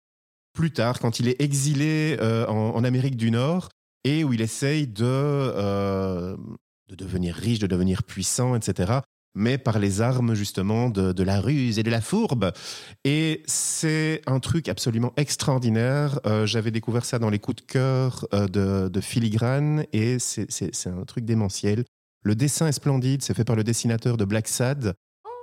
plus 0.53 0.71
tard, 0.71 0.99
quand 0.99 1.19
il 1.19 1.29
est 1.29 1.41
exilé 1.41 2.19
en 2.47 2.85
Amérique 2.85 3.17
du 3.17 3.31
Nord 3.31 3.71
et 4.05 4.25
où 4.25 4.33
il 4.33 4.41
essaye 4.41 4.87
de, 4.87 5.05
euh, 5.05 6.37
de 6.89 6.95
devenir 6.95 7.35
riche, 7.35 7.59
de 7.59 7.67
devenir 7.67 8.03
puissant, 8.03 8.55
etc. 8.55 9.01
Mais 9.35 9.57
par 9.57 9.79
les 9.79 10.03
armes 10.03 10.35
justement 10.35 10.91
de, 10.91 11.13
de 11.13 11.23
la 11.23 11.41
ruse 11.41 11.79
et 11.79 11.83
de 11.83 11.91
la 11.91 12.03
fourbe. 12.03 12.53
Et 13.05 13.43
c'est 13.47 14.21
un 14.27 14.41
truc 14.41 14.69
absolument 14.69 15.13
extraordinaire. 15.17 16.21
Euh, 16.27 16.45
J'avais 16.45 16.71
découvert 16.71 17.05
ça 17.05 17.19
dans 17.19 17.31
les 17.31 17.39
coups 17.39 17.63
de 17.63 17.67
cœur 17.67 18.27
euh, 18.35 18.47
de, 18.47 18.89
de 18.89 19.01
Filigrane 19.01 19.87
et 19.93 20.19
c'est 20.19 20.87
un 20.87 21.05
truc 21.05 21.25
démentiel. 21.25 21.85
Le 22.25 22.35
dessin 22.35 22.69
est 22.69 22.73
splendide, 22.73 23.23
c'est 23.23 23.35
fait 23.35 23.45
par 23.45 23.57
le 23.57 23.65
dessinateur 23.65 24.17
de 24.17 24.25
Black 24.25 24.49
Sad. 24.49 24.95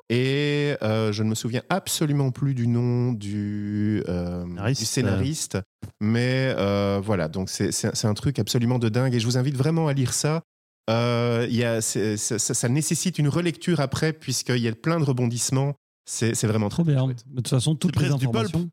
Et 0.09 0.75
euh, 0.81 1.11
je 1.11 1.21
ne 1.23 1.29
me 1.29 1.35
souviens 1.35 1.61
absolument 1.69 2.31
plus 2.31 2.55
du 2.55 2.67
nom 2.67 3.13
du, 3.13 4.03
euh, 4.07 4.43
Scénariste, 4.45 4.81
du 4.81 4.85
scénariste. 4.85 5.57
Mais 6.01 6.53
euh, 6.57 6.99
voilà, 7.03 7.27
donc 7.27 7.49
c'est 7.49 7.71
c'est- 7.71 7.95
c'est 7.95 8.07
un 8.07 8.13
truc 8.15 8.39
absolument 8.39 8.79
de 8.79 8.89
dingue. 8.89 9.13
Et 9.13 9.19
je 9.19 9.25
vous 9.25 9.37
invite 9.37 9.55
vraiment 9.55 9.87
à 9.87 9.93
lire 9.93 10.13
ça. 10.13 10.41
Euh, 10.89 11.45
il 11.49 11.55
y 11.55 11.63
a, 11.63 11.81
c'est- 11.81 12.17
c'est- 12.17 12.39
ça, 12.39 12.53
ça 12.55 12.69
nécessite 12.69 13.19
une 13.19 13.27
relecture 13.27 13.79
après, 13.79 14.11
puisqu'il 14.11 14.57
y 14.57 14.67
a 14.67 14.73
plein 14.73 14.99
de 14.99 15.05
rebondissements. 15.05 15.75
C'est 16.09 16.33
c'est 16.33 16.47
vraiment 16.47 16.69
Trop 16.69 16.83
très 16.83 16.93
bien. 16.93 17.05
chouette. 17.05 17.23
De 17.27 17.35
toute 17.35 17.47
façon, 17.49 17.75
toutes 17.75 17.93
C'est 17.95 18.01
les 18.01 18.07
presque 18.07 18.19
du 18.21 18.25
pulp? 18.27 18.37
informations. 18.37 18.69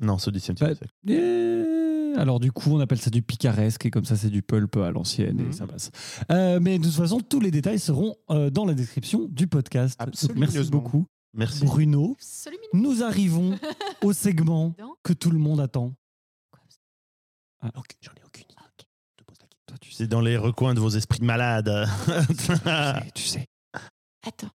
Non, 0.00 0.18
c'est 0.18 0.28
au 0.28 0.32
XVIIe 0.32 0.54
Bah, 0.60 0.66
siècle. 0.74 0.86
Alors 2.18 2.40
du 2.40 2.50
coup, 2.52 2.70
on 2.72 2.80
appelle 2.80 3.00
ça 3.00 3.10
du 3.10 3.22
picaresque 3.22 3.86
et 3.86 3.90
comme 3.90 4.04
ça, 4.04 4.16
c'est 4.16 4.30
du 4.30 4.42
pulp 4.42 4.76
à 4.76 4.90
l'ancienne 4.90 5.38
et 5.40 5.44
Mhm. 5.44 5.52
ça 5.52 5.66
passe. 5.66 5.90
Euh, 6.30 6.58
mais 6.60 6.78
de 6.78 6.84
toute 6.84 6.92
façon, 6.94 7.20
tous 7.20 7.40
les 7.40 7.50
détails 7.50 7.78
seront 7.78 8.16
euh, 8.30 8.50
dans 8.50 8.64
la 8.64 8.74
description 8.74 9.26
du 9.30 9.46
podcast. 9.46 9.98
Merci 10.34 10.70
beaucoup, 10.70 11.06
Merci. 11.34 11.64
Bruno. 11.64 12.16
Absolument. 12.18 12.62
Nous 12.74 13.02
arrivons 13.02 13.58
au 14.02 14.12
segment 14.12 14.74
que 15.02 15.12
tout 15.12 15.30
le 15.30 15.38
monde 15.38 15.60
attend. 15.60 15.94
Ah, 17.60 17.70
J'en 18.00 18.12
ai 18.12 18.24
aucune 18.24 18.44
idée. 18.44 18.54
Je 18.78 19.16
te 19.16 19.24
pose 19.24 19.36
la 19.40 19.46
question. 19.46 19.64
toi, 19.66 19.76
tu 19.80 19.90
sais, 19.90 19.96
C'est 19.98 20.06
dans 20.08 20.20
les 20.20 20.36
recoins 20.36 20.74
de 20.74 20.80
vos 20.80 20.90
esprits 20.90 21.22
malades. 21.22 21.86
tu 23.14 23.22
sais, 23.22 23.46
Attends. 24.26 24.50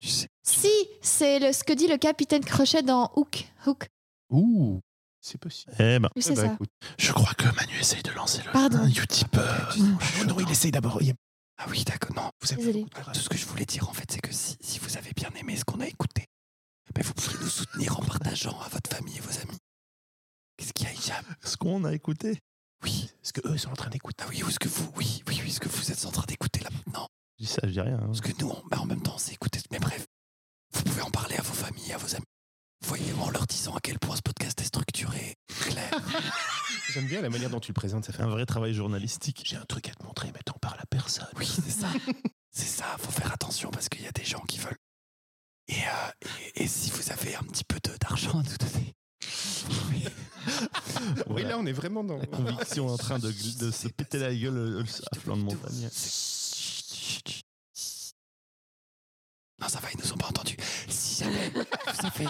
tu 0.00 0.08
sais. 0.08 0.28
Si, 0.42 0.68
c'est 1.02 1.38
le- 1.38 1.52
ce 1.52 1.64
que 1.64 1.72
dit 1.72 1.86
le 1.88 1.96
capitaine 1.98 2.44
Crochet 2.44 2.82
dans 2.82 3.10
Hook. 3.16 3.46
Hook. 3.66 3.86
Ouh, 4.30 4.80
c'est 5.26 5.38
possible. 5.38 5.72
eh 5.78 5.98
ben, 5.98 6.08
Oui, 6.16 6.22
Eh 6.24 6.28
ben, 6.30 6.36
ça. 6.36 6.52
écoute. 6.54 6.70
je 6.98 7.12
crois 7.12 7.34
que 7.34 7.44
Manu 7.56 7.78
essaye 7.80 8.02
de 8.02 8.10
lancer 8.12 8.42
le 8.44 8.52
Pardon. 8.52 8.78
un. 8.78 8.90
Oh 10.20 10.24
non, 10.26 10.40
il 10.40 10.50
essaye 10.50 10.70
d'abord. 10.70 11.02
Il 11.02 11.14
Ah 11.58 11.66
oui, 11.68 11.84
d'accord, 11.84 12.14
non. 12.16 12.30
Vous 12.40 12.52
avez 12.52 12.72
de 12.84 12.88
Tout 12.88 13.20
ce 13.20 13.28
que 13.28 13.36
je 13.36 13.46
voulais 13.46 13.64
dire, 13.66 13.88
en 13.88 13.92
fait, 13.92 14.10
c'est 14.10 14.20
que 14.20 14.32
si, 14.32 14.56
si 14.60 14.78
vous 14.78 14.96
avez 14.96 15.12
bien 15.14 15.30
aimé 15.38 15.56
ce 15.56 15.64
qu'on 15.64 15.80
a 15.80 15.86
écouté, 15.86 16.26
ben 16.94 17.02
vous 17.04 17.12
pouvez 17.14 17.38
nous 17.40 17.48
soutenir 17.48 17.98
en 17.98 18.02
partageant 18.02 18.58
à 18.60 18.68
votre 18.68 18.88
famille 18.94 19.16
et 19.16 19.20
vos 19.20 19.38
amis. 19.40 19.58
Qu'est-ce 20.56 20.72
qu'il 20.72 20.86
y 20.86 20.90
a, 20.90 20.92
Hicham? 20.94 21.24
Ce 21.44 21.56
qu'on 21.56 21.84
a 21.84 21.92
écouté? 21.92 22.38
Oui. 22.84 23.10
Ce 23.22 23.32
que 23.32 23.46
eux 23.48 23.58
sont 23.58 23.70
en 23.70 23.74
train 23.74 23.90
d'écouter. 23.90 24.22
Ah 24.24 24.28
oui, 24.30 24.42
ou 24.42 24.50
ce 24.50 24.58
que 24.58 24.68
vous, 24.68 24.90
oui, 24.96 25.22
oui, 25.28 25.40
oui, 25.42 25.50
ce 25.50 25.60
que 25.60 25.68
vous 25.68 25.90
êtes 25.90 26.06
en 26.06 26.10
train 26.12 26.24
d'écouter 26.26 26.60
là 26.60 26.70
maintenant. 26.70 27.08
Je 27.38 27.44
dis 27.44 27.50
ça, 27.50 27.60
je 27.64 27.70
dis 27.70 27.80
rien. 27.80 27.96
hein. 27.96 28.06
Parce 28.06 28.20
que 28.20 28.32
nous, 28.40 28.48
on- 28.48 28.62
bah, 28.70 28.78
en 28.80 28.86
même 28.86 29.02
temps, 29.02 29.18
c'est 29.18 29.32
écouter. 29.34 29.60
Mais 29.70 29.78
bref, 29.78 30.06
vous 30.72 30.82
pouvez 30.82 31.02
en 31.02 31.10
parler 31.10 31.36
à 31.36 31.42
vos 31.42 31.52
familles, 31.52 31.92
à 31.92 31.98
vos 31.98 32.14
amis. 32.14 32.24
Voyez, 32.84 33.12
en 33.14 33.30
leur 33.30 33.46
disant 33.46 33.74
à 33.74 33.80
quel 33.82 33.98
point 33.98 34.16
ce 34.16 34.22
podcast 34.22 34.60
est 34.60 34.65
structuré, 34.76 35.36
clair. 35.60 35.90
J'aime 36.92 37.06
bien 37.06 37.22
la 37.22 37.30
manière 37.30 37.48
dont 37.48 37.60
tu 37.60 37.70
le 37.70 37.74
présentes. 37.74 38.04
Ça 38.04 38.12
fait 38.12 38.22
Un 38.22 38.28
vrai 38.28 38.44
travail 38.44 38.74
journalistique. 38.74 39.42
J'ai 39.44 39.56
un 39.56 39.64
truc 39.64 39.88
à 39.88 39.94
te 39.94 40.04
montrer, 40.04 40.30
mais 40.34 40.40
t'en 40.44 40.58
parles 40.60 40.78
à 40.80 40.86
personne. 40.86 41.26
Oui, 41.38 41.46
c'est 41.46 41.70
ça. 41.70 41.88
c'est 42.50 42.66
ça, 42.66 42.84
faut 42.98 43.10
faire 43.10 43.32
attention 43.32 43.70
parce 43.70 43.88
qu'il 43.88 44.02
y 44.02 44.06
a 44.06 44.12
des 44.12 44.24
gens 44.24 44.42
qui 44.46 44.58
veulent. 44.58 44.76
Et, 45.68 45.74
euh, 45.74 46.28
et, 46.56 46.64
et 46.64 46.68
si 46.68 46.90
vous 46.90 47.10
avez 47.10 47.34
un 47.36 47.42
petit 47.44 47.64
peu 47.64 47.78
d'argent 48.00 48.38
à 48.38 48.42
nous 48.42 48.56
donner. 48.58 48.94
Oui, 51.28 51.42
là, 51.42 51.58
on 51.58 51.66
est 51.66 51.72
vraiment 51.72 52.04
dans. 52.04 52.18
La 52.18 52.26
conviction 52.26 52.86
en 52.86 52.96
train 52.96 53.18
de, 53.18 53.32
de 53.58 53.70
se 53.72 53.88
péter 53.88 54.18
la 54.18 54.32
gueule 54.32 54.56
euh, 54.56 54.84
à 55.12 55.16
flanc 55.18 55.36
de 55.36 55.42
montagne. 55.42 55.88
Non, 59.60 59.68
ça 59.68 59.80
va, 59.80 59.88
ils 59.92 59.98
nous 59.98 60.12
ont 60.12 60.16
pas 60.16 60.28
entendus. 60.28 60.56
Si 60.88 61.24
jamais 61.24 61.50
vous 61.50 62.06
avez 62.06 62.28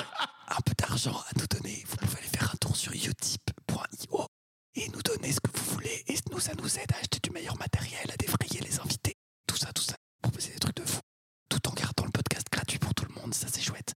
un 0.48 0.60
peu 0.64 0.72
d'argent 0.78 1.12
à 1.18 1.38
nous 1.38 1.46
donner, 1.46 1.84
vous 1.88 1.96
pouvez 1.96 2.18
aller 2.18 2.28
faire 2.28 2.50
un 2.52 2.56
tour 2.58 2.76
sur 2.76 2.92
utip.io 2.92 4.26
et 4.74 4.88
nous 4.90 5.02
donner 5.02 5.32
ce 5.32 5.40
que 5.40 5.50
vous 5.58 5.64
voulez. 5.72 6.04
Et 6.08 6.16
nous, 6.30 6.40
ça 6.40 6.52
nous 6.60 6.78
aide 6.78 6.92
à 6.92 6.98
acheter 6.98 7.18
du 7.22 7.30
meilleur 7.30 7.56
matériel, 7.58 8.10
à 8.12 8.16
défrayer 8.16 8.60
les 8.60 8.78
invités. 8.80 9.14
Tout 9.46 9.56
ça, 9.56 9.72
tout 9.72 9.82
ça. 9.82 9.94
Proposer 10.22 10.52
des 10.52 10.58
trucs 10.58 10.76
de 10.76 10.84
fou. 10.84 11.00
Tout 11.48 11.68
en 11.68 11.72
gardant 11.72 12.04
le 12.04 12.10
podcast 12.10 12.46
gratuit 12.50 12.78
pour 12.78 12.94
tout 12.94 13.06
le 13.06 13.14
monde. 13.20 13.34
Ça, 13.34 13.46
c'est 13.52 13.62
chouette. 13.62 13.94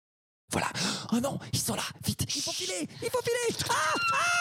Voilà. 0.53 0.69
Oh 1.13 1.21
non, 1.21 1.39
ils 1.53 1.61
sont 1.61 1.75
là. 1.75 1.83
Vite, 2.05 2.25
il 2.35 2.43
faut 2.43 2.53
filer. 2.53 2.89
Il 3.03 3.11
faut 3.11 3.21
filer. 3.23 3.57
Ah 3.69 3.95
Ah 4.15 4.41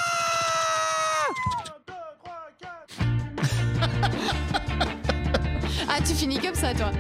Ah, 5.92 6.00
tu 6.06 6.14
finis 6.14 6.40
comme 6.40 6.56
ça, 6.56 6.74
toi. 6.74 6.92